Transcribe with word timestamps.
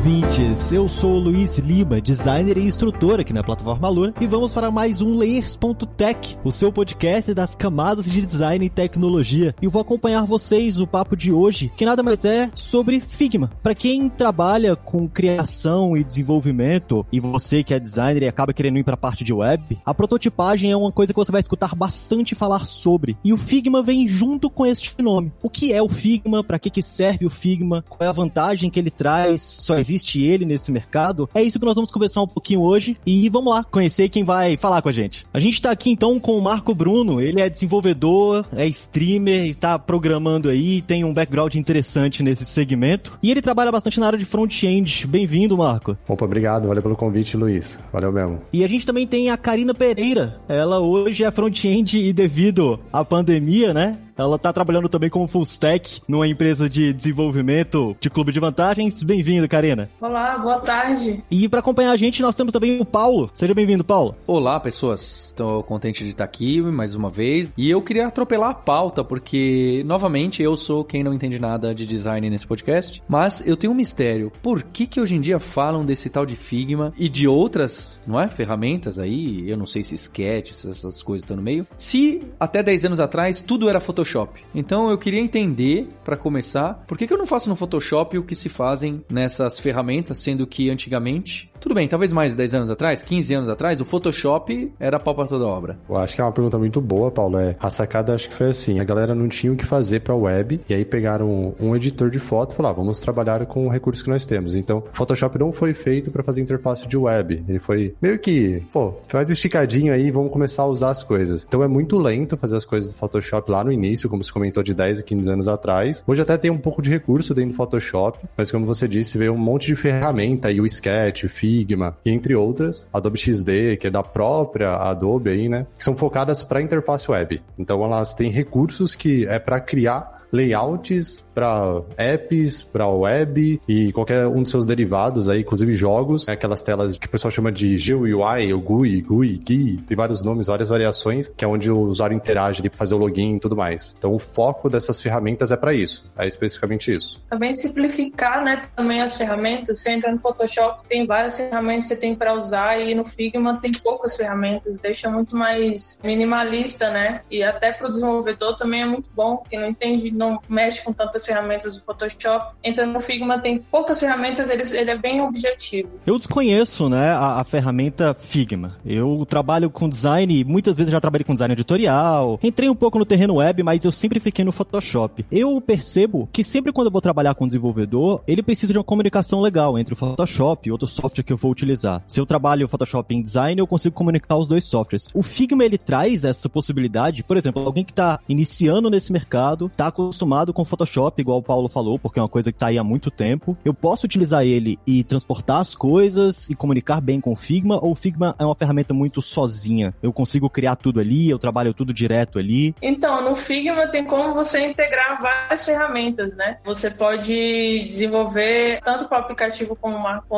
Ouvintes! 0.00 0.72
Eu 0.72 0.88
sou 0.88 1.16
o 1.16 1.18
Luiz 1.18 1.58
Lima, 1.58 2.00
designer 2.00 2.56
e 2.56 2.66
instrutor 2.66 3.20
aqui 3.20 3.34
na 3.34 3.44
plataforma 3.44 3.86
Lura, 3.86 4.14
e 4.18 4.26
vamos 4.26 4.54
para 4.54 4.70
mais 4.70 5.02
um 5.02 5.14
Layers.tech, 5.14 6.38
o 6.42 6.50
seu 6.50 6.72
podcast 6.72 7.34
das 7.34 7.54
camadas 7.54 8.10
de 8.10 8.24
design 8.24 8.64
e 8.64 8.70
tecnologia. 8.70 9.54
E 9.60 9.66
vou 9.66 9.82
acompanhar 9.82 10.24
vocês 10.24 10.76
no 10.76 10.86
papo 10.86 11.14
de 11.14 11.30
hoje, 11.30 11.70
que 11.76 11.84
nada 11.84 12.02
mais 12.02 12.24
é 12.24 12.50
sobre 12.54 12.98
Figma. 12.98 13.50
Para 13.62 13.74
quem 13.74 14.08
trabalha 14.08 14.74
com 14.74 15.06
criação 15.06 15.94
e 15.94 16.02
desenvolvimento, 16.02 17.04
e 17.12 17.20
você 17.20 17.62
que 17.62 17.74
é 17.74 17.78
designer 17.78 18.22
e 18.22 18.28
acaba 18.28 18.54
querendo 18.54 18.78
ir 18.78 18.84
para 18.84 18.94
a 18.94 18.96
parte 18.96 19.22
de 19.22 19.34
web, 19.34 19.78
a 19.84 19.92
prototipagem 19.92 20.72
é 20.72 20.76
uma 20.76 20.90
coisa 20.90 21.12
que 21.12 21.20
você 21.20 21.30
vai 21.30 21.42
escutar 21.42 21.74
bastante 21.74 22.34
falar 22.34 22.66
sobre. 22.66 23.18
E 23.22 23.34
o 23.34 23.36
Figma 23.36 23.82
vem 23.82 24.08
junto 24.08 24.48
com 24.48 24.64
este 24.64 24.94
nome. 25.02 25.30
O 25.42 25.50
que 25.50 25.74
é 25.74 25.82
o 25.82 25.90
Figma? 25.90 26.42
Para 26.42 26.58
que, 26.58 26.70
que 26.70 26.80
serve 26.80 27.26
o 27.26 27.30
Figma? 27.30 27.84
Qual 27.86 28.06
é 28.06 28.08
a 28.08 28.12
vantagem 28.12 28.70
que 28.70 28.78
ele 28.78 28.90
traz? 28.90 29.42
Só 29.42 29.78
ele 30.22 30.44
nesse 30.44 30.70
mercado? 30.70 31.28
É 31.34 31.42
isso 31.42 31.58
que 31.58 31.64
nós 31.64 31.74
vamos 31.74 31.90
conversar 31.90 32.22
um 32.22 32.26
pouquinho 32.26 32.60
hoje 32.60 32.96
e 33.06 33.28
vamos 33.28 33.52
lá 33.52 33.64
conhecer 33.64 34.08
quem 34.08 34.24
vai 34.24 34.56
falar 34.56 34.82
com 34.82 34.88
a 34.88 34.92
gente. 34.92 35.24
A 35.32 35.40
gente 35.40 35.60
tá 35.60 35.70
aqui 35.70 35.90
então 35.90 36.18
com 36.20 36.36
o 36.36 36.42
Marco 36.42 36.74
Bruno, 36.74 37.20
ele 37.20 37.40
é 37.40 37.48
desenvolvedor, 37.48 38.46
é 38.52 38.66
streamer, 38.66 39.46
está 39.46 39.78
programando 39.78 40.48
aí, 40.48 40.82
tem 40.82 41.04
um 41.04 41.12
background 41.12 41.54
interessante 41.54 42.22
nesse 42.22 42.44
segmento 42.44 43.18
e 43.22 43.30
ele 43.30 43.42
trabalha 43.42 43.72
bastante 43.72 43.98
na 43.98 44.06
área 44.06 44.18
de 44.18 44.24
front-end. 44.24 45.06
Bem-vindo, 45.06 45.56
Marco. 45.56 45.96
Opa, 46.08 46.24
obrigado, 46.24 46.68
valeu 46.68 46.82
pelo 46.82 46.96
convite, 46.96 47.36
Luiz. 47.36 47.78
Valeu 47.92 48.12
mesmo. 48.12 48.40
E 48.52 48.64
a 48.64 48.68
gente 48.68 48.86
também 48.86 49.06
tem 49.06 49.30
a 49.30 49.36
Karina 49.36 49.74
Pereira. 49.74 50.40
Ela 50.48 50.80
hoje 50.80 51.24
é 51.24 51.30
front-end 51.30 51.98
e 51.98 52.12
devido 52.12 52.78
à 52.92 53.04
pandemia, 53.04 53.72
né? 53.72 53.98
Ela 54.20 54.38
tá 54.38 54.52
trabalhando 54.52 54.86
também 54.86 55.08
como 55.08 55.26
full 55.26 55.44
stack 55.44 56.02
numa 56.06 56.28
empresa 56.28 56.68
de 56.68 56.92
desenvolvimento 56.92 57.96
de 57.98 58.10
clube 58.10 58.30
de 58.32 58.38
vantagens. 58.38 59.02
Bem-vindo, 59.02 59.48
Karina. 59.48 59.88
Olá, 59.98 60.36
boa 60.36 60.60
tarde. 60.60 61.24
E 61.30 61.48
para 61.48 61.60
acompanhar 61.60 61.92
a 61.92 61.96
gente, 61.96 62.20
nós 62.20 62.34
temos 62.34 62.52
também 62.52 62.78
o 62.78 62.84
Paulo. 62.84 63.30
Seja 63.32 63.54
bem-vindo, 63.54 63.82
Paulo. 63.82 64.14
Olá, 64.26 64.60
pessoas. 64.60 65.28
Estou 65.28 65.62
contente 65.62 66.04
de 66.04 66.10
estar 66.10 66.24
aqui 66.24 66.60
mais 66.60 66.94
uma 66.94 67.08
vez. 67.08 67.50
E 67.56 67.70
eu 67.70 67.80
queria 67.80 68.08
atropelar 68.08 68.50
a 68.50 68.54
pauta, 68.54 69.02
porque, 69.02 69.82
novamente, 69.86 70.42
eu 70.42 70.54
sou 70.54 70.84
quem 70.84 71.02
não 71.02 71.14
entende 71.14 71.38
nada 71.38 71.74
de 71.74 71.86
design 71.86 72.28
nesse 72.28 72.46
podcast. 72.46 73.02
Mas 73.08 73.46
eu 73.46 73.56
tenho 73.56 73.72
um 73.72 73.76
mistério. 73.76 74.30
Por 74.42 74.62
que 74.62 74.86
que 74.86 75.00
hoje 75.00 75.14
em 75.14 75.20
dia 75.22 75.38
falam 75.38 75.82
desse 75.82 76.10
tal 76.10 76.26
de 76.26 76.36
Figma 76.36 76.92
e 76.98 77.08
de 77.08 77.26
outras, 77.26 77.98
não 78.06 78.20
é? 78.20 78.28
Ferramentas 78.28 78.98
aí, 78.98 79.48
eu 79.48 79.56
não 79.56 79.64
sei 79.64 79.82
se 79.82 79.94
sketch, 79.94 80.50
essas 80.50 81.02
coisas 81.02 81.24
estão 81.24 81.38
no 81.38 81.42
meio. 81.42 81.66
Se 81.74 82.20
até 82.38 82.62
10 82.62 82.84
anos 82.84 83.00
atrás 83.00 83.40
tudo 83.40 83.66
era 83.66 83.80
Photoshop 83.80 84.09
Photoshop. 84.10 84.40
Então 84.54 84.90
eu 84.90 84.98
queria 84.98 85.20
entender, 85.20 85.88
para 86.04 86.16
começar, 86.16 86.84
por 86.86 86.98
que, 86.98 87.06
que 87.06 87.12
eu 87.12 87.18
não 87.18 87.26
faço 87.26 87.48
no 87.48 87.56
Photoshop 87.56 88.18
o 88.18 88.22
que 88.22 88.34
se 88.34 88.48
fazem 88.48 89.04
nessas 89.08 89.60
ferramentas, 89.60 90.18
sendo 90.18 90.46
que 90.46 90.70
antigamente 90.70 91.49
tudo 91.60 91.74
bem, 91.74 91.86
talvez 91.86 92.12
mais 92.12 92.32
de 92.32 92.38
10 92.38 92.54
anos 92.54 92.70
atrás, 92.70 93.02
15 93.02 93.34
anos 93.34 93.48
atrás, 93.48 93.80
o 93.80 93.84
Photoshop 93.84 94.72
era 94.80 94.98
pau 94.98 95.14
pra 95.14 95.26
toda 95.26 95.46
obra. 95.46 95.78
Eu 95.88 95.96
acho 95.96 96.14
que 96.14 96.20
é 96.20 96.24
uma 96.24 96.32
pergunta 96.32 96.58
muito 96.58 96.80
boa, 96.80 97.10
Paulo. 97.10 97.38
É, 97.38 97.54
a 97.60 97.70
sacada 97.70 98.14
acho 98.14 98.28
que 98.28 98.34
foi 98.34 98.48
assim: 98.48 98.80
a 98.80 98.84
galera 98.84 99.14
não 99.14 99.28
tinha 99.28 99.52
o 99.52 99.56
que 99.56 99.66
fazer 99.66 100.00
pra 100.00 100.14
web, 100.14 100.60
e 100.68 100.74
aí 100.74 100.84
pegaram 100.84 101.54
um, 101.60 101.76
editor 101.76 102.10
de 102.10 102.18
foto 102.18 102.52
e 102.52 102.56
falaram: 102.56 102.76
ah, 102.76 102.78
vamos 102.80 103.00
trabalhar 103.00 103.44
com 103.46 103.66
o 103.66 103.70
recurso 103.70 104.02
que 104.02 104.10
nós 104.10 104.24
temos. 104.24 104.54
Então, 104.54 104.82
Photoshop 104.92 105.38
não 105.38 105.52
foi 105.52 105.74
feito 105.74 106.10
para 106.10 106.22
fazer 106.22 106.40
interface 106.40 106.88
de 106.88 106.96
web. 106.96 107.44
Ele 107.46 107.58
foi 107.58 107.94
meio 108.00 108.18
que, 108.18 108.62
pô, 108.72 108.94
faz 109.06 109.30
esticadinho 109.30 109.92
aí 109.92 110.06
e 110.06 110.10
vamos 110.10 110.32
começar 110.32 110.62
a 110.62 110.66
usar 110.66 110.90
as 110.90 111.04
coisas. 111.04 111.44
Então 111.46 111.62
é 111.62 111.68
muito 111.68 111.98
lento 111.98 112.36
fazer 112.36 112.56
as 112.56 112.64
coisas 112.64 112.90
do 112.90 112.96
Photoshop 112.96 113.50
lá 113.50 113.62
no 113.62 113.72
início, 113.72 114.08
como 114.08 114.24
se 114.24 114.32
comentou 114.32 114.62
de 114.62 114.74
10 114.74 115.00
a 115.00 115.02
15 115.02 115.30
anos 115.30 115.48
atrás. 115.48 116.02
Hoje 116.06 116.22
até 116.22 116.36
tem 116.36 116.50
um 116.50 116.58
pouco 116.58 116.80
de 116.80 116.90
recurso 116.90 117.34
dentro 117.34 117.50
do 117.50 117.56
Photoshop, 117.56 118.18
mas 118.36 118.50
como 118.50 118.64
você 118.64 118.88
disse, 118.88 119.18
veio 119.18 119.32
um 119.34 119.38
monte 119.38 119.66
de 119.66 119.76
ferramenta 119.76 120.48
aí, 120.48 120.60
o 120.60 120.66
Sketch, 120.66 121.24
Figma, 121.50 121.96
entre 122.06 122.36
outras, 122.36 122.86
Adobe 122.92 123.18
XD, 123.18 123.76
que 123.78 123.88
é 123.88 123.90
da 123.90 124.04
própria 124.04 124.76
Adobe 124.76 125.30
aí, 125.30 125.48
né? 125.48 125.66
Que 125.76 125.82
são 125.82 125.96
focadas 125.96 126.44
para 126.44 126.62
interface 126.62 127.10
web. 127.10 127.42
Então 127.58 127.84
elas 127.84 128.14
têm 128.14 128.30
recursos 128.30 128.94
que 128.94 129.26
é 129.26 129.38
para 129.40 129.58
criar 129.58 130.19
layouts 130.32 131.24
para 131.34 131.82
apps, 131.96 132.62
para 132.62 132.86
web 132.88 133.60
e 133.66 133.92
qualquer 133.92 134.26
um 134.26 134.42
dos 134.42 134.50
seus 134.50 134.66
derivados 134.66 135.28
aí, 135.28 135.40
inclusive 135.40 135.74
jogos, 135.74 136.28
aquelas 136.28 136.60
telas 136.62 136.98
que 136.98 137.06
o 137.06 137.10
pessoal 137.10 137.30
chama 137.30 137.50
de 137.50 137.76
GUI, 137.76 138.52
ou 138.52 138.60
GUI, 138.60 139.00
GUI, 139.00 139.40
GUI, 139.46 139.76
tem 139.86 139.96
vários 139.96 140.22
nomes, 140.22 140.46
várias 140.46 140.68
variações, 140.68 141.30
que 141.30 141.44
é 141.44 141.48
onde 141.48 141.70
o 141.70 141.80
usuário 141.80 142.14
interage 142.14 142.60
ali 142.60 142.68
para 142.68 142.78
fazer 142.78 142.94
o 142.94 142.98
login 142.98 143.36
e 143.36 143.40
tudo 143.40 143.56
mais. 143.56 143.94
Então 143.98 144.14
o 144.14 144.18
foco 144.18 144.68
dessas 144.68 145.00
ferramentas 145.00 145.50
é 145.50 145.56
para 145.56 145.72
isso, 145.72 146.04
é 146.16 146.26
especificamente 146.26 146.92
isso. 146.92 147.22
Também 147.28 147.52
simplificar, 147.52 148.44
né, 148.44 148.62
também 148.76 149.00
as 149.00 149.14
ferramentas. 149.14 149.80
Você 149.80 149.90
entra 149.90 150.12
no 150.12 150.18
Photoshop, 150.18 150.86
tem 150.88 151.06
várias 151.06 151.36
ferramentas 151.36 151.84
que 151.84 151.94
você 151.94 151.96
tem 151.96 152.14
para 152.14 152.34
usar 152.34 152.78
e 152.78 152.94
no 152.94 153.04
Figma 153.04 153.58
tem 153.60 153.72
poucas 153.72 154.16
ferramentas, 154.16 154.78
deixa 154.78 155.10
muito 155.10 155.36
mais 155.36 156.00
minimalista, 156.02 156.90
né? 156.90 157.22
E 157.30 157.42
até 157.42 157.72
para 157.72 157.86
o 157.86 157.90
desenvolvedor 157.90 158.56
também 158.56 158.82
é 158.82 158.86
muito 158.86 159.08
bom, 159.14 159.38
que 159.38 159.56
não 159.56 159.68
entende, 159.68 160.10
não 160.20 160.38
mexe 160.46 160.84
com 160.84 160.92
tantas 160.92 161.24
ferramentas 161.24 161.76
do 161.76 161.82
Photoshop. 161.82 162.54
Entra 162.62 162.84
no 162.84 163.00
Figma, 163.00 163.40
tem 163.40 163.58
poucas 163.58 163.98
ferramentas, 163.98 164.50
ele, 164.50 164.62
ele 164.76 164.90
é 164.90 164.98
bem 164.98 165.22
objetivo. 165.22 165.88
Eu 166.06 166.18
desconheço, 166.18 166.88
né, 166.90 167.12
a, 167.12 167.40
a, 167.40 167.44
ferramenta 167.44 168.14
Figma. 168.14 168.76
Eu 168.84 169.26
trabalho 169.28 169.70
com 169.70 169.88
design, 169.88 170.44
muitas 170.44 170.76
vezes 170.76 170.92
já 170.92 171.00
trabalhei 171.00 171.24
com 171.24 171.32
design 171.32 171.54
editorial. 171.54 172.38
Entrei 172.42 172.68
um 172.68 172.74
pouco 172.74 172.98
no 172.98 173.06
terreno 173.06 173.36
web, 173.36 173.62
mas 173.62 173.84
eu 173.84 173.90
sempre 173.90 174.20
fiquei 174.20 174.44
no 174.44 174.52
Photoshop. 174.52 175.24
Eu 175.32 175.58
percebo 175.60 176.28
que 176.30 176.44
sempre 176.44 176.72
quando 176.72 176.88
eu 176.88 176.92
vou 176.92 177.00
trabalhar 177.00 177.34
com 177.34 177.46
desenvolvedor, 177.46 178.22
ele 178.26 178.42
precisa 178.42 178.72
de 178.72 178.78
uma 178.78 178.84
comunicação 178.84 179.40
legal 179.40 179.78
entre 179.78 179.94
o 179.94 179.96
Photoshop 179.96 180.68
e 180.68 180.72
outro 180.72 180.86
software 180.86 181.24
que 181.24 181.32
eu 181.32 181.36
vou 181.38 181.50
utilizar. 181.50 182.02
Se 182.06 182.20
eu 182.20 182.26
trabalho 182.26 182.68
Photoshop 182.68 183.14
em 183.14 183.22
design, 183.22 183.58
eu 183.58 183.66
consigo 183.66 183.94
comunicar 183.94 184.36
os 184.36 184.46
dois 184.46 184.64
softwares. 184.64 185.08
O 185.14 185.22
Figma, 185.22 185.64
ele 185.64 185.78
traz 185.78 186.24
essa 186.24 186.48
possibilidade, 186.48 187.22
por 187.22 187.38
exemplo, 187.38 187.64
alguém 187.64 187.84
que 187.84 187.92
está 187.92 188.20
iniciando 188.28 188.90
nesse 188.90 189.10
mercado, 189.12 189.66
está 189.66 189.90
acostumado 190.10 190.52
com 190.52 190.64
Photoshop, 190.64 191.20
igual 191.20 191.38
o 191.38 191.42
Paulo 191.42 191.68
falou, 191.68 191.98
porque 191.98 192.18
é 192.18 192.22
uma 192.22 192.28
coisa 192.28 192.52
que 192.52 192.58
tá 192.58 192.66
aí 192.66 192.78
há 192.78 192.84
muito 192.84 193.10
tempo. 193.10 193.56
Eu 193.64 193.72
posso 193.72 194.06
utilizar 194.06 194.44
ele 194.44 194.78
e 194.86 195.04
transportar 195.04 195.60
as 195.60 195.74
coisas 195.74 196.50
e 196.50 196.54
comunicar 196.54 197.00
bem 197.00 197.20
com 197.20 197.32
o 197.32 197.36
Figma, 197.36 197.78
ou 197.82 197.92
o 197.92 197.94
Figma 197.94 198.34
é 198.38 198.44
uma 198.44 198.54
ferramenta 198.54 198.92
muito 198.92 199.22
sozinha? 199.22 199.94
Eu 200.02 200.12
consigo 200.12 200.50
criar 200.50 200.76
tudo 200.76 200.98
ali, 201.00 201.30
eu 201.30 201.38
trabalho 201.38 201.72
tudo 201.72 201.94
direto 201.94 202.38
ali? 202.38 202.74
Então, 202.82 203.22
no 203.22 203.34
Figma 203.36 203.86
tem 203.86 204.04
como 204.04 204.34
você 204.34 204.66
integrar 204.66 205.20
várias 205.20 205.64
ferramentas, 205.64 206.34
né? 206.34 206.58
Você 206.64 206.90
pode 206.90 207.84
desenvolver 207.84 208.80
tanto 208.82 209.06
para 209.06 209.18
o 209.18 209.20
aplicativo 209.20 209.76
como 209.76 209.96
o 209.96 210.02
Marco 210.02 210.30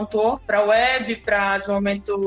para 0.46 0.64
web, 0.64 1.16
para 1.16 1.58
desenvolvimento 1.58 2.18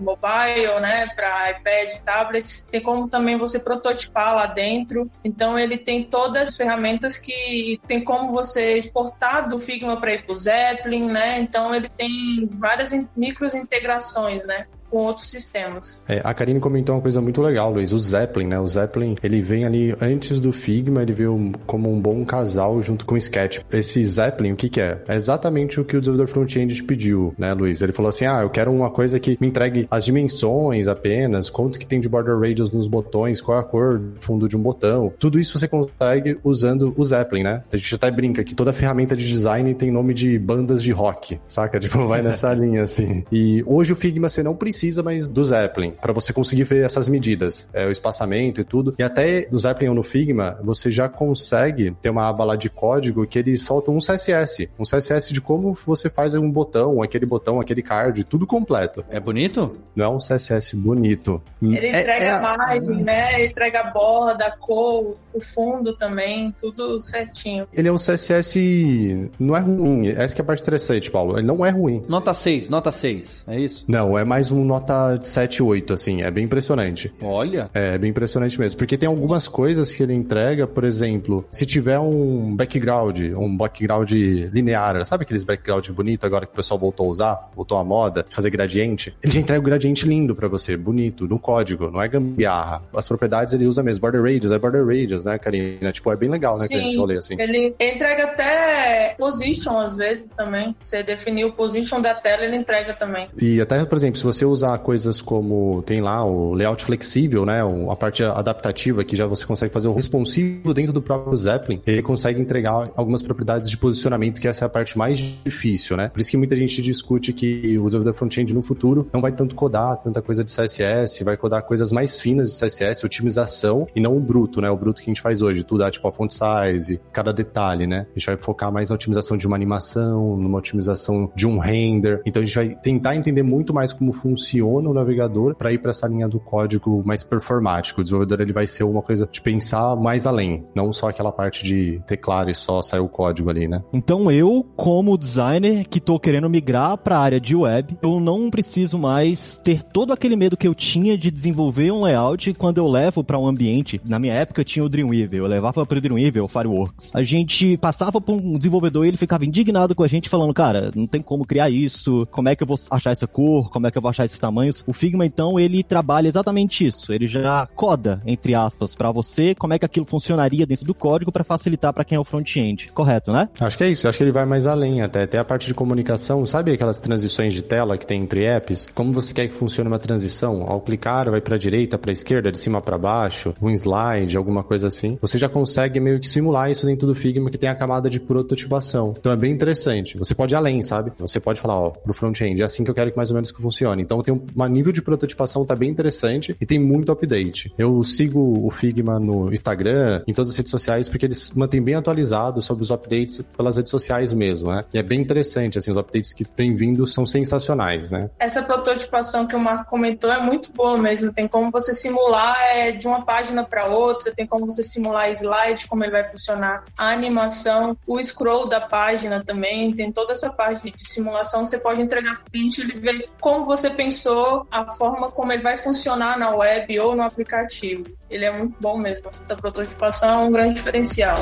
mobile, 0.00 0.80
né? 0.80 1.06
Para 1.14 1.50
iPad, 1.52 1.98
tablets. 2.04 2.66
Tem 2.70 2.80
como 2.80 3.08
também 3.08 3.36
você 3.36 3.60
prototipar 3.60 4.34
lá 4.34 4.46
dentro. 4.46 5.08
Então, 5.24 5.58
ele 5.58 5.76
tem 5.76 6.04
todas 6.04 6.48
as 6.48 6.56
ferramentas 6.56 6.87
que 7.18 7.80
tem 7.86 8.02
como 8.02 8.32
você 8.32 8.78
exportar 8.78 9.48
do 9.48 9.58
Figma 9.58 10.00
para 10.00 10.14
ir 10.14 10.24
para 10.24 10.32
o 10.32 10.36
Zeppelin, 10.36 11.10
né? 11.10 11.40
Então 11.40 11.74
ele 11.74 11.88
tem 11.88 12.48
várias 12.52 12.92
micros 13.16 13.54
integrações, 13.54 14.44
né? 14.46 14.66
Com 14.90 14.98
outros 14.98 15.30
sistemas. 15.30 16.02
É, 16.08 16.20
a 16.24 16.32
Karine 16.34 16.60
comentou 16.60 16.94
uma 16.94 17.02
coisa 17.02 17.20
muito 17.20 17.40
legal, 17.42 17.72
Luiz, 17.72 17.92
o 17.92 17.98
Zeppelin, 17.98 18.46
né? 18.46 18.60
O 18.60 18.68
Zeppelin, 18.68 19.16
ele 19.22 19.40
vem 19.40 19.64
ali 19.64 19.94
antes 20.00 20.40
do 20.40 20.52
Figma, 20.52 21.02
ele 21.02 21.12
veio 21.12 21.52
como 21.66 21.92
um 21.92 22.00
bom 22.00 22.24
casal 22.24 22.80
junto 22.82 23.04
com 23.04 23.14
o 23.14 23.18
Sketch. 23.18 23.60
Esse 23.72 24.02
Zeppelin, 24.04 24.52
o 24.52 24.56
que 24.56 24.68
que 24.68 24.80
é? 24.80 25.02
É 25.06 25.14
exatamente 25.14 25.80
o 25.80 25.84
que 25.84 25.96
o 25.96 26.00
desenvolvedor 26.00 26.32
front-end 26.32 26.74
te 26.74 26.82
pediu, 26.82 27.34
né, 27.38 27.52
Luiz? 27.52 27.80
Ele 27.80 27.92
falou 27.92 28.08
assim, 28.08 28.26
ah, 28.26 28.40
eu 28.42 28.50
quero 28.50 28.72
uma 28.72 28.90
coisa 28.90 29.20
que 29.20 29.36
me 29.40 29.48
entregue 29.48 29.86
as 29.90 30.04
dimensões 30.04 30.88
apenas, 30.88 31.50
quanto 31.50 31.78
que 31.78 31.86
tem 31.86 32.00
de 32.00 32.08
border 32.08 32.38
radius 32.38 32.72
nos 32.72 32.88
botões, 32.88 33.40
qual 33.40 33.58
é 33.58 33.60
a 33.60 33.64
cor 33.64 33.98
do 33.98 34.20
fundo 34.20 34.48
de 34.48 34.56
um 34.56 34.60
botão. 34.60 35.12
Tudo 35.18 35.38
isso 35.38 35.58
você 35.58 35.68
consegue 35.68 36.38
usando 36.42 36.94
o 36.96 37.04
Zeppelin, 37.04 37.42
né? 37.42 37.62
A 37.72 37.76
gente 37.76 37.94
até 37.94 38.10
brinca 38.10 38.42
que 38.42 38.54
toda 38.54 38.72
ferramenta 38.72 39.16
de 39.16 39.26
design 39.26 39.72
tem 39.74 39.90
nome 39.90 40.14
de 40.14 40.38
bandas 40.38 40.82
de 40.82 40.92
rock, 40.92 41.40
saca? 41.46 41.78
Tipo, 41.88 42.06
vai 42.06 42.22
nessa 42.22 42.52
linha, 42.52 42.82
assim. 42.82 43.24
E 43.32 43.62
hoje 43.66 43.92
o 43.92 43.96
Figma 43.96 44.28
você 44.28 44.42
não 44.42 44.54
precisa 44.54 44.77
precisa 44.78 45.02
mais 45.02 45.26
do 45.26 45.44
Zeppelin 45.44 45.90
para 45.90 46.12
você 46.12 46.32
conseguir 46.32 46.62
ver 46.62 46.84
essas 46.84 47.08
medidas, 47.08 47.68
é, 47.72 47.84
o 47.86 47.90
espaçamento 47.90 48.60
e 48.60 48.64
tudo. 48.64 48.94
E 48.96 49.02
até 49.02 49.48
no 49.50 49.58
Zeppelin 49.58 49.88
ou 49.88 49.94
no 49.96 50.04
Figma, 50.04 50.56
você 50.62 50.88
já 50.88 51.08
consegue 51.08 51.90
ter 52.00 52.10
uma 52.10 52.28
aba 52.28 52.44
lá 52.44 52.54
de 52.54 52.70
código 52.70 53.26
que 53.26 53.40
ele 53.40 53.56
solta 53.56 53.90
um 53.90 53.98
CSS, 53.98 54.70
um 54.78 54.84
CSS 54.84 55.32
de 55.34 55.40
como 55.40 55.76
você 55.84 56.08
faz 56.08 56.36
um 56.36 56.48
botão, 56.48 57.02
aquele 57.02 57.26
botão, 57.26 57.60
aquele 57.60 57.82
card, 57.82 58.22
tudo 58.22 58.46
completo. 58.46 59.04
É 59.10 59.18
bonito? 59.18 59.76
Não 59.96 60.04
é 60.04 60.08
um 60.08 60.18
CSS 60.20 60.76
bonito. 60.76 61.42
Ele 61.60 61.74
É- 61.88 62.00
entrega 62.00 62.24
é- 62.24 62.30
a 62.30 62.40
margem, 62.40 63.02
né? 63.02 63.34
Ele 63.34 63.48
entrega 63.48 63.80
a 63.80 63.90
borda, 63.90 64.44
a 64.46 64.56
cor, 64.56 65.16
o 65.34 65.40
fundo 65.40 65.92
também, 65.96 66.54
tudo 66.56 67.00
certinho. 67.00 67.66
Ele 67.74 67.88
é 67.88 67.92
um 67.92 67.98
CSS. 67.98 69.28
Não 69.40 69.56
é 69.56 69.60
ruim. 69.60 70.08
Essa 70.08 70.36
que 70.36 70.40
é 70.40 70.44
a 70.44 70.46
parte 70.46 70.62
interessante, 70.62 71.10
Paulo. 71.10 71.36
Ele 71.36 71.46
não 71.46 71.66
é 71.66 71.70
ruim. 71.70 72.04
Nota 72.08 72.32
6, 72.32 72.68
nota 72.68 72.92
6. 72.92 73.44
É 73.48 73.58
isso? 73.58 73.84
Não, 73.88 74.16
é 74.16 74.24
mais 74.24 74.52
um 74.52 74.67
nota 74.68 75.18
7, 75.20 75.62
8, 75.62 75.92
assim. 75.92 76.22
É 76.22 76.30
bem 76.30 76.44
impressionante. 76.44 77.12
Olha. 77.20 77.70
É 77.74 77.98
bem 77.98 78.10
impressionante 78.10 78.58
mesmo. 78.60 78.78
Porque 78.78 78.96
tem 78.96 79.08
algumas 79.08 79.48
coisas 79.48 79.94
que 79.94 80.02
ele 80.02 80.14
entrega, 80.14 80.66
por 80.66 80.84
exemplo, 80.84 81.44
se 81.50 81.66
tiver 81.66 81.98
um 81.98 82.54
background, 82.54 83.18
um 83.36 83.56
background 83.56 84.10
linear, 84.10 85.04
sabe 85.04 85.22
aqueles 85.22 85.44
background 85.44 85.88
bonito 85.90 86.24
agora 86.26 86.46
que 86.46 86.52
o 86.52 86.56
pessoal 86.56 86.78
voltou 86.78 87.06
a 87.06 87.10
usar, 87.10 87.46
voltou 87.54 87.78
à 87.78 87.84
moda, 87.84 88.24
fazer 88.30 88.50
gradiente? 88.50 89.14
Ele 89.22 89.32
já 89.32 89.40
entrega 89.40 89.60
o 89.60 89.64
gradiente 89.64 90.06
lindo 90.06 90.34
pra 90.34 90.48
você, 90.48 90.76
bonito, 90.76 91.26
no 91.26 91.38
código, 91.38 91.90
não 91.90 92.00
é 92.00 92.08
gambiarra. 92.08 92.82
As 92.94 93.06
propriedades 93.06 93.54
ele 93.54 93.66
usa 93.66 93.82
mesmo, 93.82 94.00
border 94.00 94.22
radius, 94.22 94.52
é 94.52 94.58
border 94.58 94.86
radius, 94.86 95.24
né, 95.24 95.38
Karina? 95.38 95.90
Tipo, 95.92 96.12
é 96.12 96.16
bem 96.16 96.28
legal, 96.28 96.58
né, 96.58 96.66
Sim. 96.68 96.84
esse 96.84 96.96
rolê 96.96 97.16
assim. 97.16 97.36
Ele 97.38 97.74
entrega 97.80 98.24
até 98.24 99.14
position 99.18 99.78
às 99.78 99.96
vezes 99.96 100.30
também. 100.32 100.74
Você 100.80 101.02
definir 101.02 101.44
o 101.44 101.52
position 101.52 102.00
da 102.00 102.14
tela, 102.14 102.44
ele 102.44 102.56
entrega 102.56 102.94
também. 102.94 103.28
E 103.40 103.60
até, 103.60 103.84
por 103.84 103.96
exemplo, 103.96 104.18
se 104.18 104.24
você 104.24 104.44
usar 104.58 104.76
coisas 104.78 105.20
como 105.20 105.82
tem 105.82 106.00
lá 106.00 106.24
o 106.24 106.52
layout 106.54 106.84
flexível, 106.84 107.46
né, 107.46 107.60
a 107.88 107.96
parte 107.96 108.22
adaptativa 108.22 109.04
que 109.04 109.16
já 109.16 109.26
você 109.26 109.46
consegue 109.46 109.72
fazer 109.72 109.88
o 109.88 109.94
responsivo 109.94 110.74
dentro 110.74 110.92
do 110.92 111.00
próprio 111.00 111.36
Zeppelin, 111.36 111.80
ele 111.86 112.02
consegue 112.02 112.40
entregar 112.40 112.90
algumas 112.96 113.22
propriedades 113.22 113.70
de 113.70 113.78
posicionamento, 113.78 114.40
que 114.40 114.48
essa 114.48 114.64
é 114.64 114.66
a 114.66 114.68
parte 114.68 114.98
mais 114.98 115.18
difícil, 115.18 115.96
né? 115.96 116.08
Por 116.08 116.20
isso 116.20 116.30
que 116.30 116.36
muita 116.36 116.56
gente 116.56 116.82
discute 116.82 117.32
que 117.32 117.78
o 117.78 117.84
desenvolvedor 117.84 118.14
front-end 118.14 118.52
no 118.54 118.62
futuro 118.62 119.08
não 119.12 119.20
vai 119.20 119.32
tanto 119.32 119.54
codar 119.54 119.96
tanta 119.98 120.20
coisa 120.20 120.42
de 120.42 120.50
CSS, 120.50 121.22
vai 121.22 121.36
codar 121.36 121.62
coisas 121.62 121.92
mais 121.92 122.20
finas 122.20 122.50
de 122.50 122.58
CSS, 122.58 123.04
otimização, 123.04 123.86
e 123.94 124.00
não 124.00 124.16
o 124.16 124.20
bruto, 124.20 124.60
né? 124.60 124.70
O 124.70 124.76
bruto 124.76 125.00
que 125.00 125.08
a 125.08 125.12
gente 125.12 125.22
faz 125.22 125.40
hoje, 125.40 125.62
tudo, 125.62 125.84
ah, 125.84 125.90
tipo 125.90 126.06
a 126.08 126.12
font 126.12 126.32
size, 126.32 127.00
cada 127.12 127.32
detalhe, 127.32 127.86
né? 127.86 128.06
A 128.14 128.18
gente 128.18 128.26
vai 128.26 128.36
focar 128.36 128.72
mais 128.72 128.90
na 128.90 128.96
otimização 128.96 129.36
de 129.36 129.46
uma 129.46 129.56
animação, 129.56 130.36
numa 130.36 130.58
otimização 130.58 131.30
de 131.34 131.46
um 131.46 131.58
render. 131.58 132.22
Então 132.26 132.42
a 132.42 132.44
gente 132.44 132.54
vai 132.54 132.74
tentar 132.74 133.14
entender 133.14 133.42
muito 133.42 133.72
mais 133.72 133.92
como 133.92 134.12
funciona 134.12 134.47
o 134.60 134.94
navegador 134.94 135.54
para 135.54 135.72
ir 135.72 135.78
para 135.78 135.90
essa 135.90 136.06
linha 136.06 136.28
do 136.28 136.40
código 136.40 137.02
mais 137.04 137.22
performático. 137.22 138.00
O 138.00 138.04
desenvolvedor 138.04 138.40
ele 138.40 138.52
vai 138.52 138.66
ser 138.66 138.84
uma 138.84 139.02
coisa 139.02 139.28
de 139.30 139.40
pensar 139.40 139.96
mais 139.96 140.26
além, 140.26 140.64
não 140.74 140.92
só 140.92 141.08
aquela 141.08 141.32
parte 141.32 141.64
de 141.64 142.00
teclado 142.06 142.50
e 142.50 142.54
só 142.54 142.80
sair 142.80 143.00
o 143.00 143.08
código 143.08 143.50
ali, 143.50 143.68
né? 143.68 143.82
Então 143.92 144.30
eu, 144.30 144.66
como 144.76 145.18
designer 145.18 145.86
que 145.88 146.00
tô 146.00 146.18
querendo 146.18 146.48
migrar 146.48 146.96
para 146.98 147.16
a 147.16 147.20
área 147.20 147.40
de 147.40 147.54
web, 147.54 147.96
eu 148.02 148.20
não 148.20 148.50
preciso 148.50 148.98
mais 148.98 149.58
ter 149.58 149.82
todo 149.82 150.12
aquele 150.12 150.36
medo 150.36 150.56
que 150.56 150.66
eu 150.66 150.74
tinha 150.74 151.16
de 151.16 151.30
desenvolver 151.30 151.90
um 151.92 152.02
layout 152.02 152.54
quando 152.54 152.78
eu 152.78 152.88
levo 152.88 153.22
para 153.22 153.38
um 153.38 153.46
ambiente. 153.46 154.00
Na 154.06 154.18
minha 154.18 154.34
época 154.34 154.64
tinha 154.64 154.84
o 154.84 154.88
Dreamweaver, 154.88 155.40
eu 155.40 155.46
levava 155.46 155.84
para 155.84 155.98
o 155.98 156.00
Dreamweaver, 156.00 156.44
o 156.44 156.48
Fireworks. 156.48 157.10
A 157.14 157.22
gente 157.22 157.76
passava 157.76 158.20
por 158.20 158.36
um 158.36 158.56
desenvolvedor 158.58 159.04
e 159.04 159.08
ele 159.08 159.16
ficava 159.16 159.44
indignado 159.44 159.94
com 159.94 160.02
a 160.02 160.08
gente 160.08 160.28
falando, 160.28 160.54
cara, 160.54 160.90
não 160.94 161.06
tem 161.06 161.20
como 161.20 161.44
criar 161.44 161.70
isso, 161.70 162.26
como 162.30 162.48
é 162.48 162.56
que 162.56 162.62
eu 162.62 162.66
vou 162.66 162.78
achar 162.90 163.10
essa 163.10 163.26
cor, 163.26 163.70
como 163.70 163.86
é 163.86 163.90
que 163.90 163.98
eu 163.98 164.02
vou 164.02 164.10
achar 164.10 164.24
esses 164.38 164.40
tamanhos. 164.40 164.84
O 164.86 164.92
Figma 164.92 165.26
então, 165.26 165.58
ele 165.58 165.82
trabalha 165.82 166.28
exatamente 166.28 166.86
isso. 166.86 167.12
Ele 167.12 167.26
já 167.26 167.68
coda, 167.74 168.22
entre 168.24 168.54
aspas, 168.54 168.94
para 168.94 169.10
você 169.10 169.54
como 169.54 169.74
é 169.74 169.78
que 169.78 169.84
aquilo 169.84 170.06
funcionaria 170.06 170.64
dentro 170.64 170.86
do 170.86 170.94
código 170.94 171.32
para 171.32 171.44
facilitar 171.44 171.92
para 171.92 172.04
quem 172.04 172.16
é 172.16 172.20
o 172.20 172.24
front-end. 172.24 172.88
Correto, 172.92 173.32
né? 173.32 173.48
Acho 173.60 173.76
que 173.76 173.84
é 173.84 173.90
isso, 173.90 174.08
acho 174.08 174.16
que 174.16 174.24
ele 174.24 174.32
vai 174.32 174.46
mais 174.46 174.66
além 174.66 175.02
até. 175.02 175.24
Até 175.24 175.38
a 175.38 175.44
parte 175.44 175.66
de 175.66 175.74
comunicação, 175.74 176.46
sabe 176.46 176.72
aquelas 176.72 176.98
transições 176.98 177.52
de 177.52 177.62
tela 177.62 177.98
que 177.98 178.06
tem 178.06 178.22
entre 178.22 178.44
apps? 178.44 178.88
Como 178.94 179.12
você 179.12 179.34
quer 179.34 179.48
que 179.48 179.54
funcione 179.54 179.88
uma 179.88 179.98
transição? 179.98 180.64
Ao 180.68 180.80
clicar, 180.80 181.30
vai 181.30 181.40
pra 181.40 181.58
direita, 181.58 181.98
pra 181.98 182.12
esquerda, 182.12 182.52
de 182.52 182.58
cima 182.58 182.80
pra 182.80 182.96
baixo, 182.96 183.54
um 183.60 183.70
slide, 183.70 184.36
alguma 184.36 184.62
coisa 184.62 184.86
assim. 184.86 185.18
Você 185.20 185.38
já 185.38 185.48
consegue 185.48 186.00
meio 186.00 186.20
que 186.20 186.28
simular 186.28 186.70
isso 186.70 186.86
dentro 186.86 187.06
do 187.06 187.14
Figma 187.14 187.50
que 187.50 187.58
tem 187.58 187.68
a 187.68 187.74
camada 187.74 188.08
de 188.08 188.20
prototipação. 188.20 189.14
Então 189.18 189.32
é 189.32 189.36
bem 189.36 189.52
interessante. 189.52 190.16
Você 190.18 190.34
pode 190.34 190.54
ir 190.54 190.56
além, 190.56 190.82
sabe? 190.82 191.12
Você 191.18 191.40
pode 191.40 191.60
falar, 191.60 191.78
ó, 191.78 191.90
pro 191.90 192.14
front-end, 192.14 192.62
é 192.62 192.64
assim 192.64 192.84
que 192.84 192.90
eu 192.90 192.94
quero 192.94 193.10
que 193.10 193.16
mais 193.16 193.30
ou 193.30 193.34
menos 193.34 193.50
que 193.50 193.60
funcione. 193.60 194.02
Então 194.02 194.18
tem 194.28 194.34
um 194.34 194.68
um 194.68 194.70
nível 194.70 194.92
de 194.92 195.00
prototipação 195.00 195.64
tá 195.64 195.74
bem 195.74 195.88
interessante 195.88 196.54
e 196.60 196.66
tem 196.66 196.78
muito 196.78 197.10
update. 197.10 197.72
Eu 197.78 198.02
sigo 198.02 198.66
o 198.66 198.70
Figma 198.70 199.18
no 199.18 199.52
Instagram, 199.52 200.22
em 200.26 200.34
todas 200.34 200.50
as 200.50 200.56
redes 200.56 200.70
sociais, 200.70 201.08
porque 201.08 201.24
eles 201.24 201.50
mantêm 201.52 201.80
bem 201.80 201.94
atualizado 201.94 202.60
sobre 202.60 202.82
os 202.82 202.90
updates 202.90 203.40
pelas 203.56 203.76
redes 203.76 203.90
sociais 203.90 204.32
mesmo, 204.32 204.70
né? 204.70 204.84
E 204.92 204.98
é 204.98 205.02
bem 205.02 205.20
interessante, 205.20 205.78
assim, 205.78 205.90
os 205.90 205.96
updates 205.96 206.34
que 206.34 206.44
têm 206.44 206.74
vindo 206.74 207.06
são 207.06 207.24
sensacionais, 207.24 208.10
né? 208.10 208.28
Essa 208.38 208.62
prototipação 208.62 209.46
que 209.46 209.56
o 209.56 209.60
Marco 209.60 209.88
comentou 209.88 210.30
é 210.30 210.40
muito 210.42 210.72
boa 210.72 210.98
mesmo. 210.98 211.32
Tem 211.32 211.48
como 211.48 211.70
você 211.70 211.94
simular 211.94 212.56
é, 212.60 212.92
de 212.92 213.06
uma 213.06 213.24
página 213.24 213.64
para 213.64 213.86
outra, 213.86 214.34
tem 214.34 214.46
como 214.46 214.66
você 214.66 214.82
simular 214.82 215.30
slide, 215.32 215.86
como 215.88 216.04
ele 216.04 216.12
vai 216.12 216.26
funcionar, 216.28 216.84
a 216.98 217.10
animação, 217.12 217.96
o 218.06 218.22
scroll 218.22 218.68
da 218.68 218.80
página 218.80 219.42
também, 219.44 219.94
tem 219.94 220.12
toda 220.12 220.32
essa 220.32 220.50
parte 220.50 220.90
de 220.90 221.08
simulação. 221.08 221.64
Você 221.64 221.78
pode 221.78 222.02
entregar 222.02 222.36
para 222.36 222.48
o 222.48 222.50
cliente 222.50 222.80
ele 222.82 223.00
ver 223.00 223.30
como 223.40 223.64
você 223.64 223.88
pensou, 224.08 224.66
a 224.70 224.86
forma 224.86 225.30
como 225.30 225.52
ele 225.52 225.62
vai 225.62 225.76
funcionar 225.76 226.38
na 226.38 226.54
web 226.54 226.98
ou 226.98 227.14
no 227.14 227.22
aplicativo. 227.22 228.04
Ele 228.30 228.46
é 228.46 228.50
muito 228.50 228.74
bom 228.80 228.96
mesmo. 228.96 229.30
Essa 229.40 229.54
prototipação 229.54 230.44
é 230.44 230.46
um 230.46 230.50
grande 230.50 230.76
diferencial. 230.76 231.36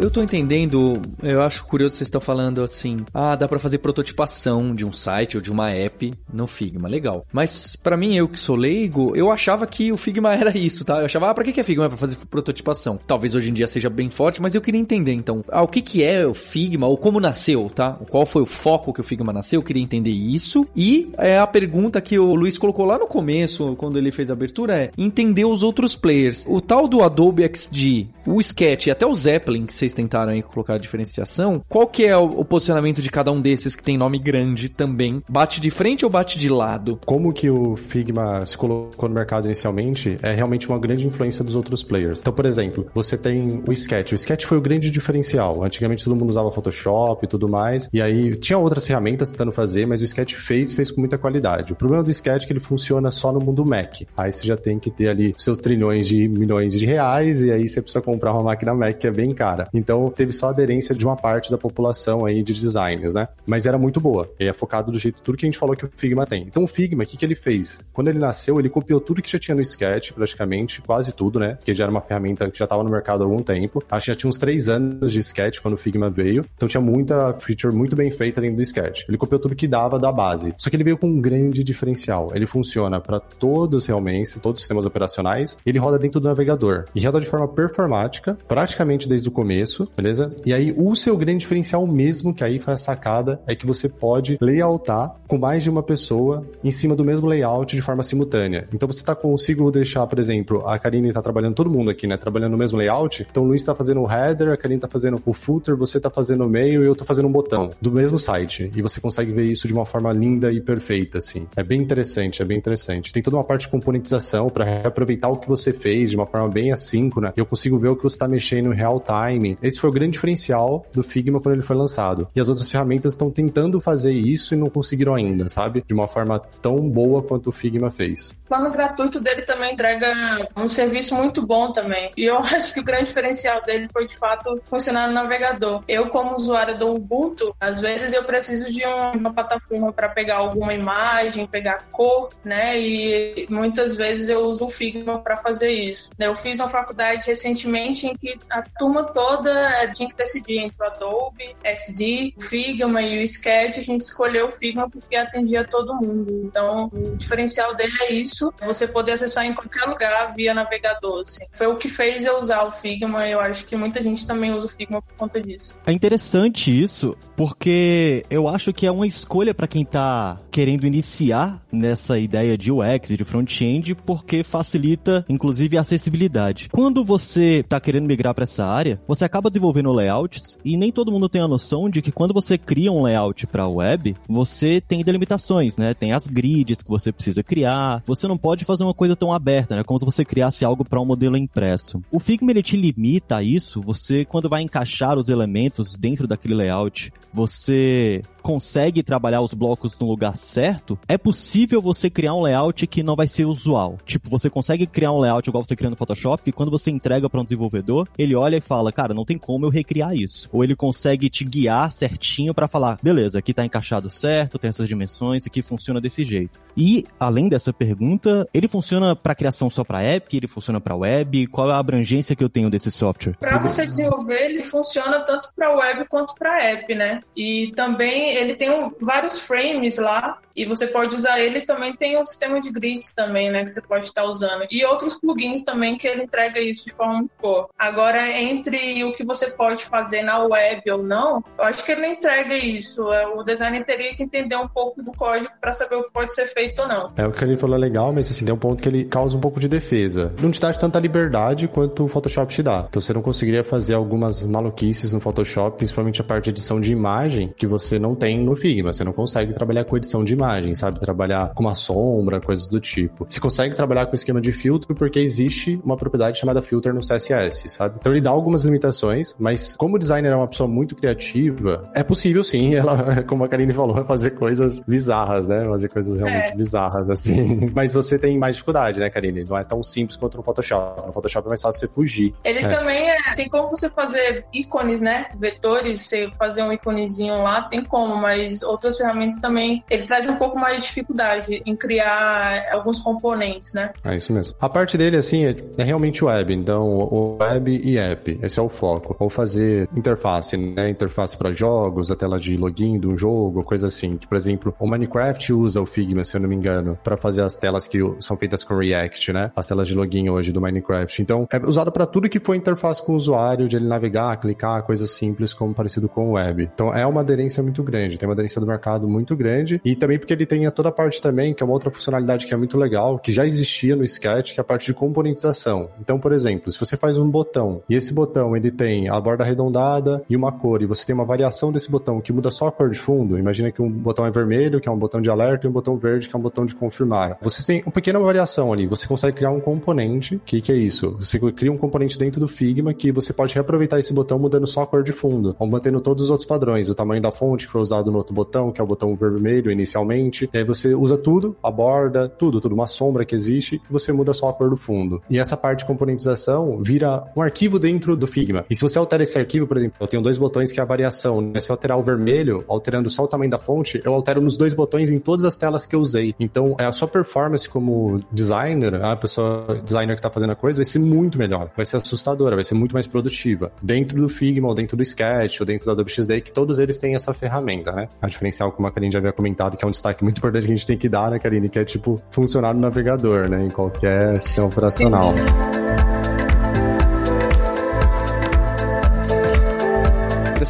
Eu 0.00 0.10
tô 0.10 0.22
entendendo, 0.22 1.02
eu 1.22 1.42
acho 1.42 1.66
curioso 1.66 1.94
vocês 1.94 2.06
estão 2.06 2.22
falando 2.22 2.62
assim, 2.62 3.04
ah, 3.12 3.36
dá 3.36 3.46
pra 3.46 3.58
fazer 3.58 3.78
prototipação 3.78 4.74
de 4.74 4.82
um 4.86 4.90
site 4.90 5.36
ou 5.36 5.42
de 5.42 5.52
uma 5.52 5.72
app 5.72 6.14
no 6.32 6.46
Figma, 6.46 6.88
legal. 6.88 7.26
Mas 7.30 7.76
pra 7.76 7.98
mim, 7.98 8.16
eu 8.16 8.26
que 8.26 8.40
sou 8.40 8.56
leigo, 8.56 9.14
eu 9.14 9.30
achava 9.30 9.66
que 9.66 9.92
o 9.92 9.98
Figma 9.98 10.32
era 10.34 10.56
isso, 10.56 10.86
tá? 10.86 11.00
Eu 11.00 11.04
achava, 11.04 11.28
ah, 11.28 11.34
pra 11.34 11.44
que 11.44 11.52
que 11.52 11.60
é 11.60 11.62
Figma? 11.62 11.84
É 11.84 11.88
pra 11.88 11.98
fazer 11.98 12.16
prototipação. 12.30 12.98
Talvez 13.06 13.34
hoje 13.34 13.50
em 13.50 13.52
dia 13.52 13.68
seja 13.68 13.90
bem 13.90 14.08
forte, 14.08 14.40
mas 14.40 14.54
eu 14.54 14.62
queria 14.62 14.80
entender, 14.80 15.12
então, 15.12 15.44
ah, 15.50 15.62
o 15.62 15.68
que 15.68 15.82
que 15.82 16.02
é 16.02 16.26
o 16.26 16.32
Figma, 16.32 16.86
ou 16.86 16.96
como 16.96 17.20
nasceu, 17.20 17.70
tá? 17.72 17.92
Qual 18.08 18.24
foi 18.24 18.40
o 18.40 18.46
foco 18.46 18.94
que 18.94 19.02
o 19.02 19.04
Figma 19.04 19.34
nasceu? 19.34 19.60
Eu 19.60 19.64
queria 19.64 19.82
entender 19.82 20.10
isso. 20.10 20.66
E 20.74 21.12
é 21.18 21.38
a 21.38 21.46
pergunta 21.46 22.00
que 22.00 22.18
o 22.18 22.34
Luiz 22.34 22.56
colocou 22.56 22.86
lá 22.86 22.98
no 22.98 23.06
começo, 23.06 23.76
quando 23.76 23.98
ele 23.98 24.10
fez 24.10 24.30
a 24.30 24.32
abertura, 24.32 24.76
é 24.76 24.90
entender 24.96 25.44
os 25.44 25.62
outros 25.62 25.94
players. 25.94 26.46
O 26.48 26.58
tal 26.58 26.88
do 26.88 27.02
Adobe 27.02 27.42
XD, 27.54 28.08
o 28.26 28.40
Sketch 28.40 28.86
e 28.86 28.90
até 28.90 29.04
o 29.04 29.14
Zeppelin, 29.14 29.66
que 29.66 29.74
vocês 29.74 29.89
tentaram 29.92 30.32
aí 30.32 30.42
colocar 30.42 30.74
a 30.74 30.78
diferenciação, 30.78 31.62
qual 31.68 31.86
que 31.86 32.04
é 32.04 32.16
o, 32.16 32.24
o 32.40 32.44
posicionamento 32.44 33.02
de 33.02 33.10
cada 33.10 33.30
um 33.30 33.40
desses 33.40 33.76
que 33.76 33.82
tem 33.82 33.96
nome 33.96 34.18
grande 34.18 34.68
também? 34.68 35.22
Bate 35.28 35.60
de 35.60 35.70
frente 35.70 36.04
ou 36.04 36.10
bate 36.10 36.38
de 36.38 36.48
lado? 36.48 36.98
Como 37.04 37.32
que 37.32 37.50
o 37.50 37.76
Figma 37.76 38.44
se 38.46 38.56
colocou 38.56 39.08
no 39.08 39.14
mercado 39.14 39.46
inicialmente 39.46 40.18
é 40.22 40.32
realmente 40.32 40.68
uma 40.68 40.78
grande 40.78 41.06
influência 41.06 41.44
dos 41.44 41.54
outros 41.54 41.82
players. 41.82 42.20
Então, 42.20 42.32
por 42.32 42.46
exemplo, 42.46 42.86
você 42.94 43.16
tem 43.16 43.62
o 43.66 43.72
Sketch. 43.72 44.12
O 44.12 44.14
Sketch 44.14 44.44
foi 44.44 44.58
o 44.58 44.60
grande 44.60 44.90
diferencial. 44.90 45.62
Antigamente 45.64 46.04
todo 46.04 46.16
mundo 46.16 46.30
usava 46.30 46.50
Photoshop 46.50 47.24
e 47.24 47.28
tudo 47.28 47.48
mais, 47.48 47.88
e 47.92 48.00
aí 48.00 48.34
tinha 48.36 48.58
outras 48.58 48.86
ferramentas 48.86 49.30
tentando 49.30 49.52
fazer, 49.52 49.86
mas 49.86 50.00
o 50.00 50.04
Sketch 50.04 50.34
fez, 50.34 50.72
fez 50.72 50.90
com 50.90 51.00
muita 51.00 51.18
qualidade. 51.18 51.72
O 51.72 51.76
problema 51.76 52.02
do 52.02 52.10
Sketch 52.10 52.44
é 52.44 52.46
que 52.46 52.52
ele 52.52 52.60
funciona 52.60 53.10
só 53.10 53.32
no 53.32 53.40
mundo 53.40 53.64
Mac. 53.64 54.02
Aí 54.16 54.32
você 54.32 54.46
já 54.46 54.56
tem 54.56 54.78
que 54.78 54.90
ter 54.90 55.08
ali 55.08 55.34
seus 55.36 55.58
trilhões 55.58 56.06
de 56.06 56.28
milhões 56.28 56.72
de 56.72 56.86
reais, 56.86 57.42
e 57.42 57.50
aí 57.50 57.68
você 57.68 57.80
precisa 57.80 58.02
comprar 58.02 58.32
uma 58.32 58.42
máquina 58.42 58.74
Mac 58.74 58.96
que 58.98 59.06
é 59.06 59.10
bem 59.10 59.34
cara. 59.34 59.68
Então 59.80 60.10
teve 60.10 60.32
só 60.32 60.48
aderência 60.48 60.94
de 60.94 61.04
uma 61.04 61.16
parte 61.16 61.50
da 61.50 61.58
população 61.58 62.24
aí 62.24 62.42
de 62.42 62.54
designers, 62.54 63.14
né? 63.14 63.28
Mas 63.46 63.66
era 63.66 63.78
muito 63.78 64.00
boa. 64.00 64.30
E 64.38 64.46
é 64.46 64.52
focado 64.52 64.92
do 64.92 64.98
jeito 64.98 65.22
tudo 65.22 65.36
que 65.36 65.46
a 65.46 65.50
gente 65.50 65.58
falou 65.58 65.74
que 65.74 65.84
o 65.84 65.90
Figma 65.96 66.26
tem. 66.26 66.42
Então 66.42 66.64
o 66.64 66.66
Figma, 66.66 67.02
o 67.02 67.06
que, 67.06 67.16
que 67.16 67.24
ele 67.24 67.34
fez? 67.34 67.80
Quando 67.92 68.08
ele 68.08 68.18
nasceu, 68.18 68.60
ele 68.60 68.68
copiou 68.68 69.00
tudo 69.00 69.22
que 69.22 69.30
já 69.30 69.38
tinha 69.38 69.54
no 69.54 69.62
Sketch, 69.62 70.12
praticamente, 70.12 70.82
quase 70.82 71.12
tudo, 71.12 71.40
né? 71.40 71.54
Porque 71.54 71.74
já 71.74 71.84
era 71.84 71.90
uma 71.90 72.00
ferramenta 72.00 72.50
que 72.50 72.58
já 72.58 72.64
estava 72.64 72.84
no 72.84 72.90
mercado 72.90 73.22
há 73.22 73.26
algum 73.26 73.42
tempo. 73.42 73.82
Acho 73.90 74.06
que 74.06 74.12
já 74.12 74.16
tinha 74.16 74.28
uns 74.28 74.38
três 74.38 74.68
anos 74.68 75.12
de 75.12 75.18
Sketch 75.18 75.60
quando 75.60 75.74
o 75.74 75.78
Figma 75.78 76.10
veio. 76.10 76.44
Então 76.56 76.68
tinha 76.68 76.80
muita 76.80 77.34
feature 77.38 77.74
muito 77.74 77.96
bem 77.96 78.10
feita 78.10 78.40
dentro 78.40 78.56
do 78.56 78.62
Sketch. 78.62 79.04
Ele 79.08 79.16
copiou 79.16 79.40
tudo 79.40 79.54
que 79.54 79.66
dava 79.66 79.98
da 79.98 80.12
base. 80.12 80.54
Só 80.58 80.68
que 80.68 80.76
ele 80.76 80.84
veio 80.84 80.98
com 80.98 81.06
um 81.06 81.20
grande 81.20 81.64
diferencial. 81.64 82.30
Ele 82.34 82.46
funciona 82.46 83.00
para 83.00 83.18
todos 83.20 83.86
realmente, 83.86 84.38
todos 84.40 84.60
os 84.60 84.62
sistemas 84.62 84.84
operacionais. 84.84 85.56
Ele 85.64 85.78
roda 85.78 85.98
dentro 85.98 86.20
do 86.20 86.28
navegador. 86.28 86.84
E 86.94 87.04
roda 87.04 87.20
de 87.20 87.26
forma 87.26 87.48
performática, 87.48 88.36
praticamente 88.46 89.08
desde 89.08 89.28
o 89.28 89.32
começo. 89.32 89.69
Começo, 89.70 89.88
beleza? 89.96 90.34
E 90.44 90.52
aí 90.52 90.74
o 90.76 90.94
seu 90.94 91.16
grande 91.16 91.38
diferencial 91.38 91.86
mesmo, 91.86 92.34
que 92.34 92.42
aí 92.42 92.58
foi 92.58 92.74
a 92.74 92.76
sacada, 92.76 93.40
é 93.46 93.54
que 93.54 93.66
você 93.66 93.88
pode 93.88 94.36
layoutar 94.40 95.14
com 95.28 95.38
mais 95.38 95.62
de 95.62 95.70
uma 95.70 95.82
pessoa 95.82 96.44
em 96.62 96.70
cima 96.70 96.96
do 96.96 97.04
mesmo 97.04 97.26
layout 97.26 97.74
de 97.74 97.82
forma 97.82 98.02
simultânea. 98.02 98.68
Então 98.72 98.88
você 98.88 99.04
tá 99.04 99.14
consigo 99.14 99.70
deixar, 99.70 100.06
por 100.06 100.18
exemplo, 100.18 100.66
a 100.66 100.78
Karine 100.78 101.12
tá 101.12 101.22
trabalhando 101.22 101.54
todo 101.54 101.70
mundo 101.70 101.90
aqui, 101.90 102.06
né? 102.06 102.16
Trabalhando 102.16 102.52
no 102.52 102.58
mesmo 102.58 102.78
layout. 102.78 103.26
Então 103.30 103.44
o 103.44 103.46
Luiz 103.46 103.62
tá 103.62 103.74
fazendo 103.74 104.00
o 104.02 104.10
header, 104.10 104.52
a 104.52 104.56
Karine 104.56 104.80
tá 104.80 104.88
fazendo 104.88 105.20
o 105.24 105.32
footer, 105.32 105.76
você 105.76 106.00
tá 106.00 106.10
fazendo 106.10 106.44
o 106.44 106.48
meio 106.48 106.82
e 106.82 106.86
eu 106.86 106.96
tô 106.96 107.04
fazendo 107.04 107.28
um 107.28 107.32
botão 107.32 107.70
do 107.80 107.92
mesmo 107.92 108.18
site. 108.18 108.70
E 108.74 108.82
você 108.82 109.00
consegue 109.00 109.30
ver 109.30 109.44
isso 109.44 109.68
de 109.68 109.72
uma 109.72 109.86
forma 109.86 110.12
linda 110.12 110.52
e 110.52 110.60
perfeita, 110.60 111.18
assim. 111.18 111.46
É 111.56 111.62
bem 111.62 111.80
interessante, 111.80 112.42
é 112.42 112.44
bem 112.44 112.58
interessante. 112.58 113.12
Tem 113.12 113.22
toda 113.22 113.36
uma 113.36 113.44
parte 113.44 113.62
de 113.62 113.68
componentização 113.68 114.48
para 114.48 114.64
reaproveitar 114.64 115.30
o 115.30 115.36
que 115.36 115.48
você 115.48 115.72
fez 115.72 116.10
de 116.10 116.16
uma 116.16 116.26
forma 116.26 116.48
bem 116.48 116.72
assíncrona. 116.72 117.32
Eu 117.36 117.46
consigo 117.46 117.78
ver 117.78 117.88
o 117.88 117.96
que 117.96 118.02
você 118.02 118.18
tá 118.18 118.26
mexendo 118.26 118.72
em 118.72 118.76
real 118.76 119.00
time. 119.00 119.56
Esse 119.62 119.80
foi 119.80 119.90
o 119.90 119.92
grande 119.92 120.12
diferencial 120.12 120.86
do 120.92 121.02
Figma 121.02 121.40
quando 121.40 121.54
ele 121.54 121.62
foi 121.62 121.76
lançado. 121.76 122.28
E 122.34 122.40
as 122.40 122.48
outras 122.48 122.70
ferramentas 122.70 123.12
estão 123.12 123.30
tentando 123.30 123.80
fazer 123.80 124.12
isso 124.12 124.54
e 124.54 124.56
não 124.56 124.68
conseguiram 124.68 125.14
ainda, 125.14 125.48
sabe? 125.48 125.82
De 125.86 125.94
uma 125.94 126.08
forma 126.08 126.38
tão 126.62 126.88
boa 126.88 127.22
quanto 127.22 127.48
o 127.48 127.52
Figma 127.52 127.90
fez. 127.90 128.30
O 128.46 128.48
plano 128.48 128.70
gratuito 128.70 129.20
dele 129.20 129.42
também 129.42 129.72
entrega 129.72 130.48
um 130.56 130.68
serviço 130.68 131.14
muito 131.14 131.46
bom 131.46 131.72
também. 131.72 132.10
E 132.16 132.24
eu 132.24 132.38
acho 132.42 132.72
que 132.74 132.80
o 132.80 132.84
grande 132.84 133.04
diferencial 133.04 133.62
dele 133.62 133.88
foi, 133.92 134.06
de 134.06 134.16
fato, 134.16 134.60
funcionar 134.64 135.08
no 135.08 135.14
navegador. 135.14 135.82
Eu, 135.86 136.08
como 136.08 136.34
usuária 136.34 136.74
do 136.74 136.94
Ubuntu, 136.94 137.54
às 137.60 137.80
vezes 137.80 138.12
eu 138.12 138.24
preciso 138.24 138.72
de 138.72 138.84
uma 138.84 139.32
plataforma 139.32 139.92
para 139.92 140.08
pegar 140.08 140.36
alguma 140.36 140.74
imagem, 140.74 141.46
pegar 141.46 141.86
cor, 141.92 142.30
né? 142.44 142.78
E 142.80 143.46
muitas 143.50 143.96
vezes 143.96 144.28
eu 144.28 144.40
uso 144.40 144.66
o 144.66 144.70
Figma 144.70 145.18
para 145.18 145.36
fazer 145.36 145.70
isso. 145.70 146.10
Eu 146.18 146.34
fiz 146.34 146.58
uma 146.58 146.68
faculdade 146.68 147.26
recentemente 147.26 148.06
em 148.06 148.16
que 148.16 148.38
a 148.50 148.62
turma 148.62 149.04
toda 149.04 149.49
tinha 149.94 150.08
que 150.08 150.16
decidir 150.16 150.58
entre 150.58 150.82
o 150.82 150.86
Adobe, 150.86 151.56
XD, 151.64 152.34
o 152.36 152.40
Figma 152.42 153.02
e 153.02 153.20
o 153.20 153.22
Sketch. 153.22 153.78
A 153.78 153.82
gente 153.82 154.02
escolheu 154.02 154.46
o 154.46 154.50
Figma 154.50 154.88
porque 154.88 155.16
atendia 155.16 155.64
todo 155.64 155.94
mundo. 155.94 156.42
Então, 156.44 156.90
o 156.92 157.16
diferencial 157.16 157.74
dele 157.74 157.92
é 158.02 158.12
isso: 158.12 158.52
você 158.62 158.86
poder 158.86 159.12
acessar 159.12 159.44
em 159.44 159.54
qualquer 159.54 159.84
lugar 159.84 160.34
via 160.34 160.54
navegador. 160.54 161.22
Assim. 161.22 161.44
Foi 161.52 161.66
o 161.66 161.76
que 161.76 161.88
fez 161.88 162.24
eu 162.24 162.38
usar 162.38 162.64
o 162.64 162.72
Figma. 162.72 163.28
Eu 163.28 163.40
acho 163.40 163.64
que 163.66 163.76
muita 163.76 164.02
gente 164.02 164.26
também 164.26 164.52
usa 164.52 164.66
o 164.66 164.70
Figma 164.70 165.02
por 165.02 165.14
conta 165.14 165.40
disso. 165.40 165.76
É 165.86 165.92
interessante 165.92 166.70
isso, 166.70 167.16
porque 167.36 168.24
eu 168.30 168.48
acho 168.48 168.72
que 168.72 168.86
é 168.86 168.90
uma 168.90 169.06
escolha 169.06 169.54
para 169.54 169.66
quem 169.66 169.84
tá 169.84 170.40
querendo 170.50 170.86
iniciar 170.86 171.62
nessa 171.72 172.18
ideia 172.18 172.56
de 172.56 172.70
UX 172.70 173.10
e 173.10 173.16
de 173.16 173.24
front-end, 173.24 173.94
porque 173.94 174.42
facilita, 174.42 175.24
inclusive, 175.28 175.76
a 175.76 175.80
acessibilidade. 175.80 176.68
Quando 176.70 177.04
você 177.04 177.64
tá 177.68 177.80
querendo 177.80 178.06
migrar 178.06 178.34
para 178.34 178.44
essa 178.44 178.64
área, 178.64 179.00
você 179.06 179.24
acaba 179.30 179.48
desenvolvendo 179.48 179.92
layouts 179.92 180.58
e 180.64 180.76
nem 180.76 180.90
todo 180.90 181.12
mundo 181.12 181.28
tem 181.28 181.40
a 181.40 181.46
noção 181.46 181.88
de 181.88 182.02
que 182.02 182.10
quando 182.10 182.34
você 182.34 182.58
cria 182.58 182.90
um 182.90 183.02
layout 183.02 183.46
para 183.46 183.68
web, 183.68 184.16
você 184.28 184.80
tem 184.80 185.04
delimitações, 185.04 185.78
né? 185.78 185.94
Tem 185.94 186.12
as 186.12 186.26
grids 186.26 186.82
que 186.82 186.90
você 186.90 187.12
precisa 187.12 187.42
criar. 187.42 188.02
Você 188.06 188.26
não 188.26 188.36
pode 188.36 188.64
fazer 188.64 188.82
uma 188.82 188.92
coisa 188.92 189.14
tão 189.14 189.32
aberta, 189.32 189.76
né? 189.76 189.84
Como 189.84 189.98
se 190.00 190.04
você 190.04 190.24
criasse 190.24 190.64
algo 190.64 190.84
para 190.84 191.00
um 191.00 191.06
modelo 191.06 191.36
impresso. 191.36 192.02
O 192.10 192.18
Figma 192.18 192.50
ele 192.50 192.62
te 192.62 192.76
limita 192.76 193.36
a 193.36 193.42
isso. 193.42 193.80
Você 193.82 194.24
quando 194.24 194.48
vai 194.48 194.62
encaixar 194.62 195.16
os 195.16 195.28
elementos 195.28 195.94
dentro 195.94 196.26
daquele 196.26 196.54
layout, 196.54 197.12
você 197.32 198.22
consegue 198.40 199.02
trabalhar 199.02 199.40
os 199.40 199.54
blocos 199.54 199.94
no 199.98 200.06
lugar 200.06 200.36
certo, 200.36 200.98
é 201.08 201.16
possível 201.16 201.80
você 201.80 202.10
criar 202.10 202.34
um 202.34 202.42
layout 202.42 202.86
que 202.86 203.02
não 203.02 203.16
vai 203.16 203.28
ser 203.28 203.44
usual. 203.44 203.98
Tipo, 204.04 204.28
você 204.28 204.50
consegue 204.50 204.86
criar 204.86 205.12
um 205.12 205.18
layout 205.18 205.48
igual 205.48 205.64
você 205.64 205.76
cria 205.76 205.90
no 205.90 205.96
Photoshop, 205.96 206.42
que 206.42 206.52
quando 206.52 206.70
você 206.70 206.90
entrega 206.90 207.28
para 207.28 207.40
um 207.40 207.44
desenvolvedor, 207.44 208.08
ele 208.18 208.34
olha 208.34 208.56
e 208.56 208.60
fala, 208.60 208.92
cara, 208.92 209.14
não 209.14 209.24
tem 209.24 209.38
como 209.38 209.66
eu 209.66 209.70
recriar 209.70 210.14
isso. 210.14 210.48
Ou 210.52 210.64
ele 210.64 210.76
consegue 210.76 211.28
te 211.28 211.44
guiar 211.44 211.92
certinho 211.92 212.54
para 212.54 212.68
falar, 212.68 212.98
beleza, 213.02 213.38
aqui 213.38 213.52
tá 213.52 213.64
encaixado 213.64 214.10
certo, 214.10 214.58
tem 214.58 214.68
essas 214.68 214.88
dimensões, 214.88 215.46
aqui 215.46 215.62
funciona 215.62 216.00
desse 216.00 216.24
jeito. 216.24 216.58
E, 216.76 217.04
além 217.18 217.48
dessa 217.48 217.72
pergunta, 217.72 218.48
ele 218.54 218.68
funciona 218.68 219.14
para 219.14 219.34
criação 219.34 219.68
só 219.68 219.84
para 219.84 220.02
app, 220.02 220.36
ele 220.36 220.46
funciona 220.46 220.80
para 220.80 220.96
web, 220.96 221.46
qual 221.48 221.70
é 221.70 221.72
a 221.72 221.78
abrangência 221.78 222.36
que 222.36 222.42
eu 222.42 222.48
tenho 222.48 222.70
desse 222.70 222.90
software? 222.90 223.36
Para 223.38 223.58
você 223.58 223.84
desenvolver, 223.84 224.44
ele 224.44 224.62
funciona 224.62 225.20
tanto 225.20 225.50
para 225.54 225.74
web 225.74 226.06
quanto 226.08 226.34
para 226.34 226.62
app, 226.62 226.94
né? 226.94 227.20
E 227.36 227.72
também 227.74 228.29
ele 228.36 228.54
tem 228.54 228.70
um, 228.70 228.92
vários 229.00 229.38
frames 229.38 229.98
lá 229.98 230.38
e 230.54 230.66
você 230.66 230.86
pode 230.86 231.14
usar 231.14 231.40
ele 231.40 231.62
também 231.62 231.94
tem 231.94 232.18
um 232.18 232.24
sistema 232.24 232.60
de 232.60 232.70
grids 232.70 233.14
também, 233.14 233.50
né, 233.50 233.62
que 233.62 233.70
você 233.70 233.80
pode 233.80 234.06
estar 234.06 234.24
usando. 234.24 234.66
E 234.70 234.84
outros 234.84 235.14
plugins 235.18 235.64
também 235.64 235.96
que 235.96 236.06
ele 236.06 236.24
entrega 236.24 236.60
isso 236.60 236.84
de 236.86 236.92
forma 236.92 237.24
boa. 237.40 237.68
Agora, 237.78 238.28
entre 238.40 239.04
o 239.04 239.14
que 239.14 239.24
você 239.24 239.50
pode 239.50 239.84
fazer 239.84 240.22
na 240.22 240.44
web 240.44 240.90
ou 240.90 241.02
não, 241.02 241.42
eu 241.58 241.64
acho 241.64 241.84
que 241.84 241.92
ele 241.92 242.06
entrega 242.06 242.54
isso. 242.54 243.10
É, 243.12 243.26
o 243.28 243.42
designer 243.42 243.84
teria 243.84 244.14
que 244.14 244.22
entender 244.22 244.56
um 244.56 244.68
pouco 244.68 245.02
do 245.02 245.12
código 245.12 245.52
para 245.60 245.72
saber 245.72 245.96
o 245.96 246.04
que 246.04 246.10
pode 246.10 246.34
ser 246.34 246.46
feito 246.46 246.82
ou 246.82 246.88
não. 246.88 247.12
É 247.16 247.26
o 247.26 247.32
que 247.32 247.44
ele 247.44 247.56
falou 247.56 247.76
é 247.76 247.78
legal, 247.78 248.12
mas 248.12 248.30
assim, 248.30 248.44
tem 248.44 248.54
um 248.54 248.58
ponto 248.58 248.82
que 248.82 248.88
ele 248.88 249.04
causa 249.04 249.36
um 249.36 249.40
pouco 249.40 249.60
de 249.60 249.68
defesa. 249.68 250.32
Não 250.40 250.50
te 250.50 250.60
dá 250.60 250.72
tanta 250.72 250.98
liberdade 250.98 251.68
quanto 251.68 252.04
o 252.04 252.08
Photoshop 252.08 252.52
te 252.52 252.62
dá. 252.62 252.86
Então 252.88 253.00
você 253.00 253.12
não 253.12 253.22
conseguiria 253.22 253.64
fazer 253.64 253.94
algumas 253.94 254.42
maluquices 254.42 255.12
no 255.12 255.20
Photoshop, 255.20 255.76
principalmente 255.76 256.20
a 256.20 256.24
parte 256.24 256.44
de 256.44 256.50
edição 256.50 256.80
de 256.80 256.92
imagem, 256.92 257.52
que 257.56 257.66
você 257.66 257.98
não 257.98 258.14
tem 258.20 258.38
no 258.38 258.54
Figma. 258.54 258.92
Você 258.92 259.02
não 259.02 259.12
consegue 259.12 259.52
trabalhar 259.52 259.84
com 259.84 259.96
edição 259.96 260.22
de 260.22 260.34
imagem, 260.34 260.74
sabe? 260.74 261.00
Trabalhar 261.00 261.52
com 261.54 261.64
uma 261.64 261.74
sombra, 261.74 262.40
coisas 262.40 262.68
do 262.68 262.78
tipo. 262.78 263.24
Você 263.28 263.40
consegue 263.40 263.74
trabalhar 263.74 264.06
com 264.06 264.14
esquema 264.14 264.40
de 264.40 264.52
filtro 264.52 264.94
porque 264.94 265.18
existe 265.18 265.80
uma 265.82 265.96
propriedade 265.96 266.38
chamada 266.38 266.60
filter 266.60 266.92
no 266.92 267.00
CSS, 267.00 267.68
sabe? 267.70 267.96
Então 267.98 268.12
ele 268.12 268.20
dá 268.20 268.30
algumas 268.30 268.62
limitações, 268.62 269.34
mas 269.38 269.76
como 269.76 269.96
o 269.96 269.98
designer 269.98 270.32
é 270.32 270.36
uma 270.36 270.46
pessoa 270.46 270.68
muito 270.68 270.94
criativa, 270.94 271.88
é 271.94 272.02
possível 272.02 272.44
sim, 272.44 272.74
ela, 272.76 273.22
como 273.22 273.44
a 273.44 273.48
Karine 273.48 273.72
falou, 273.72 274.04
fazer 274.04 274.32
coisas 274.32 274.80
bizarras, 274.80 275.48
né? 275.48 275.64
Fazer 275.64 275.88
coisas 275.88 276.16
realmente 276.16 276.52
é. 276.52 276.56
bizarras, 276.56 277.08
assim. 277.08 277.70
Mas 277.74 277.94
você 277.94 278.18
tem 278.18 278.38
mais 278.38 278.56
dificuldade, 278.56 279.00
né, 279.00 279.08
Karine? 279.08 279.44
Não 279.48 279.56
é 279.56 279.64
tão 279.64 279.82
simples 279.82 280.16
quanto 280.16 280.36
no 280.36 280.42
Photoshop. 280.42 281.06
No 281.06 281.12
Photoshop 281.12 281.46
é 281.46 281.48
mais 281.48 281.62
fácil 281.62 281.80
você 281.80 281.88
fugir. 281.88 282.34
Ele 282.44 282.60
é. 282.60 282.68
também 282.68 283.08
é, 283.08 283.34
tem 283.34 283.48
como 283.48 283.70
você 283.70 283.88
fazer 283.88 284.44
ícones, 284.52 285.00
né? 285.00 285.26
Vetores, 285.38 286.02
você 286.02 286.30
fazer 286.38 286.62
um 286.62 286.72
íconezinho 286.72 287.42
lá, 287.42 287.62
tem 287.62 287.82
como, 287.84 288.09
mas 288.16 288.62
outras 288.62 288.96
ferramentas 288.96 289.38
também, 289.38 289.82
ele 289.90 290.04
traz 290.04 290.26
um 290.26 290.36
pouco 290.36 290.58
mais 290.58 290.82
de 290.82 290.88
dificuldade 290.88 291.62
em 291.64 291.76
criar 291.76 292.66
alguns 292.72 293.00
componentes, 293.00 293.72
né? 293.74 293.92
É 294.04 294.16
isso 294.16 294.32
mesmo. 294.32 294.54
A 294.60 294.68
parte 294.68 294.96
dele, 294.96 295.16
assim, 295.16 295.44
é, 295.44 295.56
é 295.78 295.82
realmente 295.82 296.24
web. 296.24 296.52
Então, 296.54 297.36
web 297.40 297.80
e 297.84 297.98
app, 297.98 298.38
esse 298.42 298.58
é 298.58 298.62
o 298.62 298.68
foco. 298.68 299.16
Ou 299.18 299.28
fazer 299.28 299.88
interface, 299.96 300.56
né? 300.56 300.90
Interface 300.90 301.36
para 301.36 301.52
jogos, 301.52 302.10
a 302.10 302.16
tela 302.16 302.38
de 302.38 302.56
login 302.56 302.98
de 302.98 303.06
um 303.06 303.16
jogo, 303.16 303.62
coisa 303.64 303.86
assim. 303.86 304.16
Que, 304.16 304.26
por 304.26 304.36
exemplo, 304.36 304.74
o 304.78 304.88
Minecraft 304.88 305.52
usa 305.52 305.80
o 305.80 305.86
Figma, 305.86 306.24
se 306.24 306.36
eu 306.36 306.40
não 306.40 306.48
me 306.48 306.56
engano, 306.56 306.98
para 307.02 307.16
fazer 307.16 307.42
as 307.42 307.56
telas 307.56 307.86
que 307.86 307.98
são 308.18 308.36
feitas 308.36 308.64
com 308.64 308.76
React, 308.76 309.32
né? 309.32 309.50
As 309.54 309.66
telas 309.66 309.86
de 309.86 309.94
login 309.94 310.28
hoje 310.28 310.52
do 310.52 310.60
Minecraft. 310.60 311.22
Então, 311.22 311.46
é 311.52 311.58
usado 311.66 311.92
para 311.92 312.06
tudo 312.06 312.28
que 312.28 312.40
for 312.40 312.54
interface 312.54 313.02
com 313.02 313.12
o 313.12 313.16
usuário, 313.16 313.68
de 313.68 313.76
ele 313.76 313.86
navegar, 313.86 314.36
clicar, 314.38 314.82
coisas 314.82 315.10
simples 315.10 315.54
como 315.54 315.74
parecido 315.74 316.08
com 316.08 316.30
o 316.30 316.32
web. 316.32 316.68
Então, 316.72 316.94
é 316.94 317.06
uma 317.06 317.20
aderência 317.20 317.62
muito 317.62 317.82
grande. 317.82 317.99
Tem 318.08 318.28
uma 318.28 318.34
aderência 318.34 318.60
do 318.60 318.66
mercado 318.66 319.08
muito 319.08 319.36
grande. 319.36 319.80
E 319.84 319.96
também 319.96 320.18
porque 320.18 320.32
ele 320.32 320.46
tem 320.46 320.68
toda 320.70 320.88
a 320.88 320.92
parte 320.92 321.20
também, 321.20 321.54
que 321.54 321.62
é 321.62 321.66
uma 321.66 321.72
outra 321.72 321.90
funcionalidade 321.90 322.46
que 322.46 322.54
é 322.54 322.56
muito 322.56 322.76
legal, 322.76 323.18
que 323.18 323.32
já 323.32 323.46
existia 323.46 323.96
no 323.96 324.04
Sketch, 324.04 324.54
que 324.54 324.60
é 324.60 324.62
a 324.62 324.64
parte 324.64 324.86
de 324.86 324.94
componentização. 324.94 325.90
Então, 326.00 326.18
por 326.18 326.32
exemplo, 326.32 326.70
se 326.70 326.78
você 326.78 326.96
faz 326.96 327.18
um 327.18 327.28
botão 327.28 327.82
e 327.88 327.94
esse 327.94 328.12
botão 328.12 328.56
ele 328.56 328.70
tem 328.70 329.08
a 329.08 329.20
borda 329.20 329.44
arredondada 329.44 330.22
e 330.28 330.36
uma 330.36 330.52
cor, 330.52 330.82
e 330.82 330.86
você 330.86 331.06
tem 331.06 331.14
uma 331.14 331.24
variação 331.24 331.72
desse 331.72 331.90
botão 331.90 332.20
que 332.20 332.32
muda 332.32 332.50
só 332.50 332.66
a 332.66 332.72
cor 332.72 332.90
de 332.90 332.98
fundo, 332.98 333.38
imagina 333.38 333.70
que 333.70 333.82
um 333.82 333.90
botão 333.90 334.26
é 334.26 334.30
vermelho, 334.30 334.80
que 334.80 334.88
é 334.88 334.92
um 334.92 334.98
botão 334.98 335.20
de 335.20 335.30
alerta, 335.30 335.66
e 335.66 335.70
um 335.70 335.72
botão 335.72 335.96
verde, 335.96 336.28
que 336.28 336.36
é 336.36 336.38
um 336.38 336.42
botão 336.42 336.64
de 336.64 336.74
confirmar. 336.74 337.38
Você 337.42 337.64
tem 337.64 337.82
uma 337.82 337.92
pequena 337.92 338.18
variação 338.18 338.72
ali, 338.72 338.86
você 338.86 339.06
consegue 339.06 339.36
criar 339.36 339.50
um 339.50 339.60
componente, 339.60 340.40
que, 340.44 340.60
que 340.60 340.72
é 340.72 340.76
isso? 340.76 341.16
Você 341.20 341.38
cria 341.52 341.72
um 341.72 341.78
componente 341.78 342.18
dentro 342.18 342.40
do 342.40 342.48
Figma 342.48 342.92
que 342.92 343.12
você 343.12 343.32
pode 343.32 343.54
reaproveitar 343.54 343.98
esse 343.98 344.12
botão 344.12 344.38
mudando 344.38 344.66
só 344.66 344.82
a 344.82 344.86
cor 344.86 345.02
de 345.02 345.12
fundo, 345.12 345.54
ou 345.58 345.66
mantendo 345.66 346.00
todos 346.00 346.24
os 346.24 346.30
outros 346.30 346.46
padrões, 346.46 346.88
o 346.88 346.94
tamanho 346.94 347.22
da 347.22 347.30
fonte 347.30 347.66
que 347.66 347.72
usado 347.90 348.10
no 348.10 348.18
outro 348.18 348.32
botão, 348.32 348.70
que 348.70 348.80
é 348.80 348.84
o 348.84 348.86
botão 348.86 349.14
vermelho 349.16 349.70
inicialmente, 349.70 350.48
e 350.52 350.58
aí 350.58 350.64
você 350.64 350.94
usa 350.94 351.18
tudo, 351.18 351.56
a 351.62 351.70
borda, 351.70 352.28
tudo, 352.28 352.60
tudo, 352.60 352.74
uma 352.74 352.86
sombra 352.86 353.24
que 353.24 353.34
existe, 353.34 353.80
você 353.90 354.12
muda 354.12 354.32
só 354.32 354.48
a 354.48 354.52
cor 354.52 354.70
do 354.70 354.76
fundo. 354.76 355.20
E 355.28 355.38
essa 355.38 355.56
parte 355.56 355.80
de 355.80 355.84
componentização 355.86 356.80
vira 356.82 357.24
um 357.36 357.42
arquivo 357.42 357.78
dentro 357.78 358.16
do 358.16 358.26
Figma. 358.26 358.64
E 358.70 358.76
se 358.76 358.82
você 358.82 358.98
altera 358.98 359.22
esse 359.22 359.38
arquivo, 359.38 359.66
por 359.66 359.76
exemplo, 359.76 359.96
eu 360.00 360.06
tenho 360.06 360.22
dois 360.22 360.38
botões 360.38 360.70
que 360.70 360.78
é 360.78 360.82
a 360.82 360.86
variação, 360.86 361.40
né? 361.40 361.60
Se 361.60 361.70
eu 361.70 361.74
alterar 361.74 361.98
o 361.98 362.02
vermelho, 362.02 362.64
alterando 362.68 363.10
só 363.10 363.24
o 363.24 363.28
tamanho 363.28 363.50
da 363.50 363.58
fonte, 363.58 364.00
eu 364.04 364.14
altero 364.14 364.40
nos 364.40 364.56
dois 364.56 364.72
botões 364.72 365.10
em 365.10 365.18
todas 365.18 365.44
as 365.44 365.56
telas 365.56 365.86
que 365.86 365.96
eu 365.96 366.00
usei. 366.00 366.34
Então, 366.38 366.76
é 366.78 366.84
a 366.84 366.92
sua 366.92 367.08
performance 367.08 367.68
como 367.68 368.22
designer, 368.30 368.94
a 369.02 369.16
pessoa 369.16 369.80
designer 369.82 370.16
que 370.16 370.22
tá 370.22 370.30
fazendo 370.30 370.52
a 370.52 370.56
coisa, 370.56 370.78
vai 370.78 370.84
ser 370.84 370.98
muito 370.98 371.38
melhor. 371.38 371.70
Vai 371.76 371.86
ser 371.86 371.96
assustadora, 371.96 372.54
vai 372.54 372.64
ser 372.64 372.74
muito 372.74 372.92
mais 372.92 373.06
produtiva. 373.06 373.72
Dentro 373.82 374.20
do 374.20 374.28
Figma, 374.28 374.68
ou 374.68 374.74
dentro 374.74 374.96
do 374.96 375.02
Sketch, 375.02 375.60
ou 375.60 375.66
dentro 375.66 375.86
do 375.86 375.92
Adobe 375.92 376.10
XD, 376.10 376.40
que 376.40 376.52
todos 376.52 376.78
eles 376.78 376.98
têm 376.98 377.14
essa 377.14 377.32
ferramenta, 377.32 377.79
né? 377.84 378.08
A 378.20 378.26
diferencial, 378.26 378.72
como 378.72 378.88
a 378.88 378.92
Karine 378.92 379.12
já 379.12 379.18
havia 379.18 379.32
comentado, 379.32 379.76
que 379.76 379.84
é 379.84 379.88
um 379.88 379.90
destaque 379.90 380.22
muito 380.22 380.38
importante 380.38 380.66
que 380.66 380.72
a 380.72 380.76
gente 380.76 380.86
tem 380.86 380.98
que 380.98 381.08
dar, 381.08 381.30
né, 381.30 381.38
Karine? 381.38 381.68
Que 381.68 381.78
é, 381.78 381.84
tipo, 381.84 382.20
funcionar 382.30 382.74
no 382.74 382.80
navegador, 382.80 383.48
né? 383.48 383.64
Em 383.64 383.70
qualquer 383.70 384.40
sistema 384.40 384.68
operacional. 384.68 385.34
Sim. 385.34 385.99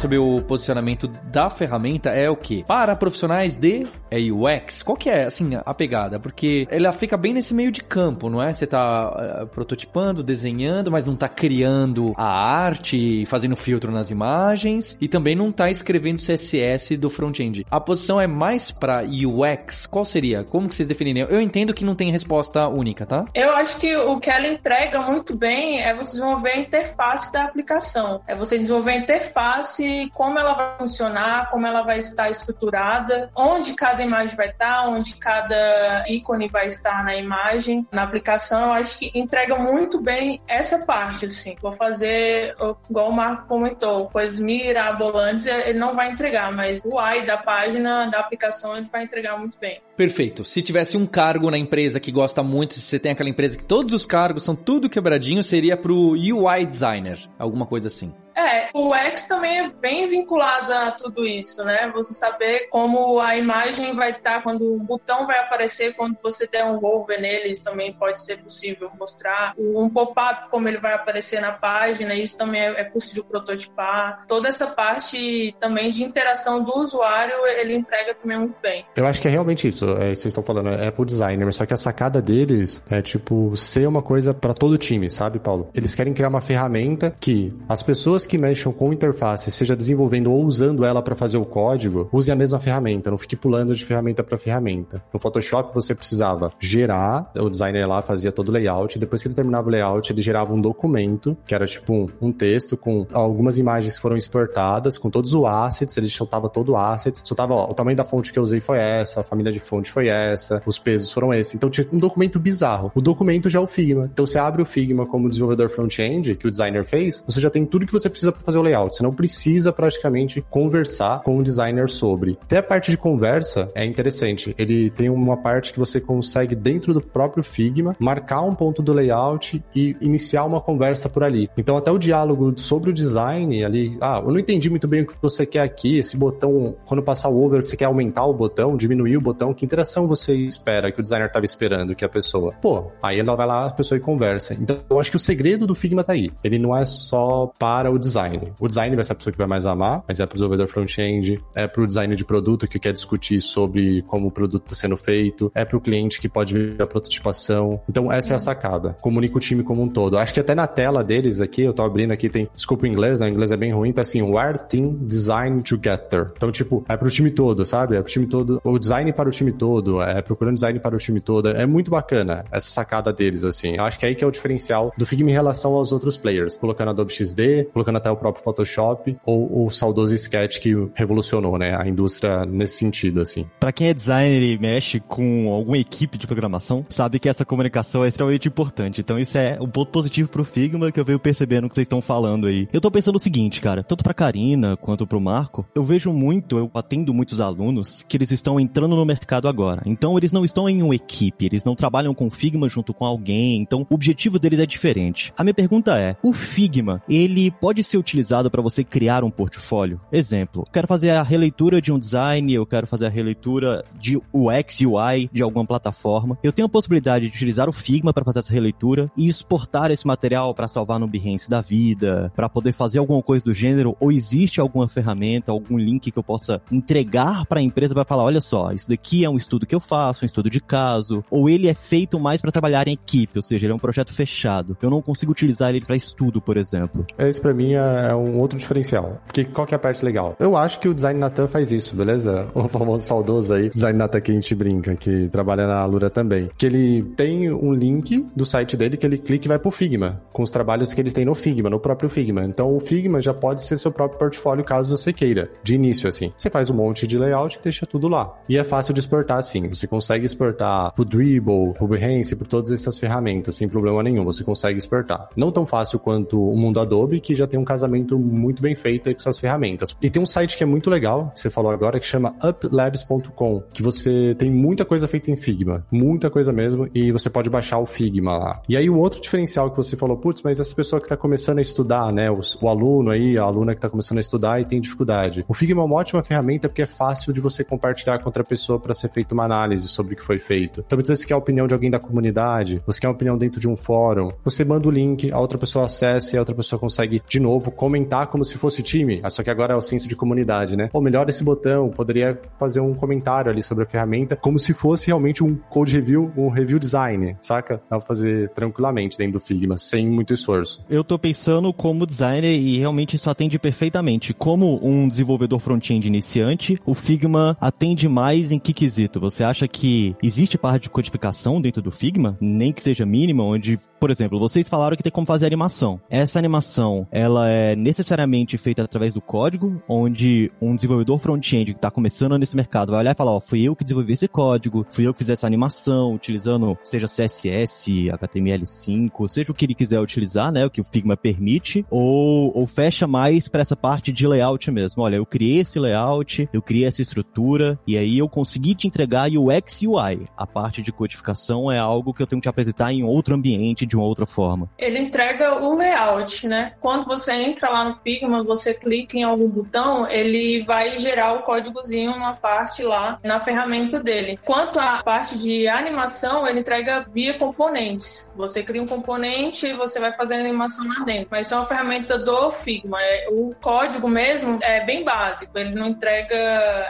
Saber 0.01 0.17
o 0.17 0.41
posicionamento 0.41 1.07
da 1.07 1.47
ferramenta 1.47 2.09
é 2.09 2.27
o 2.27 2.35
que? 2.35 2.63
Para 2.63 2.95
profissionais 2.95 3.55
de 3.55 3.85
UX, 4.11 4.81
qual 4.81 4.97
que 4.97 5.09
é, 5.09 5.25
assim, 5.25 5.51
a 5.63 5.73
pegada? 5.75 6.19
Porque 6.19 6.65
ela 6.71 6.91
fica 6.91 7.15
bem 7.15 7.33
nesse 7.33 7.53
meio 7.53 7.71
de 7.71 7.83
campo, 7.83 8.27
não 8.27 8.41
é? 8.41 8.51
Você 8.51 8.65
tá 8.65 9.43
uh, 9.43 9.47
prototipando, 9.47 10.23
desenhando, 10.23 10.89
mas 10.89 11.05
não 11.05 11.15
tá 11.15 11.29
criando 11.29 12.15
a 12.17 12.25
arte, 12.25 13.25
fazendo 13.27 13.55
filtro 13.55 13.91
nas 13.91 14.09
imagens 14.09 14.97
e 14.99 15.07
também 15.07 15.35
não 15.35 15.51
tá 15.51 15.69
escrevendo 15.69 16.17
CSS 16.17 16.97
do 16.97 17.09
front-end. 17.09 17.65
A 17.69 17.79
posição 17.79 18.19
é 18.19 18.25
mais 18.25 18.71
para 18.71 19.03
UX. 19.03 19.85
Qual 19.85 20.03
seria? 20.03 20.43
Como 20.43 20.67
que 20.67 20.73
vocês 20.73 20.87
definiriam? 20.87 21.29
Eu 21.29 21.39
entendo 21.39 21.75
que 21.75 21.85
não 21.85 21.93
tem 21.93 22.11
resposta 22.11 22.67
única, 22.67 23.05
tá? 23.05 23.25
Eu 23.35 23.51
acho 23.51 23.77
que 23.77 23.95
o 23.95 24.19
que 24.19 24.31
ela 24.31 24.47
entrega 24.47 24.99
muito 25.01 25.37
bem 25.37 25.79
é 25.79 25.93
você 25.93 26.13
desenvolver 26.13 26.49
a 26.49 26.59
interface 26.59 27.31
da 27.31 27.43
aplicação. 27.43 28.21
É 28.25 28.35
você 28.35 28.57
desenvolver 28.57 28.91
a 28.91 28.97
interface, 28.97 29.90
como 30.13 30.39
ela 30.39 30.53
vai 30.53 30.77
funcionar, 30.77 31.49
como 31.49 31.65
ela 31.67 31.81
vai 31.81 31.99
estar 31.99 32.29
estruturada, 32.29 33.29
onde 33.35 33.73
cada 33.73 34.03
imagem 34.03 34.35
vai 34.35 34.49
estar, 34.49 34.87
onde 34.87 35.15
cada 35.15 36.05
ícone 36.07 36.47
vai 36.47 36.67
estar 36.67 37.03
na 37.03 37.15
imagem, 37.15 37.87
na 37.91 38.03
aplicação. 38.03 38.67
Eu 38.67 38.73
acho 38.73 38.99
que 38.99 39.11
entrega 39.13 39.55
muito 39.55 40.01
bem 40.01 40.41
essa 40.47 40.85
parte, 40.85 41.25
assim. 41.25 41.55
Vou 41.61 41.73
fazer, 41.73 42.55
igual 42.89 43.09
o 43.09 43.13
Marco 43.13 43.47
comentou, 43.47 44.09
coisas 44.09 44.39
mirabolantes 44.39 45.45
ele 45.45 45.77
não 45.77 45.95
vai 45.95 46.11
entregar, 46.11 46.53
mas 46.53 46.81
o 46.83 46.95
UI 46.95 47.25
da 47.25 47.37
página, 47.37 48.07
da 48.07 48.19
aplicação, 48.19 48.77
ele 48.77 48.89
vai 48.91 49.03
entregar 49.03 49.37
muito 49.37 49.57
bem. 49.59 49.81
Perfeito. 49.95 50.43
Se 50.43 50.61
tivesse 50.61 50.97
um 50.97 51.05
cargo 51.05 51.51
na 51.51 51.57
empresa 51.57 51.99
que 51.99 52.11
gosta 52.11 52.41
muito, 52.41 52.73
se 52.73 52.81
você 52.81 52.99
tem 52.99 53.11
aquela 53.11 53.29
empresa 53.29 53.57
que 53.57 53.63
todos 53.63 53.93
os 53.93 54.05
cargos 54.05 54.43
são 54.43 54.55
tudo 54.55 54.89
quebradinho, 54.89 55.43
seria 55.43 55.77
pro 55.77 56.11
UI 56.13 56.65
designer, 56.65 57.19
alguma 57.37 57.65
coisa 57.65 57.87
assim. 57.87 58.13
É, 58.35 58.69
o 58.73 58.93
X 58.93 59.27
também 59.27 59.59
é 59.59 59.69
bem 59.69 60.07
vinculado 60.07 60.71
a 60.71 60.91
tudo 60.91 61.25
isso, 61.25 61.63
né? 61.63 61.91
Você 61.93 62.13
saber 62.13 62.67
como 62.69 63.19
a 63.19 63.37
imagem 63.37 63.95
vai 63.95 64.11
estar, 64.11 64.35
tá, 64.35 64.41
quando 64.41 64.73
um 64.73 64.83
botão 64.83 65.25
vai 65.27 65.39
aparecer, 65.39 65.95
quando 65.95 66.17
você 66.21 66.47
der 66.47 66.65
um 66.65 66.83
over 66.83 67.19
neles, 67.19 67.59
também 67.59 67.93
pode 67.93 68.19
ser 68.19 68.37
possível 68.37 68.91
mostrar. 68.97 69.53
Um 69.57 69.89
pop-up, 69.89 70.49
como 70.49 70.67
ele 70.67 70.77
vai 70.77 70.93
aparecer 70.93 71.41
na 71.41 71.51
página, 71.51 72.13
isso 72.15 72.37
também 72.37 72.61
é, 72.61 72.81
é 72.81 72.83
possível 72.83 73.23
prototipar. 73.23 74.25
Toda 74.27 74.47
essa 74.47 74.67
parte 74.67 75.55
também 75.59 75.91
de 75.91 76.03
interação 76.03 76.63
do 76.63 76.71
usuário, 76.77 77.35
ele 77.45 77.75
entrega 77.75 78.15
também 78.15 78.37
muito 78.37 78.55
bem. 78.61 78.85
Eu 78.95 79.05
acho 79.05 79.21
que 79.21 79.27
é 79.27 79.31
realmente 79.31 79.67
isso. 79.67 79.85
É, 79.97 80.15
vocês 80.15 80.25
estão 80.25 80.43
falando, 80.43 80.69
é 80.69 80.89
pro 80.91 81.05
designer, 81.05 81.51
só 81.53 81.65
que 81.65 81.73
a 81.73 81.77
sacada 81.77 82.21
deles 82.21 82.81
é, 82.89 83.01
tipo, 83.01 83.55
ser 83.55 83.87
uma 83.87 84.01
coisa 84.01 84.33
para 84.33 84.53
todo 84.53 84.77
time, 84.77 85.09
sabe, 85.09 85.39
Paulo? 85.39 85.69
Eles 85.73 85.93
querem 85.95 86.13
criar 86.13 86.29
uma 86.29 86.41
ferramenta 86.41 87.13
que 87.19 87.53
as 87.67 87.83
pessoas 87.83 88.20
que 88.27 88.37
mexam 88.37 88.71
com 88.71 88.93
interface, 88.93 89.51
seja 89.51 89.75
desenvolvendo 89.75 90.31
ou 90.31 90.43
usando 90.43 90.85
ela 90.85 91.01
para 91.01 91.15
fazer 91.15 91.37
o 91.37 91.45
código, 91.45 92.09
use 92.11 92.31
a 92.31 92.35
mesma 92.35 92.59
ferramenta, 92.59 93.11
não 93.11 93.17
fique 93.17 93.35
pulando 93.35 93.73
de 93.73 93.85
ferramenta 93.85 94.23
para 94.23 94.37
ferramenta. 94.37 95.03
No 95.13 95.19
Photoshop 95.19 95.73
você 95.73 95.93
precisava 95.93 96.51
gerar, 96.59 97.31
o 97.37 97.49
designer 97.49 97.87
lá 97.87 98.01
fazia 98.01 98.31
todo 98.31 98.49
o 98.49 98.51
layout, 98.51 98.97
depois 98.97 99.21
que 99.21 99.27
ele 99.27 99.35
terminava 99.35 99.67
o 99.67 99.71
layout, 99.71 100.11
ele 100.11 100.21
gerava 100.21 100.53
um 100.53 100.61
documento, 100.61 101.37
que 101.45 101.53
era 101.53 101.65
tipo 101.65 101.93
um, 101.93 102.07
um 102.21 102.31
texto 102.31 102.77
com 102.77 103.05
algumas 103.13 103.57
imagens 103.57 103.95
que 103.95 104.01
foram 104.01 104.17
exportadas, 104.17 104.97
com 104.97 105.09
todos 105.09 105.33
os 105.33 105.45
assets, 105.45 105.97
ele 105.97 106.07
soltava 106.07 106.49
todo 106.49 106.73
o 106.73 106.77
asset, 106.77 107.21
soltava, 107.23 107.53
ó, 107.53 107.69
o 107.69 107.73
tamanho 107.73 107.97
da 107.97 108.03
fonte 108.03 108.31
que 108.31 108.39
eu 108.39 108.43
usei 108.43 108.59
foi 108.59 108.77
essa, 108.77 109.21
a 109.21 109.23
família 109.23 109.51
de 109.51 109.59
fonte 109.59 109.91
foi 109.91 110.07
essa, 110.07 110.61
os 110.65 110.77
pesos 110.77 111.11
foram 111.11 111.33
esses. 111.33 111.55
Então 111.55 111.69
tinha 111.69 111.87
um 111.91 111.99
documento 111.99 112.39
bizarro. 112.39 112.91
O 112.93 113.01
documento 113.01 113.49
já 113.49 113.59
é 113.59 113.61
o 113.61 113.67
Figma. 113.67 114.09
Então 114.11 114.25
você 114.25 114.37
abre 114.37 114.61
o 114.61 114.65
Figma 114.65 115.05
como 115.05 115.29
desenvolvedor 115.29 115.69
front-end, 115.69 116.35
que 116.35 116.47
o 116.47 116.51
designer 116.51 116.83
fez, 116.83 117.23
você 117.27 117.39
já 117.39 117.49
tem 117.49 117.65
tudo 117.65 117.85
que 117.85 117.93
você 117.93 118.09
precisa 118.11 118.31
para 118.31 118.43
fazer 118.43 118.57
o 118.57 118.61
layout. 118.61 118.95
Você 118.95 119.03
não 119.03 119.11
precisa 119.11 119.73
praticamente 119.73 120.43
conversar 120.49 121.21
com 121.23 121.37
o 121.37 121.43
designer 121.43 121.89
sobre. 121.89 122.37
Até 122.41 122.57
a 122.57 122.63
parte 122.63 122.91
de 122.91 122.97
conversa 122.97 123.69
é 123.73 123.85
interessante. 123.85 124.53
Ele 124.57 124.89
tem 124.89 125.09
uma 125.09 125.37
parte 125.37 125.73
que 125.73 125.79
você 125.79 125.99
consegue 125.99 126.55
dentro 126.55 126.93
do 126.93 127.01
próprio 127.01 127.43
Figma 127.43 127.95
marcar 127.99 128.41
um 128.41 128.53
ponto 128.53 128.81
do 128.81 128.93
layout 128.93 129.63
e 129.75 129.95
iniciar 130.01 130.45
uma 130.45 130.61
conversa 130.61 131.09
por 131.09 131.23
ali. 131.23 131.49
Então 131.57 131.77
até 131.77 131.91
o 131.91 131.97
diálogo 131.97 132.53
sobre 132.57 132.89
o 132.89 132.93
design 132.93 133.63
ali, 133.63 133.97
ah, 134.01 134.21
eu 134.23 134.31
não 134.31 134.39
entendi 134.39 134.69
muito 134.69 134.87
bem 134.87 135.01
o 135.01 135.07
que 135.07 135.15
você 135.21 135.45
quer 135.45 135.61
aqui, 135.61 135.97
esse 135.97 136.17
botão, 136.17 136.75
quando 136.85 137.01
passar 137.01 137.29
o 137.29 137.43
over, 137.43 137.61
você 137.61 137.77
quer 137.77 137.85
aumentar 137.85 138.25
o 138.25 138.33
botão, 138.33 138.75
diminuir 138.75 139.17
o 139.17 139.21
botão, 139.21 139.53
que 139.53 139.65
interação 139.65 140.07
você 140.07 140.35
espera 140.35 140.91
que 140.91 140.99
o 140.99 141.01
designer 141.01 141.27
estava 141.27 141.45
esperando 141.45 141.95
que 141.95 142.05
a 142.05 142.09
pessoa? 142.09 142.53
Pô, 142.61 142.91
aí 143.01 143.19
ela 143.19 143.35
vai 143.35 143.47
lá, 143.47 143.65
a 143.67 143.71
pessoa 143.71 143.97
e 143.97 144.01
conversa. 144.01 144.53
Então 144.53 144.79
eu 144.89 144.99
acho 144.99 145.09
que 145.09 145.17
o 145.17 145.19
segredo 145.19 145.65
do 145.65 145.75
Figma 145.75 146.03
tá 146.03 146.13
aí. 146.13 146.31
Ele 146.43 146.59
não 146.59 146.75
é 146.75 146.85
só 146.85 147.51
para 147.57 147.91
o 147.91 147.97
design. 148.01 148.51
O 148.59 148.67
design 148.67 148.95
vai 148.95 149.03
ser 149.03 149.13
a 149.13 149.15
pessoa 149.15 149.31
que 149.31 149.37
vai 149.37 149.47
mais 149.47 149.65
amar, 149.65 150.03
mas 150.07 150.19
é 150.19 150.25
pro 150.25 150.35
desenvolvedor 150.35 150.67
front-end, 150.67 151.41
é 151.55 151.67
pro 151.67 151.87
design 151.87 152.15
de 152.15 152.25
produto 152.25 152.67
que 152.67 152.79
quer 152.79 152.91
discutir 152.91 153.39
sobre 153.41 154.01
como 154.03 154.27
o 154.27 154.31
produto 154.31 154.63
está 154.65 154.75
sendo 154.75 154.97
feito, 154.97 155.51
é 155.55 155.63
pro 155.63 155.79
cliente 155.79 156.19
que 156.19 156.27
pode 156.27 156.53
ver 156.53 156.81
a 156.81 156.87
prototipação. 156.87 157.81
Então, 157.89 158.11
essa 158.11 158.33
é 158.33 158.35
a 158.35 158.39
sacada. 158.39 158.97
Comunica 159.01 159.37
o 159.37 159.39
time 159.39 159.63
como 159.63 159.81
um 159.81 159.87
todo. 159.87 160.17
Acho 160.17 160.33
que 160.33 160.39
até 160.39 160.53
na 160.53 160.67
tela 160.67 161.03
deles 161.03 161.39
aqui, 161.39 161.61
eu 161.61 161.73
tô 161.73 161.83
abrindo 161.83 162.11
aqui, 162.11 162.29
tem, 162.29 162.49
desculpa 162.53 162.83
o 162.83 162.87
inglês, 162.87 163.19
né? 163.19 163.27
O 163.27 163.29
inglês 163.29 163.51
é 163.51 163.57
bem 163.57 163.71
ruim, 163.71 163.93
tá 163.93 164.01
assim, 164.01 164.21
Where 164.21 164.57
Team 164.67 164.97
Design 165.01 165.61
Together. 165.61 166.31
Então, 166.35 166.51
tipo, 166.51 166.83
é 166.87 166.97
pro 166.97 167.09
time 167.09 167.31
todo, 167.31 167.65
sabe? 167.65 167.95
É 167.95 168.01
pro 168.01 168.11
time 168.11 168.27
todo, 168.27 168.61
o 168.63 168.79
design 168.79 169.11
para 169.13 169.29
o 169.29 169.31
time 169.31 169.51
todo, 169.51 170.01
é 170.01 170.21
procurando 170.21 170.55
design 170.55 170.79
para 170.79 170.95
o 170.95 170.99
time 170.99 171.21
todo. 171.21 171.49
É 171.49 171.65
muito 171.65 171.91
bacana 171.91 172.43
essa 172.51 172.69
sacada 172.69 173.13
deles, 173.13 173.43
assim. 173.43 173.75
Eu 173.75 173.83
acho 173.83 173.99
que 173.99 174.05
é 174.05 174.09
aí 174.09 174.15
que 174.15 174.23
é 174.23 174.27
o 174.27 174.31
diferencial 174.31 174.91
do 174.97 175.05
Figma 175.05 175.29
em 175.29 175.33
relação 175.33 175.73
aos 175.73 175.91
outros 175.91 176.17
players. 176.17 176.57
Colocando 176.57 176.89
Adobe 176.89 177.11
XD, 177.11 177.69
colocando 177.73 177.90
até 177.97 178.09
o 178.09 178.15
próprio 178.15 178.43
Photoshop 178.43 179.17
ou 179.25 179.65
o 179.65 179.69
saudoso 179.69 180.13
Sketch 180.13 180.59
que 180.59 180.73
revolucionou, 180.95 181.57
né, 181.57 181.75
a 181.75 181.87
indústria 181.87 182.45
nesse 182.45 182.77
sentido, 182.77 183.21
assim. 183.21 183.45
Para 183.59 183.71
quem 183.71 183.87
é 183.87 183.93
designer 183.93 184.41
e 184.41 184.57
mexe 184.57 184.99
com 184.99 185.51
alguma 185.51 185.77
equipe 185.77 186.17
de 186.17 186.27
programação, 186.27 186.85
sabe 186.89 187.19
que 187.19 187.29
essa 187.29 187.45
comunicação 187.45 188.03
é 188.03 188.07
extremamente 188.07 188.47
importante. 188.47 189.01
Então 189.01 189.19
isso 189.19 189.37
é 189.37 189.57
um 189.61 189.69
ponto 189.69 189.91
positivo 189.91 190.29
pro 190.29 190.43
Figma 190.43 190.91
que 190.91 190.99
eu 190.99 191.05
venho 191.05 191.19
percebendo 191.19 191.67
que 191.67 191.75
vocês 191.75 191.85
estão 191.85 192.01
falando 192.01 192.47
aí. 192.47 192.67
Eu 192.71 192.81
tô 192.81 192.91
pensando 192.91 193.15
o 193.15 193.19
seguinte, 193.19 193.61
cara, 193.61 193.83
tanto 193.83 194.03
pra 194.03 194.13
Karina 194.13 194.77
quanto 194.77 195.07
pro 195.07 195.21
Marco, 195.21 195.65
eu 195.75 195.83
vejo 195.83 196.11
muito, 196.11 196.57
eu 196.57 196.69
atendo 196.73 197.13
muitos 197.13 197.39
alunos 197.39 198.03
que 198.07 198.17
eles 198.17 198.31
estão 198.31 198.59
entrando 198.59 198.95
no 198.95 199.05
mercado 199.05 199.47
agora. 199.47 199.81
Então 199.85 200.17
eles 200.17 200.31
não 200.31 200.45
estão 200.45 200.67
em 200.67 200.81
uma 200.81 200.95
equipe, 200.95 201.45
eles 201.45 201.63
não 201.63 201.75
trabalham 201.75 202.13
com 202.13 202.29
Figma 202.29 202.69
junto 202.69 202.93
com 202.93 203.05
alguém, 203.05 203.61
então 203.61 203.85
o 203.89 203.93
objetivo 203.93 204.39
deles 204.39 204.59
é 204.59 204.65
diferente. 204.65 205.33
A 205.37 205.43
minha 205.43 205.53
pergunta 205.53 205.97
é, 205.97 206.15
o 206.23 206.33
Figma, 206.33 207.01
ele 207.09 207.51
pode 207.51 207.80
ser 207.83 207.97
utilizado 207.97 208.49
para 208.49 208.61
você 208.61 208.83
criar 208.83 209.23
um 209.23 209.31
portfólio. 209.31 209.99
Exemplo, 210.11 210.65
quero 210.71 210.87
fazer 210.87 211.11
a 211.11 211.23
releitura 211.23 211.81
de 211.81 211.91
um 211.91 211.99
design, 211.99 212.53
eu 212.53 212.65
quero 212.65 212.87
fazer 212.87 213.05
a 213.05 213.09
releitura 213.09 213.83
de 213.99 214.17
UX, 214.33 214.81
UI 214.81 215.29
de 215.31 215.41
alguma 215.41 215.65
plataforma. 215.65 216.37
Eu 216.43 216.51
tenho 216.51 216.65
a 216.65 216.69
possibilidade 216.69 217.29
de 217.29 217.35
utilizar 217.35 217.69
o 217.69 217.73
Figma 217.73 218.13
para 218.13 218.25
fazer 218.25 218.39
essa 218.39 218.53
releitura 218.53 219.11
e 219.15 219.27
exportar 219.27 219.91
esse 219.91 220.05
material 220.05 220.53
para 220.53 220.67
salvar 220.67 220.99
no 220.99 221.07
Behance 221.07 221.49
da 221.49 221.61
vida, 221.61 222.31
para 222.35 222.49
poder 222.49 222.73
fazer 222.73 222.99
alguma 222.99 223.21
coisa 223.21 223.43
do 223.43 223.53
gênero, 223.53 223.95
ou 223.99 224.11
existe 224.11 224.59
alguma 224.59 224.87
ferramenta, 224.87 225.51
algum 225.51 225.77
link 225.77 226.11
que 226.11 226.19
eu 226.19 226.23
possa 226.23 226.61
entregar 226.71 227.45
para 227.45 227.59
a 227.59 227.63
empresa 227.63 227.93
para 227.93 228.05
falar, 228.05 228.23
olha 228.23 228.41
só, 228.41 228.71
isso 228.71 228.89
daqui 228.89 229.23
é 229.25 229.29
um 229.29 229.37
estudo 229.37 229.65
que 229.65 229.75
eu 229.75 229.79
faço, 229.79 230.23
um 230.23 230.25
estudo 230.25 230.49
de 230.49 230.59
caso, 230.59 231.23
ou 231.29 231.49
ele 231.49 231.67
é 231.67 231.73
feito 231.73 232.19
mais 232.19 232.41
para 232.41 232.51
trabalhar 232.51 232.87
em 232.87 232.93
equipe, 232.93 233.37
ou 233.37 233.43
seja, 233.43 233.65
ele 233.65 233.73
é 233.73 233.75
um 233.75 233.79
projeto 233.79 234.13
fechado. 234.13 234.77
Eu 234.81 234.89
não 234.89 235.01
consigo 235.01 235.31
utilizar 235.31 235.73
ele 235.73 235.85
para 235.85 235.95
estudo, 235.95 236.41
por 236.41 236.57
exemplo. 236.57 237.05
É, 237.17 237.29
isso 237.29 237.41
para 237.41 237.53
mim 237.53 237.70
é 237.73 238.15
um 238.15 238.39
outro 238.39 238.57
diferencial. 238.57 239.21
Porque 239.25 239.45
qual 239.45 239.65
que 239.67 239.73
é 239.73 239.77
a 239.77 239.79
parte 239.79 240.03
legal? 240.03 240.35
Eu 240.39 240.55
acho 240.55 240.79
que 240.79 240.87
o 240.87 240.93
Design 240.93 241.19
Natan 241.19 241.47
faz 241.47 241.71
isso, 241.71 241.95
beleza? 241.95 242.47
O 242.61 242.67
famoso 242.67 243.03
saudoso 243.03 243.53
aí, 243.53 243.69
Design 243.69 243.97
Natan 243.97 244.21
que 244.21 244.31
a 244.31 244.35
gente 244.35 244.53
brinca, 244.53 244.95
que 244.95 245.27
trabalha 245.29 245.65
na 245.65 245.79
Alura 245.79 246.09
também. 246.09 246.49
Que 246.57 246.65
ele 246.67 247.01
tem 247.15 247.51
um 247.51 247.73
link 247.73 248.25
do 248.35 248.45
site 248.45 248.77
dele 248.77 248.97
que 248.97 249.05
ele 249.05 249.17
clica 249.17 249.47
e 249.47 249.49
vai 249.49 249.57
pro 249.57 249.71
Figma, 249.71 250.21
com 250.31 250.43
os 250.43 250.51
trabalhos 250.51 250.93
que 250.93 251.01
ele 251.01 251.11
tem 251.11 251.25
no 251.25 251.33
Figma, 251.33 251.69
no 251.69 251.79
próprio 251.79 252.09
Figma. 252.09 252.43
Então 252.43 252.75
o 252.75 252.79
Figma 252.79 253.21
já 253.21 253.33
pode 253.33 253.63
ser 253.63 253.79
seu 253.79 253.91
próprio 253.91 254.19
portfólio 254.19 254.63
caso 254.63 254.95
você 254.95 255.11
queira, 255.11 255.49
de 255.63 255.75
início 255.75 256.07
assim. 256.07 256.31
Você 256.37 256.49
faz 256.49 256.69
um 256.69 256.75
monte 256.75 257.07
de 257.07 257.17
layout 257.17 257.57
e 257.57 257.63
deixa 257.63 257.85
tudo 257.85 258.07
lá. 258.07 258.33
E 258.47 258.57
é 258.57 258.63
fácil 258.63 258.93
de 258.93 258.99
exportar 258.99 259.37
assim. 259.37 259.67
Você 259.67 259.87
consegue 259.87 260.25
exportar 260.25 260.93
pro 260.93 261.05
Dribble, 261.05 261.73
pro 261.73 261.87
Behance, 261.87 262.35
por 262.35 262.47
todas 262.47 262.71
essas 262.71 262.97
ferramentas 262.97 263.55
sem 263.55 263.67
problema 263.67 264.03
nenhum. 264.03 264.23
Você 264.25 264.43
consegue 264.43 264.77
exportar. 264.77 265.29
Não 265.35 265.51
tão 265.51 265.65
fácil 265.65 265.99
quanto 265.99 266.41
o 266.41 266.55
mundo 266.57 266.79
Adobe, 266.79 267.19
que 267.19 267.35
já 267.35 267.47
tem 267.47 267.59
um 267.61 267.65
casamento 267.65 268.17
muito 268.17 268.61
bem 268.61 268.75
feito 268.75 269.09
aí 269.09 269.15
com 269.15 269.21
essas 269.21 269.39
ferramentas. 269.39 269.95
E 270.01 270.09
tem 270.09 270.21
um 270.21 270.25
site 270.25 270.57
que 270.57 270.63
é 270.63 270.65
muito 270.65 270.89
legal, 270.89 271.31
que 271.33 271.39
você 271.39 271.49
falou 271.49 271.71
agora, 271.71 271.99
que 271.99 272.05
chama 272.05 272.35
uplabs.com, 272.43 273.63
que 273.73 273.83
você 273.83 274.35
tem 274.37 274.51
muita 274.51 274.85
coisa 274.85 275.07
feita 275.07 275.31
em 275.31 275.35
Figma, 275.35 275.85
muita 275.91 276.29
coisa 276.29 276.51
mesmo, 276.51 276.89
e 276.93 277.11
você 277.11 277.29
pode 277.29 277.49
baixar 277.49 277.79
o 277.79 277.85
Figma 277.85 278.37
lá. 278.37 278.61
E 278.67 278.75
aí 278.75 278.89
o 278.89 278.97
outro 278.97 279.21
diferencial 279.21 279.69
que 279.71 279.77
você 279.77 279.95
falou, 279.95 280.17
putz, 280.17 280.41
mas 280.43 280.59
essa 280.59 280.75
pessoa 280.75 280.99
que 280.99 281.05
está 281.05 281.17
começando 281.17 281.59
a 281.59 281.61
estudar, 281.61 282.11
né, 282.11 282.29
o, 282.29 282.39
o, 282.61 282.69
aluno 282.69 283.11
aí, 283.11 283.37
a 283.37 283.43
aluna 283.43 283.73
que 283.73 283.77
está 283.77 283.89
começando 283.89 284.17
a 284.17 284.21
estudar 284.21 284.59
e 284.59 284.65
tem 284.65 284.79
dificuldade. 284.79 285.45
O 285.47 285.53
Figma 285.53 285.81
é 285.81 285.85
uma 285.85 285.95
ótima 285.95 286.23
ferramenta 286.23 286.67
porque 286.67 286.81
é 286.81 286.87
fácil 286.87 287.33
de 287.33 287.39
você 287.39 287.63
compartilhar 287.63 288.19
com 288.19 288.25
outra 288.25 288.43
pessoa 288.43 288.79
para 288.79 288.93
ser 288.93 289.09
feita 289.09 289.33
uma 289.33 289.45
análise 289.45 289.87
sobre 289.87 290.13
o 290.13 290.17
que 290.17 290.23
foi 290.23 290.39
feito. 290.39 290.83
Então, 290.85 290.99
se 291.03 291.15
você 291.15 291.25
quer 291.25 291.33
a 291.33 291.37
opinião 291.37 291.67
de 291.67 291.73
alguém 291.73 291.91
da 291.91 291.99
comunidade, 291.99 292.81
você 292.85 292.99
quer 292.99 293.07
a 293.07 293.11
opinião 293.11 293.37
dentro 293.37 293.59
de 293.59 293.67
um 293.67 293.75
fórum, 293.77 294.29
você 294.43 294.63
manda 294.63 294.87
o 294.87 294.91
link, 294.91 295.31
a 295.31 295.39
outra 295.39 295.57
pessoa 295.57 295.85
acessa 295.85 296.35
e 296.35 296.37
a 296.37 296.41
outra 296.41 296.55
pessoa 296.55 296.79
consegue, 296.79 297.21
de 297.27 297.39
novo, 297.41 297.71
comentar 297.71 298.27
como 298.27 298.45
se 298.45 298.57
fosse 298.57 298.81
time, 298.81 299.21
só 299.29 299.43
que 299.43 299.49
agora 299.49 299.73
é 299.73 299.77
o 299.77 299.81
senso 299.81 300.07
de 300.07 300.15
comunidade, 300.15 300.75
né? 300.75 300.89
Ou 300.93 301.01
melhor 301.01 301.27
esse 301.29 301.43
botão, 301.43 301.89
poderia 301.89 302.39
fazer 302.59 302.79
um 302.79 302.93
comentário 302.93 303.51
ali 303.51 303.61
sobre 303.61 303.83
a 303.83 303.87
ferramenta, 303.87 304.35
como 304.35 304.59
se 304.59 304.73
fosse 304.73 305.07
realmente 305.07 305.43
um 305.43 305.55
code 305.69 305.95
review, 305.95 306.31
um 306.37 306.49
review 306.49 306.79
design, 306.79 307.35
saca? 307.41 307.81
Dá 307.89 307.97
pra 307.97 308.07
fazer 308.07 308.49
tranquilamente 308.49 309.17
dentro 309.17 309.33
do 309.33 309.39
Figma, 309.39 309.77
sem 309.77 310.07
muito 310.07 310.33
esforço. 310.33 310.83
Eu 310.89 311.03
tô 311.03 311.17
pensando 311.17 311.73
como 311.73 312.05
designer 312.05 312.53
e 312.53 312.77
realmente 312.77 313.15
isso 313.15 313.29
atende 313.29 313.57
perfeitamente. 313.57 314.33
Como 314.33 314.79
um 314.85 315.07
desenvolvedor 315.07 315.59
front-end 315.59 316.07
iniciante, 316.07 316.77
o 316.85 316.93
Figma 316.93 317.57
atende 317.59 318.07
mais 318.07 318.51
em 318.51 318.59
que 318.59 318.73
quesito? 318.73 319.19
Você 319.19 319.43
acha 319.43 319.67
que 319.67 320.15
existe 320.21 320.57
parte 320.57 320.83
de 320.83 320.89
codificação 320.89 321.61
dentro 321.61 321.81
do 321.81 321.91
Figma, 321.91 322.37
nem 322.39 322.71
que 322.71 322.81
seja 322.81 323.05
mínima, 323.05 323.43
onde 323.43 323.79
por 324.01 324.09
exemplo, 324.09 324.39
vocês 324.39 324.67
falaram 324.67 324.97
que 324.97 325.03
tem 325.03 325.11
como 325.11 325.27
fazer 325.27 325.45
animação. 325.45 326.01
Essa 326.09 326.39
animação, 326.39 327.07
ela 327.11 327.30
é 327.39 327.75
necessariamente 327.75 328.57
feita 328.57 328.83
através 328.83 329.13
do 329.13 329.21
código, 329.21 329.81
onde 329.87 330.51
um 330.61 330.75
desenvolvedor 330.75 331.19
front-end 331.19 331.71
que 331.73 331.77
está 331.77 331.91
começando 331.91 332.37
nesse 332.37 332.55
mercado 332.55 332.91
vai 332.91 333.01
olhar 333.01 333.11
e 333.11 333.17
falar, 333.17 333.33
ó, 333.33 333.39
fui 333.39 333.63
eu 333.63 333.75
que 333.75 333.83
desenvolvi 333.83 334.13
esse 334.13 334.27
código, 334.27 334.85
fui 334.91 335.05
eu 335.07 335.13
que 335.13 335.19
fiz 335.19 335.29
essa 335.29 335.47
animação, 335.47 336.13
utilizando, 336.13 336.77
seja 336.83 337.05
CSS, 337.05 338.07
HTML5, 338.07 339.27
seja 339.27 339.51
o 339.51 339.55
que 339.55 339.65
ele 339.65 339.75
quiser 339.75 339.99
utilizar, 339.99 340.51
né, 340.51 340.65
o 340.65 340.69
que 340.69 340.81
o 340.81 340.83
Figma 340.83 341.15
permite, 341.15 341.85
ou, 341.89 342.57
ou 342.57 342.65
fecha 342.65 343.05
mais 343.05 343.47
para 343.47 343.61
essa 343.61 343.75
parte 343.75 344.11
de 344.11 344.27
layout 344.27 344.71
mesmo. 344.71 345.03
Olha, 345.03 345.17
eu 345.17 345.25
criei 345.25 345.59
esse 345.59 345.79
layout, 345.79 346.49
eu 346.51 346.61
criei 346.61 346.87
essa 346.87 347.01
estrutura, 347.01 347.79
e 347.85 347.97
aí 347.97 348.17
eu 348.17 348.27
consegui 348.27 348.73
te 348.73 348.87
entregar 348.87 349.29
UX 349.29 349.81
e 349.81 349.87
UI. 349.87 350.25
A 350.35 350.47
parte 350.47 350.81
de 350.81 350.91
codificação 350.91 351.71
é 351.71 351.77
algo 351.77 352.13
que 352.13 352.21
eu 352.21 352.27
tenho 352.27 352.41
que 352.41 352.45
te 352.45 352.49
apresentar 352.49 352.91
em 352.91 353.03
outro 353.03 353.35
ambiente, 353.35 353.85
de 353.85 353.95
uma 353.95 354.05
outra 354.05 354.25
forma? 354.25 354.69
Ele 354.77 354.99
entrega 354.99 355.63
o 355.63 355.75
layout, 355.75 356.47
né? 356.47 356.73
Quando 356.79 357.05
você 357.05 357.20
entra 357.27 357.69
lá 357.69 357.85
no 357.85 357.95
Figma, 357.95 358.43
você 358.43 358.73
clica 358.73 359.17
em 359.17 359.23
algum 359.23 359.47
botão, 359.47 360.07
ele 360.09 360.63
vai 360.63 360.97
gerar 360.97 361.33
o 361.33 361.43
códigozinho 361.43 362.11
numa 362.11 362.33
parte 362.33 362.83
lá 362.83 363.19
na 363.23 363.39
ferramenta 363.39 363.99
dele. 363.99 364.39
Quanto 364.43 364.79
à 364.79 365.01
parte 365.03 365.37
de 365.37 365.67
animação, 365.67 366.47
ele 366.47 366.59
entrega 366.59 367.05
via 367.13 367.37
componentes. 367.37 368.31
Você 368.35 368.63
cria 368.63 368.81
um 368.81 368.87
componente 368.87 369.67
e 369.67 369.73
você 369.73 369.99
vai 369.99 370.13
fazer 370.13 370.35
a 370.35 370.39
animação 370.39 370.87
lá 370.87 371.05
dentro. 371.05 371.27
Mas 371.31 371.47
isso 371.47 371.53
é 371.53 371.57
uma 371.57 371.65
ferramenta 371.65 372.17
do 372.17 372.51
Figma. 372.51 372.97
É, 373.01 373.27
o 373.29 373.53
código 373.61 374.07
mesmo 374.07 374.59
é 374.63 374.85
bem 374.85 375.03
básico. 375.03 375.57
Ele 375.57 375.71
não 375.71 375.87
entrega 375.87 376.35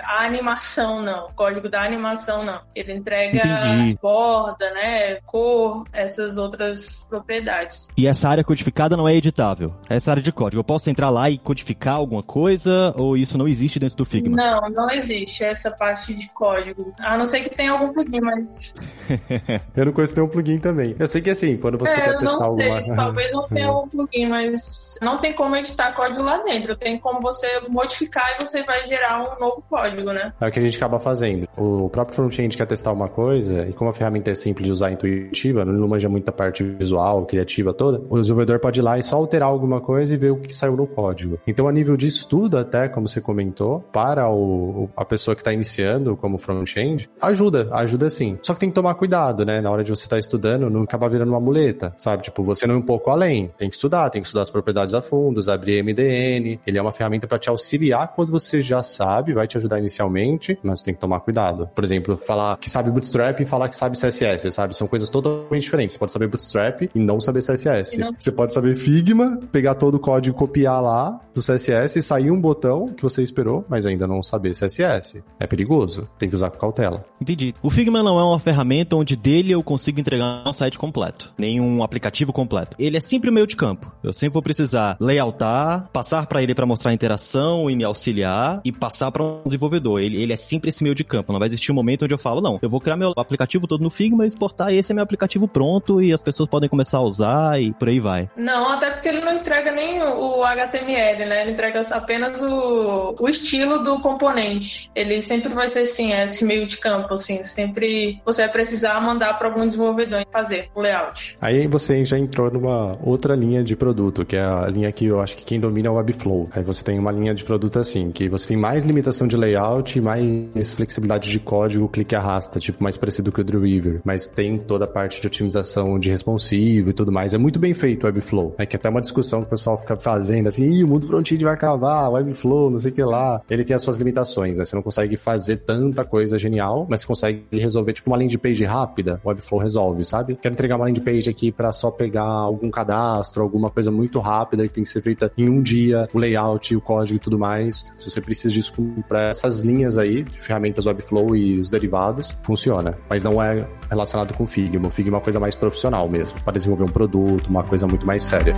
a 0.05 0.25
animação, 0.25 1.01
não. 1.01 1.27
O 1.27 1.33
código 1.33 1.69
da 1.69 1.83
animação, 1.83 2.43
não. 2.43 2.61
Ele 2.75 2.93
entrega 2.93 3.39
Entendi. 3.39 3.97
borda, 4.01 4.69
né? 4.71 5.15
Cor, 5.25 5.83
essas 5.93 6.37
outras 6.37 7.07
propriedades. 7.09 7.87
E 7.97 8.07
essa 8.07 8.29
área 8.29 8.43
codificada 8.43 8.95
não 8.95 9.07
é 9.07 9.15
editável? 9.15 9.69
Essa 9.89 10.11
área 10.11 10.20
de 10.21 10.31
código, 10.31 10.59
eu 10.59 10.63
posso 10.63 10.89
entrar 10.89 11.09
lá 11.09 11.29
e 11.29 11.37
codificar 11.37 11.95
alguma 11.95 12.23
coisa 12.23 12.93
ou 12.97 13.17
isso 13.17 13.37
não 13.37 13.47
existe 13.47 13.79
dentro 13.79 13.97
do 13.97 14.05
Figma? 14.05 14.35
Não, 14.35 14.69
não 14.69 14.89
existe 14.89 15.43
essa 15.43 15.71
parte 15.71 16.13
de 16.13 16.29
código. 16.29 16.93
A 16.99 17.17
não 17.17 17.25
ser 17.25 17.41
que 17.41 17.49
tenha 17.49 17.71
algum 17.71 17.93
plugin, 17.93 18.21
mas... 18.21 18.73
eu 19.75 19.85
não 19.85 19.93
conheço 19.93 20.15
nenhum 20.15 20.27
plugin 20.27 20.57
também. 20.57 20.95
Eu 20.99 21.07
sei 21.07 21.21
que 21.21 21.29
assim, 21.29 21.57
quando 21.57 21.77
você 21.77 21.93
é, 21.93 22.01
quer 22.01 22.17
testar 22.17 22.37
não 22.37 22.43
alguma... 22.43 22.81
Sei, 22.81 22.95
talvez 22.95 23.31
não 23.31 23.47
tenha 23.47 23.67
algum 23.67 23.87
plugin, 23.87 24.27
mas 24.27 24.97
não 25.01 25.17
tem 25.19 25.33
como 25.33 25.55
editar 25.55 25.93
código 25.93 26.23
lá 26.23 26.37
dentro. 26.43 26.75
Tem 26.75 26.97
como 26.97 27.19
você 27.21 27.47
modificar 27.69 28.35
e 28.35 28.45
você 28.45 28.63
vai 28.63 28.85
gerar 28.85 29.21
um 29.21 29.39
novo 29.39 29.63
código, 29.69 30.11
né? 30.11 30.33
É 30.39 30.47
o 30.47 30.51
que 30.51 30.59
a 30.59 30.61
gente 30.61 30.77
acaba 30.77 30.99
fazendo. 30.99 31.47
O 31.57 31.89
próprio 31.89 32.15
front-end 32.15 32.55
quer 32.55 32.65
testar 32.65 32.91
uma 32.91 33.07
coisa 33.07 33.67
e 33.67 33.73
como 33.73 33.89
a 33.89 33.93
ferramenta 33.93 34.31
é 34.31 34.35
simples 34.35 34.65
de 34.65 34.71
usar, 34.71 34.91
intuitiva, 34.91 35.65
não 35.65 35.87
manja 35.87 36.09
muita 36.09 36.31
parte 36.31 36.63
visual, 36.63 37.25
criativa 37.25 37.73
toda, 37.73 38.01
o 38.09 38.19
desenvolvedor 38.19 38.59
pode 38.59 38.79
ir 38.79 38.83
lá 38.83 38.97
e 38.97 39.03
só 39.03 39.15
alterar 39.15 39.49
alguma 39.49 39.81
coisa 39.81 40.10
e 40.11 40.17
ver 40.17 40.31
o 40.31 40.37
que 40.37 40.53
saiu 40.53 40.75
no 40.75 40.87
código. 40.87 41.39
Então, 41.45 41.67
a 41.67 41.71
nível 41.71 41.95
de 41.95 42.07
estudo, 42.07 42.57
até 42.57 42.87
como 42.87 43.07
você 43.07 43.21
comentou, 43.21 43.81
para 43.91 44.29
o, 44.29 44.89
a 44.95 45.05
pessoa 45.05 45.35
que 45.35 45.41
está 45.41 45.53
iniciando 45.53 46.15
como 46.15 46.37
front-end, 46.37 47.09
ajuda, 47.21 47.69
ajuda 47.71 48.09
sim. 48.09 48.37
Só 48.41 48.53
que 48.53 48.59
tem 48.59 48.69
que 48.69 48.75
tomar 48.75 48.95
cuidado, 48.95 49.45
né? 49.45 49.61
Na 49.61 49.69
hora 49.71 49.83
de 49.83 49.89
você 49.89 50.03
estar 50.03 50.15
tá 50.15 50.19
estudando, 50.19 50.69
não 50.69 50.83
acabar 50.83 51.09
virando 51.09 51.29
uma 51.29 51.39
muleta, 51.39 51.93
sabe? 51.97 52.23
Tipo, 52.23 52.43
você 52.43 52.65
não 52.65 52.75
é 52.75 52.77
um 52.77 52.81
pouco 52.81 53.09
além. 53.09 53.51
Tem 53.57 53.69
que 53.69 53.75
estudar, 53.75 54.09
tem 54.09 54.21
que 54.21 54.27
estudar 54.27 54.43
as 54.43 54.49
propriedades 54.49 54.93
a 54.93 55.01
fundo, 55.01 55.41
abrir 55.51 55.83
MDN. 55.83 56.59
Ele 56.65 56.77
é 56.77 56.81
uma 56.81 56.91
ferramenta 56.91 57.27
para 57.27 57.37
te 57.37 57.49
auxiliar 57.49 58.13
quando 58.15 58.31
você 58.31 58.61
já 58.61 58.81
sabe, 58.81 59.33
vai 59.33 59.47
te 59.47 59.57
ajudar 59.57 59.79
inicialmente, 59.79 60.57
mas 60.63 60.81
tem 60.81 60.93
que 60.93 60.99
tomar 60.99 61.19
cuidado. 61.19 61.69
Por 61.73 61.83
exemplo, 61.83 62.17
falar 62.17 62.57
que 62.57 62.69
sabe 62.69 62.89
Bootstrap 62.89 63.39
e 63.39 63.45
falar 63.45 63.69
que 63.69 63.75
sabe 63.75 63.97
CSS, 63.97 64.51
sabe? 64.51 64.75
São 64.75 64.87
coisas 64.87 65.09
totalmente 65.09 65.63
diferentes. 65.63 65.93
Você 65.93 65.99
pode 65.99 66.11
saber 66.11 66.27
Bootstrap 66.27 66.81
e 66.83 66.99
não 66.99 67.19
saber 67.19 67.39
CSS. 67.39 67.97
Não... 67.99 68.13
Você 68.17 68.31
pode 68.31 68.53
saber 68.53 68.75
Figma, 68.75 69.39
pegar 69.51 69.75
todo 69.75 69.95
o 69.95 69.99
código, 70.01 70.35
copiar 70.35 70.81
lá 70.81 71.19
do 71.33 71.41
CSS 71.41 71.99
e 71.99 72.01
sair 72.01 72.31
um 72.31 72.41
botão 72.41 72.87
que 72.87 73.03
você 73.03 73.21
esperou, 73.21 73.65
mas 73.69 73.85
ainda 73.85 74.05
não 74.05 74.21
saber 74.21 74.51
CSS. 74.51 75.23
É 75.39 75.47
perigoso. 75.47 76.09
Tem 76.17 76.29
que 76.29 76.35
usar 76.35 76.49
com 76.49 76.57
cautela. 76.57 77.05
Entendi. 77.19 77.53
O 77.61 77.69
Figma 77.69 78.03
não 78.03 78.19
é 78.19 78.23
uma 78.23 78.39
ferramenta 78.39 78.95
onde 78.95 79.15
dele 79.15 79.51
eu 79.51 79.63
consigo 79.63 79.99
entregar 79.99 80.43
um 80.45 80.53
site 80.53 80.77
completo, 80.77 81.33
nem 81.39 81.61
um 81.61 81.83
aplicativo 81.83 82.33
completo. 82.33 82.75
Ele 82.79 82.97
é 82.97 82.99
sempre 82.99 83.29
o 83.29 83.33
meio 83.33 83.47
de 83.47 83.55
campo. 83.55 83.91
Eu 84.03 84.13
sempre 84.13 84.33
vou 84.33 84.41
precisar 84.41 84.97
layoutar, 84.99 85.89
passar 85.93 86.25
para 86.25 86.41
ele 86.41 86.55
para 86.55 86.65
mostrar 86.65 86.91
a 86.91 86.93
interação 86.93 87.69
e 87.69 87.75
me 87.75 87.83
auxiliar 87.83 88.61
e 88.65 88.71
passar 88.71 89.11
para 89.11 89.23
um 89.23 89.43
desenvolvedor. 89.45 90.01
Ele, 90.01 90.21
ele 90.21 90.33
é 90.33 90.37
sempre 90.37 90.69
esse 90.69 90.83
meio 90.83 90.95
de 90.95 91.03
campo. 91.03 91.31
Não 91.31 91.39
vai 91.39 91.47
existir 91.47 91.71
um 91.71 91.75
momento 91.75 92.03
onde 92.03 92.13
eu 92.13 92.17
falo, 92.17 92.41
não, 92.41 92.59
eu 92.61 92.69
vou 92.69 92.81
criar 92.81 92.97
meu 92.97 93.13
aplicativo 93.15 93.67
todo 93.67 93.81
no 93.81 93.89
Figma 93.89 94.23
e 94.23 94.27
exportar 94.27 94.73
esse 94.73 94.91
é 94.91 94.95
meu 94.95 95.03
aplicativo 95.03 95.47
pronto 95.47 96.01
e 96.01 96.13
as 96.13 96.21
pessoas 96.21 96.49
podem 96.49 96.69
começar 96.69 96.97
a 96.97 97.03
usar 97.03 97.61
e 97.61 97.73
por 97.73 97.89
aí 97.89 97.99
vai. 97.99 98.29
Não, 98.35 98.69
até 98.69 98.89
porque 98.91 99.07
ele 99.07 99.21
não 99.21 99.33
entrega 99.33 99.71
nem 99.71 99.90
o 99.99 100.43
HTML, 100.43 101.25
né? 101.25 101.41
Ele 101.41 101.51
entrega 101.51 101.81
apenas 101.91 102.41
o, 102.41 103.15
o 103.19 103.29
estilo 103.29 103.79
do 103.83 103.99
componente. 103.99 104.91
Ele 104.95 105.21
sempre 105.21 105.53
vai 105.53 105.67
ser 105.67 105.79
assim, 105.79 106.13
esse 106.13 106.45
meio 106.45 106.67
de 106.67 106.77
campo, 106.77 107.13
assim. 107.13 107.43
Sempre 107.43 108.21
você 108.25 108.43
vai 108.43 108.51
precisar 108.51 109.01
mandar 109.01 109.37
para 109.37 109.47
algum 109.47 109.65
desenvolvedor 109.65 110.25
fazer 110.31 110.69
o 110.75 110.81
layout. 110.81 111.37
Aí 111.41 111.67
você 111.67 112.03
já 112.03 112.17
entrou 112.17 112.51
numa 112.51 112.97
outra 113.03 113.35
linha 113.35 113.63
de 113.63 113.75
produto, 113.75 114.25
que 114.25 114.35
é 114.35 114.41
a 114.41 114.67
linha 114.67 114.91
que 114.91 115.05
eu 115.05 115.19
acho 115.19 115.35
que 115.35 115.43
quem 115.43 115.59
domina 115.59 115.87
é 115.87 115.91
o 115.91 115.95
Webflow. 115.95 116.47
Aí 116.51 116.63
você 116.63 116.83
tem 116.83 116.99
uma 116.99 117.11
linha 117.11 117.33
de 117.33 117.43
produto 117.43 117.79
assim, 117.79 118.11
que 118.11 118.29
você 118.29 118.49
tem 118.49 118.57
mais 118.57 118.83
limitação 118.83 119.27
de 119.27 119.35
layout 119.35 119.97
e 119.97 120.01
mais 120.01 120.73
flexibilidade 120.73 121.31
de 121.31 121.39
código, 121.39 121.89
clique 121.89 122.13
e 122.13 122.17
arrasta, 122.17 122.59
tipo 122.59 122.83
mais 122.83 122.97
parecido 122.97 123.31
que 123.31 123.41
o 123.41 123.43
Dreamweaver. 123.43 124.01
Mas 124.03 124.25
tem 124.25 124.57
toda 124.57 124.85
a 124.85 124.87
parte 124.87 125.19
de 125.19 125.27
otimização 125.27 125.97
de 125.99 126.09
responsive, 126.09 126.91
e 126.91 126.93
tudo 126.93 127.11
mais. 127.11 127.33
É 127.33 127.37
muito 127.37 127.59
bem 127.59 127.73
feito 127.73 128.03
o 128.03 128.05
Webflow. 128.07 128.55
É 128.57 128.65
que 128.65 128.75
até 128.75 128.89
uma 128.89 129.01
discussão 129.01 129.41
que 129.41 129.47
o 129.47 129.49
pessoal 129.49 129.77
fica 129.81 129.97
fazendo 129.97 130.47
assim, 130.47 130.65
Ih, 130.65 130.83
o 130.83 130.87
mundo 130.87 131.07
front-end 131.07 131.43
vai 131.43 131.53
acabar, 131.53 132.09
Webflow, 132.09 132.71
não 132.71 132.79
sei 132.79 132.91
o 132.91 132.93
que 132.93 133.03
lá. 133.03 133.41
Ele 133.49 133.63
tem 133.63 133.75
as 133.75 133.81
suas 133.81 133.97
limitações, 133.97 134.57
né? 134.57 134.65
Você 134.65 134.75
não 134.75 134.83
consegue 134.83 135.17
fazer 135.17 135.57
tanta 135.57 136.03
coisa 136.03 136.39
genial, 136.39 136.87
mas 136.89 137.01
você 137.01 137.07
consegue 137.07 137.45
resolver 137.51 137.93
tipo 137.93 138.09
uma 138.09 138.17
landing 138.17 138.37
page 138.37 138.63
rápida, 138.63 139.19
Webflow 139.25 139.59
resolve, 139.59 140.03
sabe? 140.05 140.37
Quero 140.41 140.53
entregar 140.53 140.75
uma 140.75 140.85
landing 140.85 141.01
page 141.01 141.29
aqui 141.29 141.51
para 141.51 141.71
só 141.71 141.91
pegar 141.91 142.23
algum 142.23 142.69
cadastro, 142.69 143.43
alguma 143.43 143.69
coisa 143.69 143.91
muito 143.91 144.19
rápida 144.19 144.63
que 144.63 144.73
tem 144.73 144.83
que 144.83 144.89
ser 144.89 145.01
feita 145.01 145.31
em 145.37 145.49
um 145.49 145.61
dia, 145.61 146.07
o 146.13 146.19
layout, 146.19 146.75
o 146.75 146.81
código 146.81 147.17
e 147.17 147.19
tudo 147.19 147.37
mais. 147.37 147.93
Se 147.95 148.09
você 148.09 148.21
precisa 148.21 148.53
disso 148.53 148.73
para 149.07 149.29
essas 149.29 149.61
linhas 149.61 149.97
aí 149.97 150.23
de 150.23 150.39
ferramentas 150.39 150.85
Webflow 150.85 151.35
e 151.35 151.59
os 151.59 151.69
derivados, 151.69 152.37
funciona. 152.43 152.97
Mas 153.09 153.23
não 153.23 153.41
é 153.41 153.67
relacionado 153.89 154.33
com 154.33 154.47
Figma. 154.47 154.89
Figma 154.89 155.15
é 155.15 155.17
uma 155.17 155.23
coisa 155.23 155.39
mais 155.39 155.55
profissional 155.55 156.07
mesmo, 156.07 156.41
para 156.43 156.53
desenvolver 156.53 156.83
um 156.83 156.93
produto, 156.93 157.47
uma 157.47 157.63
coisa 157.63 157.87
muito 157.87 158.05
mais 158.05 158.23
séria. 158.23 158.55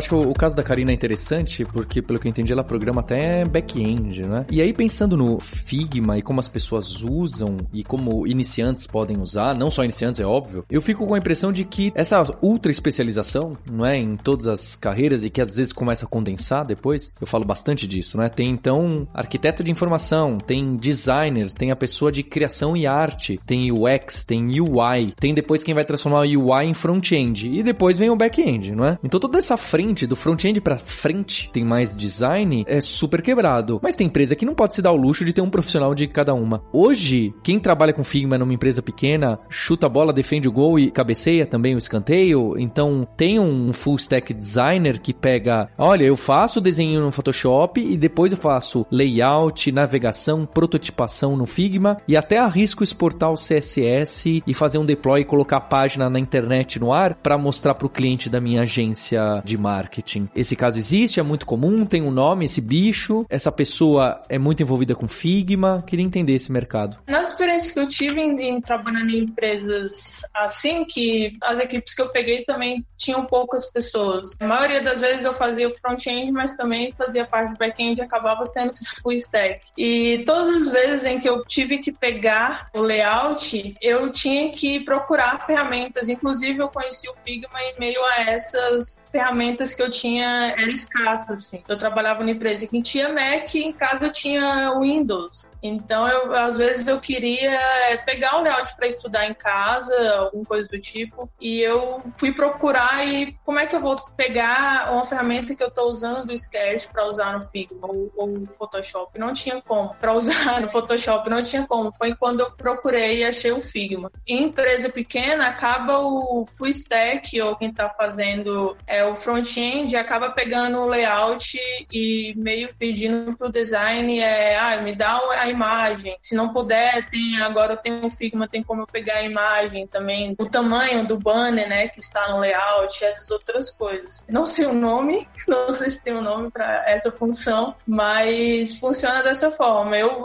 Acho 0.00 0.08
que 0.08 0.14
o, 0.14 0.30
o, 0.30 0.34
caso 0.34 0.56
da 0.56 0.62
Karina 0.62 0.90
é 0.90 0.94
interessante 0.94 1.64
porque, 1.64 2.02
pelo 2.02 2.18
que 2.18 2.26
eu 2.26 2.30
entendi, 2.30 2.52
ela 2.52 2.64
programa 2.64 3.00
até 3.00 3.44
back-end, 3.44 4.22
né? 4.22 4.46
E 4.50 4.60
aí, 4.60 4.72
pensando 4.72 5.16
no 5.16 5.38
Figma 5.38 6.18
e 6.18 6.22
como 6.22 6.40
as 6.40 6.48
pessoas 6.48 7.02
usam 7.02 7.58
e 7.72 7.84
como 7.84 8.26
iniciantes 8.26 8.86
podem 8.86 9.18
usar, 9.18 9.54
não 9.54 9.70
só 9.70 9.84
iniciantes, 9.84 10.20
é 10.20 10.26
óbvio, 10.26 10.64
eu 10.70 10.80
fico 10.80 11.06
com 11.06 11.14
a 11.14 11.18
impressão 11.18 11.52
de 11.52 11.64
que 11.64 11.92
essa 11.94 12.24
ultra 12.42 12.72
especialização, 12.72 13.56
não 13.70 13.84
é? 13.84 13.96
Em 13.96 14.16
todas 14.16 14.46
as 14.46 14.74
carreiras 14.74 15.24
e 15.24 15.30
que 15.30 15.40
às 15.40 15.56
vezes 15.56 15.72
começa 15.72 16.06
a 16.06 16.08
condensar 16.08 16.64
depois, 16.64 17.12
eu 17.20 17.26
falo 17.26 17.44
bastante 17.44 17.86
disso, 17.86 18.16
né? 18.16 18.28
Tem 18.28 18.50
então 18.50 19.06
arquiteto 19.12 19.62
de 19.62 19.70
informação, 19.70 20.38
tem 20.38 20.76
designer, 20.76 21.50
tem 21.52 21.70
a 21.70 21.76
pessoa 21.76 22.10
de 22.10 22.22
criação 22.22 22.76
e 22.76 22.86
arte, 22.86 23.38
tem 23.46 23.70
UX, 23.70 24.24
tem 24.24 24.60
UI, 24.60 25.12
tem 25.18 25.34
depois 25.34 25.62
quem 25.62 25.74
vai 25.74 25.84
transformar 25.84 26.20
o 26.20 26.50
UI 26.50 26.64
em 26.64 26.74
front-end 26.74 27.48
e 27.48 27.62
depois 27.62 27.98
vem 27.98 28.10
o 28.10 28.16
back-end, 28.16 28.74
não 28.74 28.84
é? 28.84 28.98
Então 29.04 29.20
toda 29.20 29.38
essa 29.38 29.56
frente 29.56 29.89
frente, 29.90 30.06
do 30.06 30.14
front-end 30.14 30.60
pra 30.60 30.76
frente, 30.76 31.50
tem 31.52 31.64
mais 31.64 31.96
design, 31.96 32.64
é 32.68 32.80
super 32.80 33.20
quebrado. 33.20 33.80
Mas 33.82 33.96
tem 33.96 34.06
empresa 34.06 34.36
que 34.36 34.46
não 34.46 34.54
pode 34.54 34.74
se 34.74 34.82
dar 34.82 34.92
o 34.92 34.96
luxo 34.96 35.24
de 35.24 35.32
ter 35.32 35.40
um 35.40 35.50
profissional 35.50 35.94
de 35.94 36.06
cada 36.06 36.32
uma. 36.32 36.62
Hoje, 36.72 37.34
quem 37.42 37.58
trabalha 37.58 37.92
com 37.92 38.04
Figma 38.04 38.38
numa 38.38 38.54
empresa 38.54 38.80
pequena, 38.80 39.40
chuta 39.48 39.86
a 39.86 39.88
bola, 39.88 40.12
defende 40.12 40.48
o 40.48 40.52
gol 40.52 40.78
e 40.78 40.90
cabeceia 40.90 41.44
também 41.44 41.74
o 41.74 41.78
escanteio. 41.78 42.56
Então, 42.56 43.06
tem 43.16 43.40
um 43.40 43.72
full 43.72 43.96
stack 43.96 44.32
designer 44.32 45.00
que 45.00 45.12
pega, 45.12 45.68
olha, 45.76 46.04
eu 46.04 46.16
faço 46.16 46.60
o 46.60 46.62
desenho 46.62 47.00
no 47.00 47.10
Photoshop 47.10 47.80
e 47.80 47.96
depois 47.96 48.30
eu 48.30 48.38
faço 48.38 48.86
layout, 48.92 49.72
navegação, 49.72 50.46
prototipação 50.46 51.36
no 51.36 51.46
Figma 51.46 51.98
e 52.06 52.16
até 52.16 52.38
arrisco 52.38 52.84
exportar 52.84 53.32
o 53.32 53.34
CSS 53.34 54.42
e 54.46 54.54
fazer 54.54 54.78
um 54.78 54.86
deploy 54.86 55.22
e 55.22 55.24
colocar 55.24 55.56
a 55.56 55.60
página 55.60 56.08
na 56.08 56.20
internet 56.20 56.78
no 56.78 56.92
ar 56.92 57.14
para 57.14 57.36
mostrar 57.36 57.74
para 57.74 57.86
o 57.86 57.90
cliente 57.90 58.30
da 58.30 58.40
minha 58.40 58.62
agência 58.62 59.42
de 59.44 59.58
marketing. 59.80 60.28
Esse 60.34 60.54
caso 60.54 60.78
existe, 60.78 61.18
é 61.18 61.22
muito 61.22 61.46
comum, 61.46 61.86
tem 61.86 62.02
um 62.02 62.10
nome, 62.10 62.44
esse 62.44 62.60
bicho, 62.60 63.24
essa 63.28 63.50
pessoa 63.50 64.20
é 64.28 64.38
muito 64.38 64.62
envolvida 64.62 64.94
com 64.94 65.08
Figma, 65.08 65.82
queria 65.86 66.04
entender 66.04 66.34
esse 66.34 66.52
mercado. 66.52 66.98
Nas 67.08 67.30
experiências 67.30 67.72
que 67.72 67.80
eu 67.80 67.88
tive 67.88 68.20
em, 68.20 68.36
em 68.40 68.60
trabalhando 68.60 69.10
em 69.10 69.24
empresas 69.24 70.22
assim, 70.34 70.84
que 70.84 71.36
as 71.42 71.58
equipes 71.60 71.94
que 71.94 72.02
eu 72.02 72.08
peguei 72.10 72.44
também 72.44 72.84
tinham 72.96 73.24
poucas 73.24 73.70
pessoas. 73.72 74.36
A 74.38 74.46
maioria 74.46 74.82
das 74.82 75.00
vezes 75.00 75.24
eu 75.24 75.32
fazia 75.32 75.68
o 75.68 75.72
front-end, 75.72 76.30
mas 76.30 76.54
também 76.54 76.92
fazia 76.92 77.24
parte 77.24 77.52
do 77.52 77.58
back-end 77.58 78.00
e 78.00 78.04
acabava 78.04 78.44
sendo 78.44 78.72
full 79.02 79.12
stack. 79.12 79.70
E 79.76 80.22
todas 80.26 80.66
as 80.66 80.72
vezes 80.72 81.06
em 81.06 81.18
que 81.18 81.28
eu 81.28 81.42
tive 81.44 81.78
que 81.78 81.92
pegar 81.92 82.68
o 82.74 82.80
layout, 82.80 83.74
eu 83.80 84.12
tinha 84.12 84.50
que 84.50 84.80
procurar 84.80 85.40
ferramentas. 85.46 86.08
Inclusive, 86.08 86.58
eu 86.58 86.68
conheci 86.68 87.08
o 87.08 87.14
Figma 87.24 87.62
em 87.62 87.80
meio 87.80 88.04
a 88.04 88.30
essas 88.30 89.04
ferramentas 89.10 89.69
que 89.74 89.82
eu 89.82 89.90
tinha, 89.90 90.54
era 90.56 90.70
escassa, 90.70 91.34
assim. 91.34 91.62
Eu 91.68 91.76
trabalhava 91.76 92.20
numa 92.20 92.30
empresa 92.30 92.66
que 92.66 92.82
tinha 92.82 93.08
Mac 93.08 93.54
e 93.54 93.64
em 93.64 93.72
casa 93.72 94.06
eu 94.06 94.12
tinha 94.12 94.72
Windows. 94.78 95.48
Então, 95.62 96.08
eu, 96.08 96.34
às 96.34 96.56
vezes 96.56 96.86
eu 96.86 97.00
queria 97.00 97.50
é, 97.50 97.96
pegar 97.98 98.38
o 98.38 98.42
layout 98.42 98.74
para 98.76 98.86
estudar 98.86 99.26
em 99.26 99.34
casa, 99.34 99.94
alguma 100.12 100.44
coisa 100.44 100.68
do 100.68 100.80
tipo, 100.80 101.30
e 101.40 101.60
eu 101.60 101.98
fui 102.16 102.32
procurar 102.32 103.06
e 103.06 103.32
como 103.44 103.58
é 103.58 103.66
que 103.66 103.76
eu 103.76 103.80
vou 103.80 103.96
pegar 104.16 104.92
uma 104.92 105.04
ferramenta 105.04 105.54
que 105.54 105.62
eu 105.62 105.68
estou 105.68 105.90
usando 105.90 106.26
do 106.26 106.32
Sketch 106.32 106.88
para 106.88 107.06
usar 107.06 107.38
no 107.38 107.46
Figma 107.46 107.86
ou, 107.86 108.12
ou 108.16 108.46
Photoshop? 108.46 109.18
Não 109.18 109.32
tinha 109.32 109.60
como. 109.60 109.94
Para 109.94 110.14
usar 110.14 110.60
no 110.60 110.68
Photoshop 110.68 111.28
não 111.28 111.42
tinha 111.42 111.66
como. 111.66 111.92
Foi 111.92 112.14
quando 112.14 112.40
eu 112.40 112.50
procurei 112.52 113.20
e 113.20 113.24
achei 113.24 113.52
o 113.52 113.60
Figma. 113.60 114.10
Em 114.26 114.44
empresa 114.44 114.88
pequena, 114.88 115.48
acaba 115.48 115.98
o 115.98 116.46
full 116.46 116.68
stack 116.68 117.40
ou 117.40 117.56
quem 117.56 117.70
está 117.70 117.88
fazendo 117.88 118.76
é, 118.86 119.04
o 119.04 119.14
front-end 119.14 119.94
acaba 119.96 120.30
pegando 120.30 120.78
o 120.78 120.86
layout 120.86 121.58
e 121.92 122.34
meio 122.36 122.74
pedindo 122.78 123.36
pro 123.36 123.50
design 123.50 124.18
é, 124.18 124.56
ah, 124.56 124.80
me 124.82 124.94
dá 124.94 125.20
a 125.38 125.49
imagem. 125.50 126.16
Se 126.20 126.34
não 126.34 126.52
puder, 126.52 127.08
tem 127.10 127.40
agora 127.40 127.74
eu 127.74 127.76
tenho 127.76 128.06
o 128.06 128.10
Figma, 128.10 128.48
tem 128.48 128.62
como 128.62 128.82
eu 128.82 128.86
pegar 128.86 129.16
a 129.16 129.22
imagem 129.22 129.86
também, 129.86 130.34
o 130.38 130.48
tamanho 130.48 131.06
do 131.06 131.18
banner, 131.18 131.68
né, 131.68 131.88
que 131.88 132.00
está 132.00 132.30
no 132.30 132.40
layout, 132.40 133.04
essas 133.04 133.30
outras 133.30 133.70
coisas. 133.70 134.24
Não 134.28 134.46
sei 134.46 134.66
o 134.66 134.74
nome, 134.74 135.28
não 135.46 135.72
sei 135.72 135.90
se 135.90 136.04
tem 136.04 136.14
um 136.14 136.22
nome 136.22 136.50
para 136.50 136.88
essa 136.88 137.10
função, 137.10 137.74
mas 137.86 138.78
funciona 138.78 139.22
dessa 139.22 139.50
forma. 139.50 139.96
Eu 139.96 140.22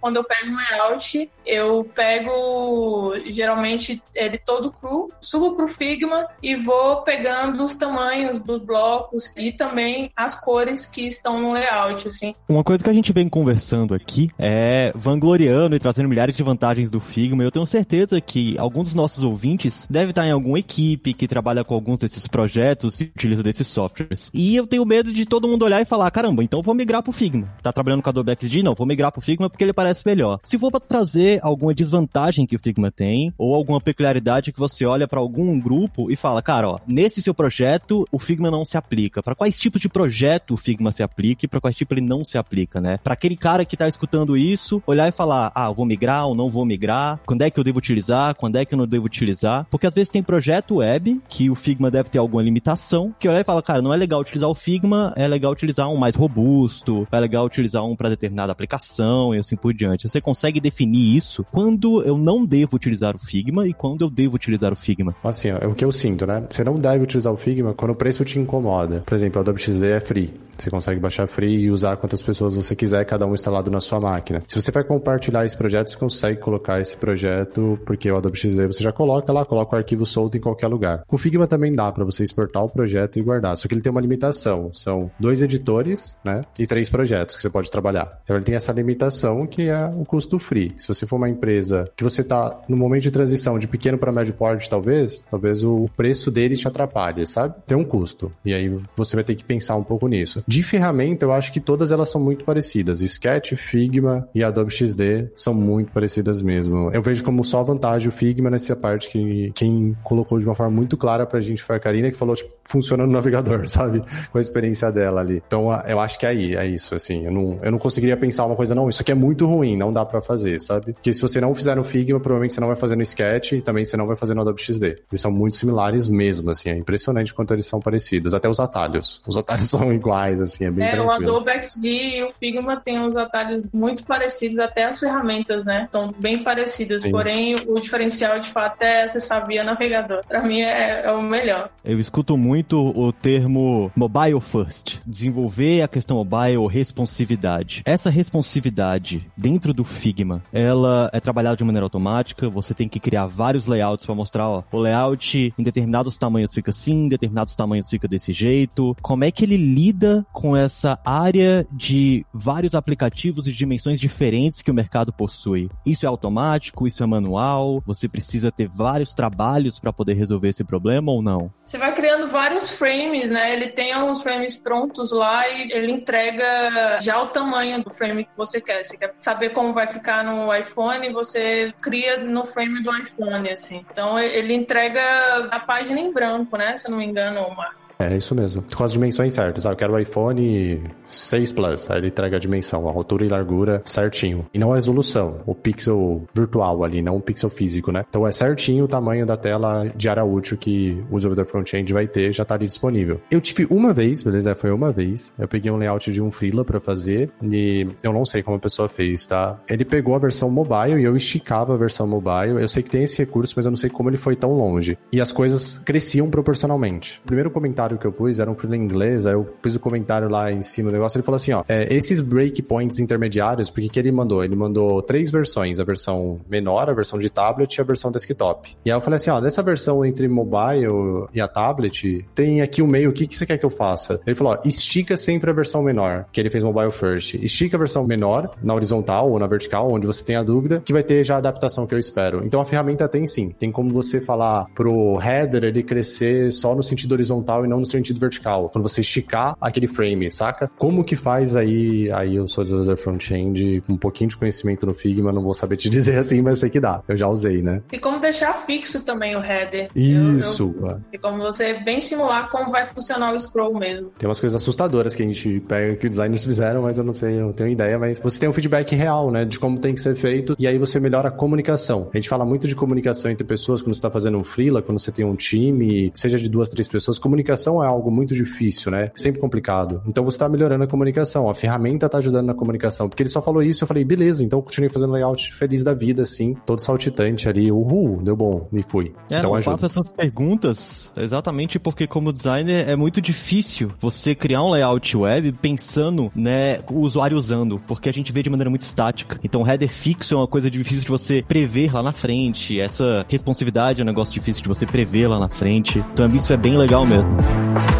quando 0.00 0.16
eu 0.16 0.24
pego 0.24 0.50
um 0.50 0.56
layout, 0.56 1.30
eu 1.46 1.84
pego 1.94 3.14
geralmente 3.26 4.02
ele 4.14 4.38
todo 4.38 4.72
cru, 4.72 5.08
subo 5.20 5.56
pro 5.56 5.66
Figma 5.68 6.26
e 6.42 6.54
vou 6.54 7.02
pegando 7.02 7.62
os 7.64 7.76
tamanhos 7.76 8.42
dos 8.42 8.62
blocos 8.62 9.32
e 9.36 9.52
também 9.52 10.10
as 10.16 10.40
cores 10.40 10.86
que 10.86 11.06
estão 11.06 11.40
no 11.40 11.52
layout, 11.52 12.06
assim. 12.06 12.34
Uma 12.48 12.64
coisa 12.64 12.82
que 12.82 12.90
a 12.90 12.92
gente 12.92 13.12
vem 13.12 13.28
conversando 13.28 13.94
aqui 13.94 14.30
é 14.38 14.53
vangloriando 14.94 15.76
e 15.76 15.78
trazendo 15.78 16.08
milhares 16.08 16.36
de 16.36 16.42
vantagens 16.42 16.90
do 16.90 17.00
Figma. 17.00 17.42
Eu 17.42 17.50
tenho 17.50 17.66
certeza 17.66 18.20
que 18.20 18.56
alguns 18.58 18.84
dos 18.84 18.94
nossos 18.94 19.22
ouvintes 19.22 19.86
devem 19.88 20.10
estar 20.10 20.26
em 20.26 20.32
alguma 20.32 20.58
equipe 20.58 21.14
que 21.14 21.28
trabalha 21.28 21.64
com 21.64 21.74
alguns 21.74 21.98
desses 21.98 22.26
projetos 22.26 23.00
e 23.00 23.04
utiliza 23.04 23.42
desses 23.42 23.66
softwares. 23.66 24.30
E 24.32 24.56
eu 24.56 24.66
tenho 24.66 24.84
medo 24.84 25.12
de 25.12 25.24
todo 25.24 25.48
mundo 25.48 25.64
olhar 25.64 25.80
e 25.80 25.84
falar, 25.84 26.10
caramba, 26.10 26.42
então 26.42 26.62
vou 26.62 26.74
migrar 26.74 27.02
pro 27.02 27.12
Figma. 27.12 27.48
Tá 27.62 27.72
trabalhando 27.72 28.02
com 28.02 28.10
Adobe 28.10 28.36
XD? 28.40 28.62
Não, 28.62 28.74
vou 28.74 28.86
migrar 28.86 29.12
pro 29.12 29.20
Figma 29.20 29.48
porque 29.48 29.64
ele 29.64 29.72
parece 29.72 30.02
melhor. 30.06 30.38
Se 30.44 30.58
for 30.58 30.70
para 30.70 30.80
trazer 30.80 31.40
alguma 31.42 31.74
desvantagem 31.74 32.46
que 32.46 32.56
o 32.56 32.58
Figma 32.58 32.90
tem, 32.90 33.32
ou 33.38 33.54
alguma 33.54 33.80
peculiaridade 33.80 34.52
que 34.52 34.58
você 34.58 34.84
olha 34.84 35.06
para 35.08 35.20
algum 35.20 35.58
grupo 35.58 36.10
e 36.10 36.16
fala, 36.16 36.42
cara, 36.42 36.68
ó, 36.68 36.78
nesse 36.86 37.22
seu 37.22 37.34
projeto 37.34 38.04
o 38.10 38.18
Figma 38.18 38.50
não 38.50 38.64
se 38.64 38.76
aplica. 38.76 39.22
Para 39.22 39.34
quais 39.34 39.58
tipos 39.58 39.80
de 39.80 39.88
projeto 39.88 40.54
o 40.54 40.56
Figma 40.56 40.92
se 40.92 41.02
aplica 41.02 41.44
e 41.44 41.48
para 41.48 41.60
quais 41.60 41.76
tipos 41.76 41.96
ele 41.96 42.06
não 42.06 42.24
se 42.24 42.38
aplica, 42.38 42.80
né? 42.80 42.98
Para 43.02 43.14
aquele 43.14 43.36
cara 43.36 43.64
que 43.64 43.76
tá 43.76 43.88
escutando 43.88 44.36
isso, 44.36 44.43
olhar 44.86 45.08
e 45.08 45.12
falar, 45.12 45.50
ah, 45.54 45.70
vou 45.70 45.86
migrar 45.86 46.26
ou 46.26 46.34
não 46.34 46.50
vou 46.50 46.64
migrar, 46.64 47.20
quando 47.26 47.42
é 47.42 47.50
que 47.50 47.58
eu 47.58 47.64
devo 47.64 47.78
utilizar, 47.78 48.34
quando 48.34 48.56
é 48.56 48.64
que 48.64 48.74
eu 48.74 48.78
não 48.78 48.86
devo 48.86 49.06
utilizar, 49.06 49.66
porque 49.70 49.86
às 49.86 49.94
vezes 49.94 50.08
tem 50.08 50.22
projeto 50.22 50.76
web 50.76 51.20
que 51.28 51.50
o 51.50 51.54
Figma 51.54 51.90
deve 51.90 52.10
ter 52.10 52.18
alguma 52.18 52.42
limitação, 52.42 53.14
que 53.18 53.28
olha 53.28 53.40
e 53.40 53.44
fala, 53.44 53.62
cara, 53.62 53.80
não 53.80 53.92
é 53.92 53.96
legal 53.96 54.20
utilizar 54.20 54.48
o 54.48 54.54
Figma, 54.54 55.12
é 55.16 55.26
legal 55.26 55.52
utilizar 55.52 55.88
um 55.88 55.96
mais 55.96 56.14
robusto, 56.14 57.06
é 57.10 57.20
legal 57.20 57.46
utilizar 57.46 57.84
um 57.84 57.96
para 57.96 58.08
determinada 58.08 58.52
aplicação 58.52 59.34
e 59.34 59.38
assim 59.38 59.56
por 59.56 59.72
diante. 59.72 60.08
Você 60.08 60.20
consegue 60.20 60.60
definir 60.60 61.16
isso 61.16 61.44
quando 61.50 62.02
eu 62.02 62.18
não 62.18 62.44
devo 62.44 62.76
utilizar 62.76 63.14
o 63.14 63.18
Figma 63.18 63.66
e 63.66 63.72
quando 63.72 64.02
eu 64.02 64.10
devo 64.10 64.36
utilizar 64.36 64.72
o 64.72 64.76
Figma? 64.76 65.14
Assim, 65.22 65.48
é 65.48 65.66
o 65.66 65.74
que 65.74 65.84
eu 65.84 65.92
sinto, 65.92 66.26
né? 66.26 66.44
Você 66.48 66.64
não 66.64 66.78
deve 66.78 67.04
utilizar 67.04 67.32
o 67.32 67.36
Figma 67.36 67.74
quando 67.74 67.92
o 67.92 67.94
preço 67.94 68.24
te 68.24 68.38
incomoda. 68.38 69.02
Por 69.04 69.14
exemplo, 69.14 69.38
o 69.38 69.42
Adobe 69.42 69.60
XD 69.60 69.86
é 69.86 70.00
free. 70.00 70.32
Você 70.58 70.70
consegue 70.70 71.00
baixar 71.00 71.26
free 71.26 71.64
e 71.64 71.70
usar 71.70 71.96
quantas 71.96 72.22
pessoas 72.22 72.54
você 72.54 72.74
quiser, 72.74 73.04
cada 73.04 73.26
um 73.26 73.34
instalado 73.34 73.70
na 73.70 73.80
sua 73.80 74.00
máquina. 74.00 74.42
Se 74.46 74.60
você 74.60 74.70
vai 74.70 74.84
compartilhar 74.84 75.44
esse 75.44 75.56
projeto, 75.56 75.90
você 75.90 75.96
consegue 75.96 76.40
colocar 76.40 76.80
esse 76.80 76.96
projeto, 76.96 77.78
porque 77.84 78.10
o 78.10 78.16
Adobe 78.16 78.38
XD 78.38 78.66
você 78.66 78.82
já 78.82 78.92
coloca 78.92 79.32
lá, 79.32 79.44
coloca 79.44 79.74
o 79.74 79.78
arquivo 79.78 80.04
solto 80.04 80.36
em 80.36 80.40
qualquer 80.40 80.68
lugar. 80.68 81.04
Com 81.06 81.16
o 81.16 81.18
Figma 81.18 81.46
também 81.46 81.72
dá 81.72 81.90
para 81.90 82.04
você 82.04 82.22
exportar 82.22 82.64
o 82.64 82.70
projeto 82.70 83.18
e 83.18 83.22
guardar, 83.22 83.56
só 83.56 83.68
que 83.68 83.74
ele 83.74 83.82
tem 83.82 83.90
uma 83.90 84.00
limitação. 84.00 84.70
São 84.72 85.10
dois 85.18 85.42
editores, 85.42 86.18
né? 86.24 86.42
E 86.58 86.66
três 86.66 86.88
projetos 86.88 87.36
que 87.36 87.42
você 87.42 87.50
pode 87.50 87.70
trabalhar. 87.70 88.20
Então 88.24 88.36
ele 88.36 88.44
tem 88.44 88.54
essa 88.54 88.72
limitação 88.72 89.46
que 89.46 89.68
é 89.68 89.90
o 89.94 90.04
custo 90.04 90.38
free. 90.38 90.72
Se 90.76 90.88
você 90.88 91.06
for 91.06 91.16
uma 91.16 91.28
empresa 91.28 91.90
que 91.96 92.04
você 92.04 92.22
está 92.22 92.60
no 92.68 92.76
momento 92.76 93.02
de 93.02 93.10
transição 93.10 93.58
de 93.58 93.66
pequeno 93.66 93.98
para 93.98 94.12
médio 94.12 94.34
porte, 94.34 94.68
talvez, 94.68 95.24
talvez 95.24 95.64
o 95.64 95.88
preço 95.96 96.30
dele 96.30 96.56
te 96.56 96.68
atrapalhe, 96.68 97.26
sabe? 97.26 97.54
Tem 97.66 97.76
um 97.76 97.84
custo. 97.84 98.30
E 98.44 98.52
aí 98.52 98.68
você 98.96 99.16
vai 99.16 99.24
ter 99.24 99.34
que 99.34 99.44
pensar 99.44 99.76
um 99.76 99.84
pouco 99.84 100.06
nisso. 100.06 100.43
De 100.46 100.62
ferramenta, 100.62 101.24
eu 101.24 101.32
acho 101.32 101.52
que 101.52 101.60
todas 101.60 101.90
elas 101.90 102.10
são 102.10 102.20
muito 102.20 102.44
parecidas. 102.44 103.00
Sketch, 103.00 103.54
Figma 103.54 104.28
e 104.34 104.42
Adobe 104.42 104.72
XD 104.72 105.30
são 105.34 105.54
muito 105.54 105.92
parecidas 105.92 106.42
mesmo. 106.42 106.90
Eu 106.92 107.02
vejo 107.02 107.24
como 107.24 107.42
só 107.44 107.62
vantagem 107.62 108.08
o 108.08 108.12
Figma 108.12 108.50
nessa 108.50 108.76
parte 108.76 109.08
que 109.08 109.52
quem 109.54 109.96
colocou 110.02 110.38
de 110.38 110.44
uma 110.44 110.54
forma 110.54 110.74
muito 110.74 110.96
clara 110.96 111.26
pra 111.26 111.40
gente 111.40 111.62
foi 111.62 111.76
a 111.76 111.80
Karina, 111.80 112.10
que 112.10 112.16
falou, 112.16 112.34
tipo, 112.34 112.50
funciona 112.64 113.06
no 113.06 113.12
navegador, 113.14 113.68
sabe? 113.68 114.02
Com 114.30 114.38
a 114.38 114.40
experiência 114.40 114.90
dela 114.90 115.20
ali. 115.20 115.42
Então, 115.46 115.68
eu 115.86 116.00
acho 116.00 116.18
que 116.18 116.26
é 116.26 116.28
aí, 116.30 116.56
é 116.56 116.66
isso, 116.66 116.94
assim. 116.94 117.24
Eu 117.24 117.32
não, 117.32 117.58
eu 117.62 117.70
não 117.70 117.78
conseguiria 117.78 118.16
pensar 118.16 118.44
uma 118.46 118.56
coisa, 118.56 118.74
não, 118.74 118.88
isso 118.88 119.02
aqui 119.02 119.12
é 119.12 119.14
muito 119.14 119.46
ruim, 119.46 119.76
não 119.76 119.92
dá 119.92 120.04
para 120.04 120.20
fazer, 120.20 120.60
sabe? 120.60 120.92
Porque 120.92 121.12
se 121.12 121.20
você 121.20 121.40
não 121.40 121.54
fizer 121.54 121.76
no 121.76 121.84
Figma, 121.84 122.20
provavelmente 122.20 122.54
você 122.54 122.60
não 122.60 122.68
vai 122.68 122.76
fazer 122.76 122.96
no 122.96 123.02
Sketch 123.02 123.52
e 123.52 123.60
também 123.60 123.84
você 123.84 123.96
não 123.96 124.06
vai 124.06 124.16
fazer 124.16 124.34
no 124.34 124.42
Adobe 124.42 124.60
XD. 124.60 125.02
Eles 125.10 125.20
são 125.20 125.30
muito 125.30 125.56
similares 125.56 126.08
mesmo, 126.08 126.50
assim. 126.50 126.70
É 126.70 126.76
impressionante 126.76 127.32
quanto 127.32 127.52
eles 127.54 127.66
são 127.66 127.80
parecidos. 127.80 128.34
Até 128.34 128.48
os 128.48 128.60
atalhos. 128.60 129.22
Os 129.26 129.36
atalhos 129.36 129.64
são 129.68 129.92
iguais, 129.92 130.33
assim, 130.40 130.64
é 130.64 130.70
bem 130.70 130.86
é, 130.86 130.90
tranquilo. 130.92 131.32
o 131.32 131.36
Adobe 131.36 131.62
XD 131.62 131.88
e 131.88 132.22
o 132.24 132.32
Figma 132.32 132.76
tem 132.76 133.00
uns 133.00 133.16
atalhos 133.16 133.64
muito 133.72 134.04
parecidos, 134.04 134.58
até 134.58 134.84
as 134.84 134.98
ferramentas, 134.98 135.64
né? 135.64 135.88
São 135.90 136.12
bem 136.18 136.42
parecidas, 136.42 137.02
Sim. 137.02 137.10
porém 137.10 137.56
o 137.66 137.78
diferencial 137.80 138.38
de 138.38 138.48
fato 138.48 138.82
é 138.82 139.04
acessar 139.04 139.46
via 139.46 139.64
navegador. 139.64 140.22
Para 140.26 140.42
mim 140.42 140.60
é, 140.60 141.04
é, 141.04 141.12
o 141.12 141.22
melhor. 141.22 141.70
Eu 141.84 142.00
escuto 142.00 142.36
muito 142.36 142.78
o 142.78 143.12
termo 143.12 143.90
mobile 143.96 144.40
first, 144.40 144.98
desenvolver 145.06 145.82
a 145.82 145.88
questão 145.88 146.16
mobile, 146.16 146.66
responsividade. 146.66 147.82
Essa 147.84 148.10
responsividade 148.10 149.26
dentro 149.36 149.72
do 149.72 149.84
Figma, 149.84 150.42
ela 150.52 151.10
é 151.12 151.20
trabalhada 151.20 151.56
de 151.56 151.64
maneira 151.64 151.84
automática, 151.84 152.48
você 152.48 152.74
tem 152.74 152.88
que 152.88 153.00
criar 153.00 153.26
vários 153.26 153.66
layouts 153.66 154.06
para 154.06 154.14
mostrar, 154.14 154.48
ó, 154.48 154.62
o 154.72 154.78
layout 154.78 155.54
em 155.58 155.62
determinados 155.62 156.18
tamanhos 156.18 156.52
fica 156.52 156.70
assim, 156.70 157.04
em 157.04 157.08
determinados 157.08 157.54
tamanhos 157.56 157.88
fica 157.88 158.08
desse 158.08 158.32
jeito. 158.32 158.96
Como 159.02 159.24
é 159.24 159.30
que 159.30 159.44
ele 159.44 159.56
lida 159.56 160.23
com 160.32 160.56
essa 160.56 160.98
área 161.04 161.66
de 161.70 162.24
vários 162.32 162.74
aplicativos 162.74 163.46
e 163.46 163.52
dimensões 163.52 164.00
diferentes 164.00 164.62
que 164.62 164.70
o 164.70 164.74
mercado 164.74 165.12
possui? 165.12 165.70
Isso 165.84 166.04
é 166.04 166.08
automático? 166.08 166.86
Isso 166.86 167.02
é 167.02 167.06
manual? 167.06 167.82
Você 167.86 168.08
precisa 168.08 168.50
ter 168.50 168.68
vários 168.68 169.14
trabalhos 169.14 169.78
para 169.78 169.92
poder 169.92 170.14
resolver 170.14 170.48
esse 170.48 170.64
problema 170.64 171.12
ou 171.12 171.22
não? 171.22 171.52
Você 171.64 171.78
vai 171.78 171.94
criando 171.94 172.28
vários 172.28 172.70
frames, 172.70 173.30
né? 173.30 173.52
Ele 173.54 173.68
tem 173.68 173.92
alguns 173.92 174.22
frames 174.22 174.60
prontos 174.60 175.12
lá 175.12 175.48
e 175.48 175.70
ele 175.72 175.92
entrega 175.92 176.98
já 177.00 177.20
o 177.22 177.28
tamanho 177.28 177.82
do 177.82 177.92
frame 177.92 178.24
que 178.24 178.36
você 178.36 178.60
quer. 178.60 178.84
Você 178.84 178.96
quer 178.96 179.14
saber 179.18 179.50
como 179.50 179.72
vai 179.72 179.86
ficar 179.86 180.24
no 180.24 180.54
iPhone, 180.54 181.12
você 181.12 181.72
cria 181.80 182.18
no 182.18 182.44
frame 182.44 182.82
do 182.82 182.96
iPhone, 182.96 183.50
assim. 183.50 183.84
Então 183.90 184.18
ele 184.18 184.54
entrega 184.54 185.48
a 185.50 185.60
página 185.60 186.00
em 186.00 186.12
branco, 186.12 186.56
né? 186.56 186.76
Se 186.76 186.86
eu 186.86 186.92
não 186.92 186.98
me 186.98 187.04
engano, 187.04 187.54
Marco. 187.54 187.83
É 187.98 188.16
isso 188.16 188.34
mesmo. 188.34 188.64
Com 188.74 188.84
as 188.84 188.92
dimensões 188.92 189.32
certas. 189.32 189.66
Ah, 189.66 189.70
eu 189.70 189.76
quero 189.76 189.92
o 189.94 189.98
iPhone 189.98 190.82
6 191.06 191.52
Plus. 191.52 191.90
Aí 191.90 191.98
ele 191.98 192.08
entrega 192.08 192.36
a 192.36 192.40
dimensão, 192.40 192.88
a 192.88 192.92
altura 192.92 193.24
e 193.24 193.28
largura 193.28 193.82
certinho. 193.84 194.46
E 194.52 194.58
não 194.58 194.72
a 194.72 194.74
resolução, 194.76 195.40
o 195.46 195.54
pixel 195.54 196.24
virtual 196.34 196.84
ali, 196.84 197.02
não 197.02 197.16
o 197.16 197.20
pixel 197.20 197.50
físico, 197.50 197.92
né? 197.92 198.04
Então 198.08 198.26
é 198.26 198.32
certinho 198.32 198.84
o 198.84 198.88
tamanho 198.88 199.24
da 199.24 199.36
tela 199.36 199.90
de 199.94 200.08
área 200.08 200.24
útil 200.24 200.56
que 200.56 201.02
o 201.10 201.16
desenvolvedor 201.16 201.46
front-end 201.46 201.92
vai 201.92 202.06
ter, 202.06 202.32
já 202.32 202.44
tá 202.44 202.54
ali 202.54 202.66
disponível. 202.66 203.20
Eu 203.30 203.40
tive 203.40 203.66
uma 203.70 203.92
vez, 203.92 204.22
beleza? 204.22 204.54
Foi 204.54 204.70
uma 204.70 204.92
vez. 204.92 205.32
Eu 205.38 205.48
peguei 205.48 205.70
um 205.70 205.76
layout 205.76 206.12
de 206.12 206.20
um 206.20 206.30
freela 206.30 206.64
para 206.64 206.80
fazer 206.80 207.30
e 207.42 207.86
eu 208.02 208.12
não 208.12 208.24
sei 208.24 208.42
como 208.42 208.56
a 208.56 208.60
pessoa 208.60 208.88
fez, 208.88 209.26
tá? 209.26 209.58
Ele 209.68 209.84
pegou 209.84 210.14
a 210.14 210.18
versão 210.18 210.50
mobile 210.50 211.00
e 211.00 211.04
eu 211.04 211.16
esticava 211.16 211.74
a 211.74 211.76
versão 211.76 212.06
mobile. 212.06 212.60
Eu 212.60 212.68
sei 212.68 212.82
que 212.82 212.90
tem 212.90 213.04
esse 213.04 213.18
recurso, 213.18 213.54
mas 213.56 213.64
eu 213.64 213.70
não 213.70 213.76
sei 213.76 213.90
como 213.90 214.10
ele 214.10 214.16
foi 214.16 214.36
tão 214.36 214.52
longe. 214.52 214.98
E 215.12 215.20
as 215.20 215.32
coisas 215.32 215.78
cresciam 215.78 216.28
proporcionalmente. 216.28 217.20
O 217.24 217.26
primeiro 217.26 217.50
comentário 217.50 217.83
que 217.98 218.06
eu 218.06 218.12
pus 218.12 218.38
era 218.38 218.50
um 218.50 218.54
freela 218.54 218.76
inglês, 218.76 219.26
aí 219.26 219.34
eu 219.34 219.44
pus 219.44 219.76
o 219.76 219.80
comentário 219.80 220.28
lá 220.28 220.50
em 220.50 220.62
cima 220.62 220.90
do 220.90 220.94
negócio, 220.94 221.18
ele 221.18 221.24
falou 221.24 221.36
assim, 221.36 221.52
ó, 221.52 221.62
é, 221.68 221.92
esses 221.94 222.20
breakpoints 222.20 222.98
intermediários, 222.98 223.70
porque 223.70 223.88
que 223.88 223.98
ele 223.98 224.10
mandou? 224.10 224.42
Ele 224.42 224.56
mandou 224.56 225.02
três 225.02 225.30
versões, 225.30 225.78
a 225.78 225.84
versão 225.84 226.40
menor, 226.48 226.88
a 226.88 226.94
versão 226.94 227.18
de 227.18 227.28
tablet 227.28 227.76
e 227.76 227.80
a 227.80 227.84
versão 227.84 228.10
desktop. 228.10 228.76
E 228.84 228.90
aí 228.90 228.96
eu 228.96 229.00
falei 229.00 229.18
assim, 229.18 229.30
ó, 229.30 229.40
nessa 229.40 229.62
versão 229.62 230.04
entre 230.04 230.26
mobile 230.28 231.28
e 231.32 231.40
a 231.40 231.48
tablet, 231.48 232.24
tem 232.34 232.60
aqui 232.60 232.82
o 232.82 232.86
meio, 232.86 233.10
o 233.10 233.12
que, 233.12 233.26
que 233.26 233.36
você 233.36 233.44
quer 233.44 233.58
que 233.58 233.66
eu 233.66 233.70
faça? 233.70 234.20
Ele 234.26 234.34
falou, 234.34 234.54
ó, 234.54 234.68
estica 234.68 235.16
sempre 235.16 235.50
a 235.50 235.52
versão 235.52 235.82
menor, 235.82 236.26
que 236.32 236.40
ele 236.40 236.50
fez 236.50 236.64
mobile 236.64 236.90
first. 236.90 237.34
Estica 237.34 237.76
a 237.76 237.78
versão 237.78 238.06
menor, 238.06 238.50
na 238.62 238.74
horizontal 238.74 239.30
ou 239.30 239.38
na 239.38 239.46
vertical, 239.46 239.90
onde 239.92 240.06
você 240.06 240.24
tem 240.24 240.36
a 240.36 240.42
dúvida, 240.42 240.80
que 240.84 240.92
vai 240.92 241.02
ter 241.02 241.24
já 241.24 241.36
a 241.36 241.38
adaptação 241.38 241.86
que 241.86 241.94
eu 241.94 241.98
espero. 241.98 242.44
Então 242.44 242.60
a 242.60 242.64
ferramenta 242.64 243.08
tem 243.08 243.26
sim, 243.26 243.50
tem 243.50 243.70
como 243.70 243.90
você 243.92 244.20
falar 244.20 244.66
pro 244.74 245.18
header 245.20 245.64
ele 245.64 245.82
crescer 245.82 246.52
só 246.52 246.74
no 246.74 246.82
sentido 246.82 247.12
horizontal 247.12 247.64
e 247.64 247.68
não 247.68 247.73
no 247.78 247.86
sentido 247.86 248.18
vertical. 248.20 248.68
Quando 248.70 248.88
você 248.88 249.00
esticar 249.00 249.56
aquele 249.60 249.86
frame, 249.86 250.30
saca? 250.30 250.70
Como 250.78 251.04
que 251.04 251.16
faz 251.16 251.56
aí, 251.56 252.10
aí 252.12 252.36
eu 252.36 252.48
sou 252.48 252.64
desenvolvedor 252.64 252.96
front-end 252.96 253.82
com 253.86 253.94
um 253.94 253.98
pouquinho 253.98 254.30
de 254.30 254.36
conhecimento 254.36 254.86
no 254.86 254.94
Figma, 254.94 255.32
não 255.32 255.42
vou 255.42 255.54
saber 255.54 255.76
te 255.76 255.88
dizer 255.90 256.18
assim, 256.18 256.42
mas 256.42 256.58
sei 256.58 256.70
que 256.70 256.80
dá. 256.80 257.02
Eu 257.08 257.16
já 257.16 257.28
usei, 257.28 257.62
né? 257.62 257.82
E 257.92 257.98
como 257.98 258.20
deixar 258.20 258.52
fixo 258.54 259.04
também 259.04 259.36
o 259.36 259.40
header. 259.40 259.88
Isso. 259.94 260.74
Eu, 260.80 260.88
eu, 260.88 261.00
e 261.12 261.18
como 261.18 261.38
você 261.38 261.74
bem 261.74 262.00
simular 262.00 262.48
como 262.50 262.70
vai 262.70 262.84
funcionar 262.84 263.34
o 263.34 263.38
scroll 263.38 263.78
mesmo. 263.78 264.10
Tem 264.18 264.28
umas 264.28 264.40
coisas 264.40 264.60
assustadoras 264.60 265.14
que 265.14 265.22
a 265.22 265.26
gente 265.26 265.60
pega 265.60 265.96
que 265.96 266.06
os 266.06 266.10
designers 266.10 266.44
fizeram, 266.44 266.82
mas 266.82 266.98
eu 266.98 267.04
não 267.04 267.12
sei, 267.12 267.38
eu 267.38 267.46
não 267.46 267.52
tenho 267.52 267.70
ideia, 267.70 267.98
mas 267.98 268.20
você 268.20 268.38
tem 268.40 268.48
um 268.48 268.52
feedback 268.52 268.94
real, 268.94 269.30
né, 269.30 269.44
de 269.44 269.58
como 269.58 269.78
tem 269.78 269.94
que 269.94 270.00
ser 270.00 270.14
feito 270.14 270.54
e 270.58 270.66
aí 270.66 270.78
você 270.78 271.00
melhora 271.00 271.28
a 271.28 271.32
comunicação. 271.32 272.08
A 272.12 272.16
gente 272.16 272.28
fala 272.28 272.44
muito 272.44 272.66
de 272.66 272.74
comunicação 272.74 273.30
entre 273.30 273.44
pessoas 273.44 273.82
quando 273.82 273.94
você 273.94 273.98
está 273.98 274.10
fazendo 274.10 274.38
um 274.38 274.44
freela, 274.44 274.82
quando 274.82 274.98
você 274.98 275.10
tem 275.10 275.24
um 275.24 275.34
time, 275.34 276.12
seja 276.14 276.38
de 276.38 276.48
duas, 276.48 276.68
três 276.68 276.88
pessoas. 276.88 277.18
Comunicação 277.18 277.63
é 277.82 277.86
algo 277.86 278.10
muito 278.10 278.34
difícil, 278.34 278.90
né? 278.90 279.10
Sempre 279.14 279.40
complicado. 279.40 280.02
Então 280.06 280.24
você 280.24 280.36
está 280.36 280.48
melhorando 280.48 280.84
a 280.84 280.86
comunicação. 280.86 281.48
A 281.48 281.54
ferramenta 281.54 282.06
está 282.06 282.18
ajudando 282.18 282.46
na 282.46 282.54
comunicação. 282.54 283.08
Porque 283.08 283.22
ele 283.22 283.30
só 283.30 283.42
falou 283.42 283.62
isso, 283.62 283.84
eu 283.84 283.88
falei, 283.88 284.04
beleza, 284.04 284.42
então 284.42 284.58
eu 284.58 284.62
continuei 284.62 284.90
fazendo 284.90 285.12
layout 285.12 285.54
feliz 285.54 285.82
da 285.82 285.94
vida, 285.94 286.22
assim, 286.22 286.54
todo 286.66 286.80
saltitante 286.80 287.48
ali, 287.48 287.70
uhul, 287.70 288.22
deu 288.22 288.36
bom, 288.36 288.68
e 288.72 288.82
fui. 288.82 289.12
É, 289.30 289.38
então 289.38 289.50
eu 289.50 289.56
ajuda. 289.56 289.72
faço 289.72 289.86
essas 289.86 290.10
perguntas 290.10 291.10
exatamente 291.16 291.78
porque 291.78 292.06
como 292.06 292.32
designer 292.32 292.88
é 292.88 292.96
muito 292.96 293.20
difícil 293.20 293.90
você 294.00 294.34
criar 294.34 294.62
um 294.62 294.70
layout 294.70 295.16
web 295.16 295.52
pensando, 295.52 296.30
né, 296.34 296.80
o 296.90 297.00
usuário 297.00 297.36
usando, 297.36 297.80
porque 297.86 298.08
a 298.08 298.12
gente 298.12 298.32
vê 298.32 298.42
de 298.42 298.50
maneira 298.50 298.70
muito 298.70 298.82
estática. 298.82 299.38
Então 299.42 299.62
o 299.62 299.68
header 299.68 299.88
fixo 299.88 300.34
é 300.34 300.36
uma 300.36 300.48
coisa 300.48 300.70
difícil 300.70 301.02
de 301.02 301.08
você 301.08 301.44
prever 301.46 301.92
lá 301.92 302.02
na 302.02 302.12
frente, 302.12 302.80
essa 302.80 303.24
responsividade 303.28 304.00
é 304.00 304.04
um 304.04 304.06
negócio 304.06 304.34
difícil 304.34 304.62
de 304.62 304.68
você 304.68 304.86
prever 304.86 305.28
lá 305.28 305.38
na 305.38 305.48
frente. 305.48 306.04
Então 306.12 306.26
isso 306.26 306.52
é 306.52 306.56
bem 306.56 306.76
legal 306.76 307.06
mesmo. 307.06 307.34
Bye. 307.54 307.93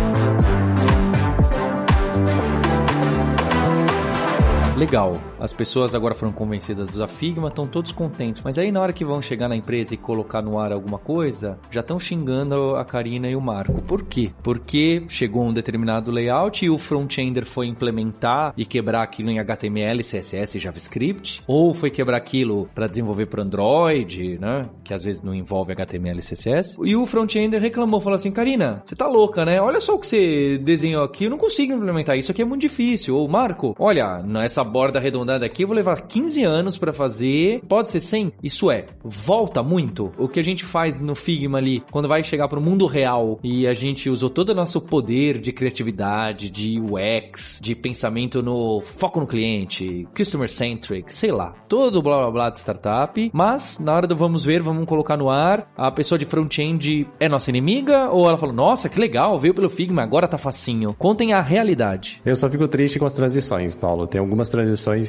Legal. 4.84 5.18
As 5.40 5.50
pessoas 5.50 5.94
agora 5.94 6.14
foram 6.14 6.30
convencidas 6.30 6.88
do 6.88 7.08
Figma, 7.08 7.48
estão 7.48 7.66
todos 7.66 7.90
contentes. 7.90 8.42
Mas 8.44 8.58
aí 8.58 8.70
na 8.70 8.82
hora 8.82 8.92
que 8.92 9.02
vão 9.02 9.22
chegar 9.22 9.48
na 9.48 9.56
empresa 9.56 9.94
e 9.94 9.96
colocar 9.96 10.42
no 10.42 10.58
ar 10.58 10.72
alguma 10.72 10.98
coisa, 10.98 11.58
já 11.70 11.80
estão 11.80 11.98
xingando 11.98 12.76
a 12.76 12.84
Karina 12.84 13.26
e 13.26 13.34
o 13.34 13.40
Marco. 13.40 13.80
Por 13.80 14.02
quê? 14.02 14.30
Porque 14.42 15.02
chegou 15.08 15.42
um 15.42 15.54
determinado 15.54 16.10
layout 16.10 16.66
e 16.66 16.68
o 16.68 16.76
front-ender 16.76 17.46
foi 17.46 17.66
implementar 17.66 18.52
e 18.58 18.66
quebrar 18.66 19.02
aquilo 19.02 19.30
em 19.30 19.38
HTML, 19.38 20.02
CSS 20.02 20.58
e 20.58 20.60
JavaScript, 20.60 21.42
ou 21.46 21.72
foi 21.72 21.90
quebrar 21.90 22.18
aquilo 22.18 22.68
para 22.74 22.86
desenvolver 22.86 23.24
para 23.24 23.42
Android, 23.42 24.38
né? 24.38 24.68
Que 24.84 24.92
às 24.92 25.02
vezes 25.02 25.22
não 25.22 25.34
envolve 25.34 25.72
HTML 25.72 26.18
e 26.18 26.22
CSS. 26.22 26.76
E 26.84 26.94
o 26.94 27.06
front-ender 27.06 27.58
reclamou, 27.58 28.02
falou 28.02 28.16
assim: 28.16 28.30
"Karina, 28.30 28.82
você 28.84 28.94
tá 28.94 29.06
louca, 29.06 29.46
né? 29.46 29.62
Olha 29.62 29.80
só 29.80 29.94
o 29.94 29.98
que 29.98 30.06
você 30.06 30.58
desenhou 30.58 31.02
aqui, 31.02 31.24
eu 31.24 31.30
não 31.30 31.38
consigo 31.38 31.72
implementar 31.72 32.18
isso 32.18 32.30
aqui 32.30 32.42
é 32.42 32.44
muito 32.44 32.60
difícil". 32.60 33.16
Ou 33.16 33.26
Marco, 33.26 33.74
olha, 33.78 34.22
nessa 34.22 34.73
borda 34.74 34.98
arredondada 34.98 35.46
aqui 35.46 35.62
eu 35.62 35.68
vou 35.68 35.76
levar 35.76 36.00
15 36.00 36.42
anos 36.42 36.76
para 36.76 36.92
fazer. 36.92 37.62
Pode 37.68 37.92
ser 37.92 38.00
100? 38.00 38.32
Isso 38.42 38.72
é, 38.72 38.86
volta 39.04 39.62
muito. 39.62 40.10
O 40.18 40.26
que 40.26 40.40
a 40.40 40.42
gente 40.42 40.64
faz 40.64 41.00
no 41.00 41.14
Figma 41.14 41.58
ali, 41.58 41.84
quando 41.92 42.08
vai 42.08 42.24
chegar 42.24 42.48
pro 42.48 42.60
mundo 42.60 42.84
real 42.84 43.38
e 43.40 43.68
a 43.68 43.72
gente 43.72 44.10
usou 44.10 44.28
todo 44.28 44.48
o 44.48 44.54
nosso 44.54 44.80
poder 44.80 45.38
de 45.38 45.52
criatividade, 45.52 46.50
de 46.50 46.80
UX, 46.80 47.60
de 47.62 47.76
pensamento 47.76 48.42
no 48.42 48.80
foco 48.80 49.20
no 49.20 49.28
cliente, 49.28 50.08
customer 50.12 50.50
centric, 50.50 51.14
sei 51.14 51.30
lá, 51.30 51.54
todo 51.68 52.02
blá 52.02 52.22
blá 52.22 52.30
blá 52.32 52.50
de 52.50 52.58
startup, 52.58 53.30
mas 53.32 53.78
na 53.78 53.94
hora 53.94 54.08
do 54.08 54.16
vamos 54.16 54.44
ver, 54.44 54.60
vamos 54.60 54.86
colocar 54.86 55.16
no 55.16 55.30
ar, 55.30 55.70
a 55.76 55.92
pessoa 55.92 56.18
de 56.18 56.24
front-end 56.24 57.06
é 57.20 57.28
nossa 57.28 57.48
inimiga 57.48 58.10
ou 58.10 58.26
ela 58.28 58.36
fala, 58.36 58.52
nossa, 58.52 58.88
que 58.88 58.98
legal, 58.98 59.38
veio 59.38 59.54
pelo 59.54 59.70
Figma, 59.70 60.02
agora 60.02 60.26
tá 60.26 60.36
facinho. 60.36 60.96
Contem 60.98 61.32
a 61.32 61.40
realidade. 61.40 62.20
Eu 62.24 62.34
só 62.34 62.50
fico 62.50 62.66
triste 62.66 62.98
com 62.98 63.06
as 63.06 63.14
transições, 63.14 63.76
Paulo. 63.76 64.08
Tem 64.08 64.20
algumas 64.20 64.48
transições 64.48 64.63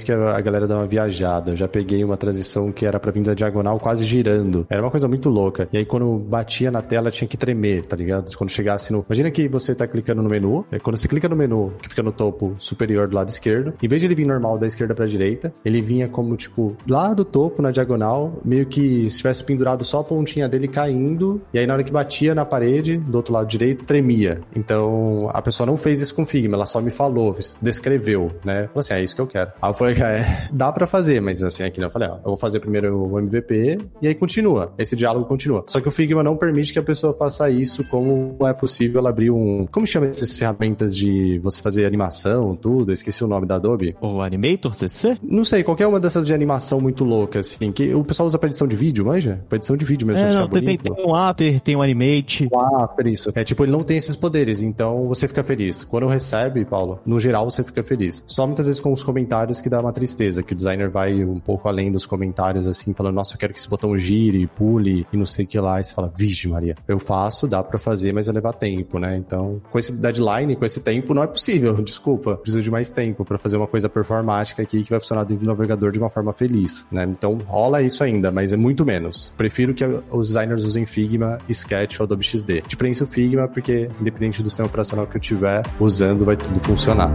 que 0.06 0.12
a 0.12 0.42
galera 0.42 0.68
dá 0.68 0.78
uma 0.78 0.88
viajada. 0.88 1.52
Eu 1.52 1.56
já 1.56 1.68
peguei 1.68 2.04
uma 2.04 2.18
transição 2.18 2.72
que 2.72 2.86
era 2.86 3.00
pra 3.00 3.12
vir 3.12 3.24
da 3.24 3.34
diagonal 3.34 3.80
quase 3.80 4.04
girando. 4.06 4.66
Era 4.70 4.82
uma 4.82 4.92
coisa 4.92 5.08
muito 5.08 5.30
louca. 5.30 5.68
E 5.72 5.78
aí 5.78 5.86
quando 5.86 6.18
batia 6.18 6.72
na 6.72 6.82
tela 6.82 7.12
tinha 7.12 7.28
que 7.28 7.38
tremer, 7.38 7.86
tá 7.86 7.96
ligado? 7.96 8.36
Quando 8.38 8.50
chegasse 8.50 8.92
no. 8.92 9.06
Imagina 9.08 9.32
que 9.32 9.48
você 9.48 9.74
tá 9.74 9.88
clicando 9.88 10.22
no 10.22 10.30
menu. 10.30 10.66
É 10.72 10.80
quando 10.80 10.98
você 10.98 11.08
clica 11.08 11.28
no 11.28 11.36
menu, 11.36 11.74
que 11.82 11.90
fica 11.90 12.04
no 12.04 12.12
topo 12.12 12.54
superior 12.60 13.08
do 13.08 13.16
lado 13.16 13.30
esquerdo, 13.30 13.74
em 13.82 13.88
vez 13.88 14.02
de 14.02 14.08
ele 14.08 14.16
vir 14.16 14.26
normal 14.26 14.58
da 14.58 14.68
esquerda 14.68 14.94
pra 14.94 15.06
direita, 15.06 15.54
ele 15.64 15.82
vinha 15.82 16.08
como, 16.08 16.36
tipo, 16.36 16.76
lá 16.88 17.14
do 17.14 17.26
topo, 17.26 17.62
na 17.62 17.72
diagonal, 17.72 18.40
meio 18.44 18.66
que 18.66 19.10
se 19.10 19.18
tivesse 19.18 19.44
pendurado 19.44 19.84
só 19.84 20.00
a 20.00 20.04
pontinha 20.04 20.48
dele 20.48 20.68
caindo. 20.68 21.42
E 21.54 21.60
aí 21.60 21.68
na 21.68 21.74
hora 21.74 21.84
que 21.84 21.92
batia 21.92 22.36
na 22.36 22.46
parede, 22.46 22.98
do 22.98 23.16
outro 23.16 23.34
lado 23.34 23.48
direito, 23.48 23.86
tremia. 23.86 24.42
Então 24.56 25.30
a 25.32 25.42
pessoa 25.42 25.68
não 25.68 25.78
fez 25.78 26.02
isso 26.02 26.16
com 26.16 26.26
Figma, 26.26 26.56
ela 26.56 26.66
só 26.66 26.82
me 26.82 26.90
falou, 26.90 27.38
descreveu, 27.62 28.32
né? 28.44 28.68
Falou 28.68 28.80
assim, 28.80 28.94
é 28.94 29.04
isso 29.04 29.16
que 29.16 29.22
eu 29.22 29.28
quero. 29.28 29.35
Aí 29.40 29.70
eu 29.70 29.74
falei, 29.74 29.96
é, 29.96 30.50
dá 30.52 30.72
pra 30.72 30.88
fazer, 30.88 31.22
mas 31.22 31.44
assim, 31.44 31.64
aqui 31.64 31.82
eu 31.82 31.90
falei, 31.90 32.10
ó, 32.10 32.16
eu 32.18 32.24
vou 32.24 32.38
fazer 32.38 32.60
primeiro 32.60 32.96
o 32.96 33.20
MVP 33.20 33.80
e 34.02 34.08
aí 34.08 34.16
continua. 34.16 34.74
Esse 34.78 34.96
diálogo 34.96 35.26
continua. 35.26 35.64
Só 35.68 35.82
que 35.82 35.88
o 35.88 35.92
Figma 35.92 36.24
não 36.24 36.36
permite 36.36 36.74
que 36.74 36.80
a 36.80 36.84
pessoa 36.84 37.14
faça 37.14 37.50
isso 37.50 37.84
como 37.88 38.38
é 38.42 38.54
possível 38.54 39.00
ela 39.00 39.10
abrir 39.10 39.32
um. 39.32 39.68
Como 39.72 39.86
chama 39.86 40.08
essas 40.08 40.38
ferramentas 40.38 40.96
de 40.96 41.40
você 41.40 41.62
fazer 41.62 41.86
animação, 41.86 42.56
tudo? 42.56 42.92
Eu 42.92 42.94
esqueci 42.94 43.24
o 43.24 43.28
nome 43.28 43.46
da 43.46 43.56
Adobe. 43.56 43.96
O 44.02 44.22
Animator 44.22 44.74
CC? 44.74 45.18
Não 45.22 45.44
sei, 45.44 45.64
qualquer 45.64 45.88
uma 45.88 46.00
dessas 46.00 46.26
de 46.26 46.34
animação 46.34 46.80
muito 46.80 47.04
louca, 47.04 47.40
assim, 47.40 47.72
que 47.72 47.94
o 47.94 48.04
pessoal 48.04 48.28
usa 48.28 48.38
pra 48.38 48.48
edição 48.48 48.68
de 48.68 48.76
vídeo, 48.76 49.06
manja? 49.06 49.44
Pra 49.50 49.58
edição 49.58 49.76
de 49.76 49.86
vídeo 49.86 50.08
mesmo. 50.08 50.24
É, 50.24 50.34
não, 50.34 50.48
tem, 50.48 50.78
tem, 50.78 51.06
um 51.06 51.14
Apper, 51.14 51.62
tem 51.62 51.76
um 51.76 51.82
Animate. 51.82 52.48
O 52.52 52.60
After, 52.60 53.08
isso. 53.08 53.32
É 53.36 53.44
tipo, 53.44 53.64
ele 53.64 53.72
não 53.72 53.84
tem 53.84 53.98
esses 53.98 54.16
poderes, 54.16 54.62
então 54.62 55.08
você 55.08 55.28
fica 55.28 55.44
feliz. 55.44 55.84
Quando 55.84 56.08
recebe, 56.08 56.64
Paulo, 56.66 57.00
no 57.06 57.20
geral 57.20 57.50
você 57.50 57.64
fica 57.64 57.84
feliz. 57.84 58.24
Só 58.28 58.46
muitas 58.46 58.66
vezes 58.66 58.80
com 58.80 58.92
os 58.92 59.04
comentários 59.04 59.25
que 59.62 59.70
dá 59.70 59.80
uma 59.80 59.92
tristeza, 59.92 60.42
que 60.42 60.54
o 60.54 60.56
designer 60.56 60.90
vai 60.90 61.24
um 61.24 61.40
pouco 61.40 61.68
além 61.68 61.92
dos 61.92 62.06
comentários, 62.06 62.68
assim, 62.68 62.94
falando, 62.94 63.16
nossa, 63.16 63.36
eu 63.36 63.38
quero 63.38 63.54
que 63.54 63.60
esse 63.60 63.70
botão 63.70 63.98
gire, 63.98 64.48
pule 64.48 65.06
e 65.12 65.18
não 65.18 65.26
sei 65.26 65.46
o 65.46 65.48
que 65.48 65.60
lá. 65.60 65.80
E 65.80 65.84
você 65.84 65.94
fala, 65.94 66.12
vixe, 66.16 66.48
Maria, 66.48 66.76
eu 66.88 67.00
faço, 67.00 67.48
dá 67.48 67.64
pra 67.64 67.78
fazer, 67.78 68.14
mas 68.14 68.28
vai 68.28 68.36
levar 68.36 68.54
tempo, 68.54 69.00
né? 69.00 69.18
Então, 69.18 69.62
com 69.72 69.78
esse 69.78 69.92
deadline, 69.92 70.56
com 70.56 70.66
esse 70.66 70.80
tempo, 70.80 71.14
não 71.14 71.24
é 71.24 71.28
possível, 71.28 71.74
desculpa. 71.84 72.38
Preciso 72.38 72.62
de 72.62 72.72
mais 72.72 72.90
tempo 72.90 73.26
pra 73.26 73.38
fazer 73.38 73.58
uma 73.58 73.68
coisa 73.68 73.90
performática 73.90 74.62
aqui 74.62 74.84
que 74.84 74.90
vai 74.90 75.00
funcionar 75.00 75.24
dentro 75.24 75.44
do 75.44 75.48
navegador 75.48 75.92
de 75.92 76.00
uma 76.00 76.10
forma 76.10 76.34
feliz, 76.34 76.88
né? 76.92 77.04
Então, 77.04 77.36
rola 77.46 77.82
isso 77.82 78.04
ainda, 78.04 78.32
mas 78.32 78.54
é 78.54 78.58
muito 78.58 78.86
menos. 78.86 79.34
Prefiro 79.36 79.74
que 79.74 79.84
os 79.84 80.28
designers 80.30 80.64
usem 80.64 80.86
Figma, 80.86 81.40
Sketch 81.50 82.00
ou 82.00 82.06
Adobe 82.06 82.24
XD. 82.24 82.62
Preferência 82.62 83.04
o 83.04 83.08
Figma, 83.08 83.48
porque 83.48 83.90
independente 84.00 84.44
do 84.44 84.50
sistema 84.50 84.68
operacional 84.68 85.08
que 85.08 85.18
eu 85.18 85.22
tiver 85.22 85.64
usando, 85.80 86.24
vai 86.26 86.38
tudo 86.38 86.60
funcionar. 86.60 87.12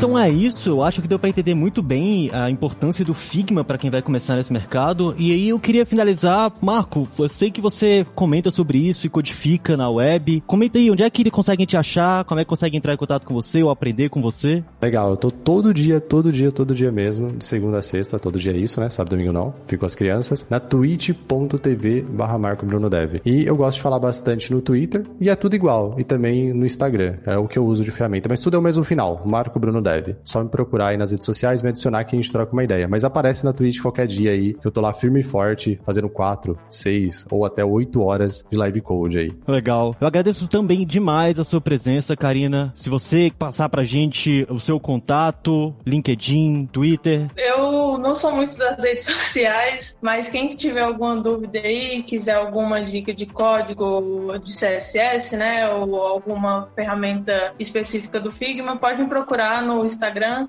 Então 0.00 0.18
é 0.18 0.30
isso, 0.30 0.70
eu 0.70 0.82
acho 0.82 1.02
que 1.02 1.06
deu 1.06 1.18
para 1.18 1.28
entender 1.28 1.54
muito 1.54 1.82
bem 1.82 2.30
a 2.32 2.48
importância 2.48 3.04
do 3.04 3.12
Figma 3.12 3.62
para 3.62 3.76
quem 3.76 3.90
vai 3.90 4.00
começar 4.00 4.34
nesse 4.34 4.50
mercado. 4.50 5.14
E 5.18 5.30
aí 5.30 5.50
eu 5.50 5.60
queria 5.60 5.84
finalizar, 5.84 6.50
Marco, 6.62 7.06
eu 7.18 7.28
sei 7.28 7.50
que 7.50 7.60
você 7.60 8.06
comenta 8.14 8.50
sobre 8.50 8.78
isso 8.78 9.06
e 9.06 9.10
codifica 9.10 9.76
na 9.76 9.90
web. 9.90 10.42
Comenta 10.46 10.78
aí, 10.78 10.90
onde 10.90 11.02
é 11.02 11.10
que 11.10 11.20
ele 11.20 11.30
consegue 11.30 11.66
te 11.66 11.76
achar? 11.76 12.24
Como 12.24 12.40
é 12.40 12.44
que 12.44 12.48
consegue 12.48 12.78
entrar 12.78 12.94
em 12.94 12.96
contato 12.96 13.26
com 13.26 13.34
você 13.34 13.62
ou 13.62 13.68
aprender 13.68 14.08
com 14.08 14.22
você? 14.22 14.64
Legal, 14.80 15.10
eu 15.10 15.18
tô 15.18 15.30
todo 15.30 15.74
dia, 15.74 16.00
todo 16.00 16.32
dia, 16.32 16.50
todo 16.50 16.74
dia 16.74 16.90
mesmo, 16.90 17.32
de 17.32 17.44
segunda 17.44 17.80
a 17.80 17.82
sexta, 17.82 18.18
todo 18.18 18.38
dia 18.38 18.52
é 18.52 18.56
isso, 18.56 18.80
né? 18.80 18.88
Sábado 18.88 19.10
domingo 19.10 19.34
não, 19.34 19.52
fico 19.66 19.80
com 19.80 19.86
as 19.86 19.94
crianças, 19.94 20.46
na 20.48 20.58
twitch.tv 20.58 22.06
barra 22.08 22.38
Marco 22.38 22.64
Bruno 22.64 22.88
Dev. 22.88 23.20
E 23.22 23.44
eu 23.44 23.54
gosto 23.54 23.76
de 23.76 23.82
falar 23.82 23.98
bastante 23.98 24.50
no 24.50 24.62
Twitter 24.62 25.04
e 25.20 25.28
é 25.28 25.36
tudo 25.36 25.54
igual. 25.54 25.94
E 25.98 26.04
também 26.04 26.54
no 26.54 26.64
Instagram, 26.64 27.16
é 27.26 27.36
o 27.36 27.46
que 27.46 27.58
eu 27.58 27.66
uso 27.66 27.84
de 27.84 27.90
ferramenta. 27.90 28.30
Mas 28.30 28.40
tudo 28.40 28.56
é 28.56 28.58
o 28.58 28.62
mesmo 28.62 28.82
final, 28.82 29.20
Marco 29.26 29.60
Bruno 29.60 29.82
Dev. 29.82 29.89
Só 30.24 30.42
me 30.42 30.48
procurar 30.48 30.88
aí 30.88 30.96
nas 30.96 31.10
redes 31.10 31.24
sociais, 31.24 31.62
me 31.62 31.68
adicionar 31.68 32.04
que 32.04 32.16
a 32.16 32.20
gente 32.20 32.30
troca 32.30 32.52
uma 32.52 32.64
ideia. 32.64 32.88
Mas 32.88 33.04
aparece 33.04 33.44
na 33.44 33.52
Twitch 33.52 33.80
qualquer 33.80 34.06
dia 34.06 34.30
aí, 34.30 34.54
que 34.54 34.66
eu 34.66 34.70
tô 34.70 34.80
lá 34.80 34.92
firme 34.92 35.20
e 35.20 35.22
forte, 35.22 35.80
fazendo 35.84 36.08
4, 36.08 36.58
6 36.68 37.26
ou 37.30 37.44
até 37.44 37.64
8 37.64 38.00
horas 38.00 38.44
de 38.50 38.56
live 38.56 38.80
code 38.80 39.18
aí. 39.18 39.32
Legal. 39.46 39.96
Eu 40.00 40.06
agradeço 40.06 40.46
também 40.48 40.86
demais 40.86 41.38
a 41.38 41.44
sua 41.44 41.60
presença, 41.60 42.16
Karina. 42.16 42.72
Se 42.74 42.88
você 42.88 43.32
passar 43.36 43.68
pra 43.68 43.84
gente 43.84 44.46
o 44.48 44.58
seu 44.60 44.78
contato, 44.78 45.74
LinkedIn, 45.86 46.66
Twitter. 46.72 47.28
Eu 47.36 47.79
não 48.00 48.14
sou 48.14 48.32
muito 48.32 48.56
das 48.56 48.82
redes 48.82 49.04
sociais, 49.06 49.98
mas 50.00 50.28
quem 50.28 50.48
tiver 50.48 50.82
alguma 50.82 51.16
dúvida 51.16 51.58
aí, 51.58 52.02
quiser 52.02 52.34
alguma 52.34 52.82
dica 52.82 53.12
de 53.12 53.26
código 53.26 54.38
de 54.42 54.50
CSS, 54.50 55.36
né, 55.36 55.68
ou 55.72 56.00
alguma 56.00 56.68
ferramenta 56.74 57.54
específica 57.58 58.20
do 58.20 58.30
Figma, 58.32 58.76
pode 58.76 59.02
me 59.02 59.08
procurar 59.08 59.62
no 59.62 59.84
Instagram, 59.84 60.46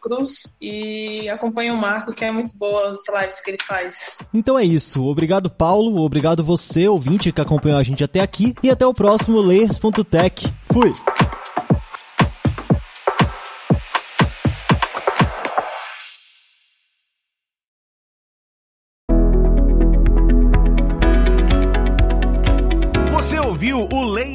Cruz, 0.00 0.56
e 0.60 1.28
acompanhe 1.28 1.70
o 1.70 1.76
Marco, 1.76 2.12
que 2.12 2.24
é 2.24 2.32
muito 2.32 2.56
boa 2.56 2.90
as 2.90 3.00
lives 3.08 3.40
que 3.42 3.50
ele 3.50 3.58
faz. 3.66 4.18
Então 4.32 4.58
é 4.58 4.64
isso. 4.64 5.04
Obrigado, 5.04 5.50
Paulo. 5.50 6.02
Obrigado 6.02 6.44
você, 6.44 6.88
ouvinte, 6.88 7.32
que 7.32 7.40
acompanhou 7.40 7.78
a 7.78 7.82
gente 7.82 8.02
até 8.02 8.20
aqui. 8.20 8.54
E 8.62 8.70
até 8.70 8.86
o 8.86 8.94
próximo 8.94 9.40
Layers.tech. 9.40 10.52
Fui! 10.72 10.92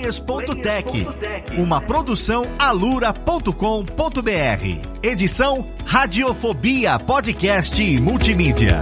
O 0.05 0.07
Layers.tech, 0.07 1.07
uma 1.57 1.81
produção 1.81 2.45
alura.com.br. 2.59 3.51
Edição 5.01 5.67
Radiofobia 5.83 6.99
Podcast 6.99 7.81
e 7.81 7.99
Multimídia. 7.99 8.81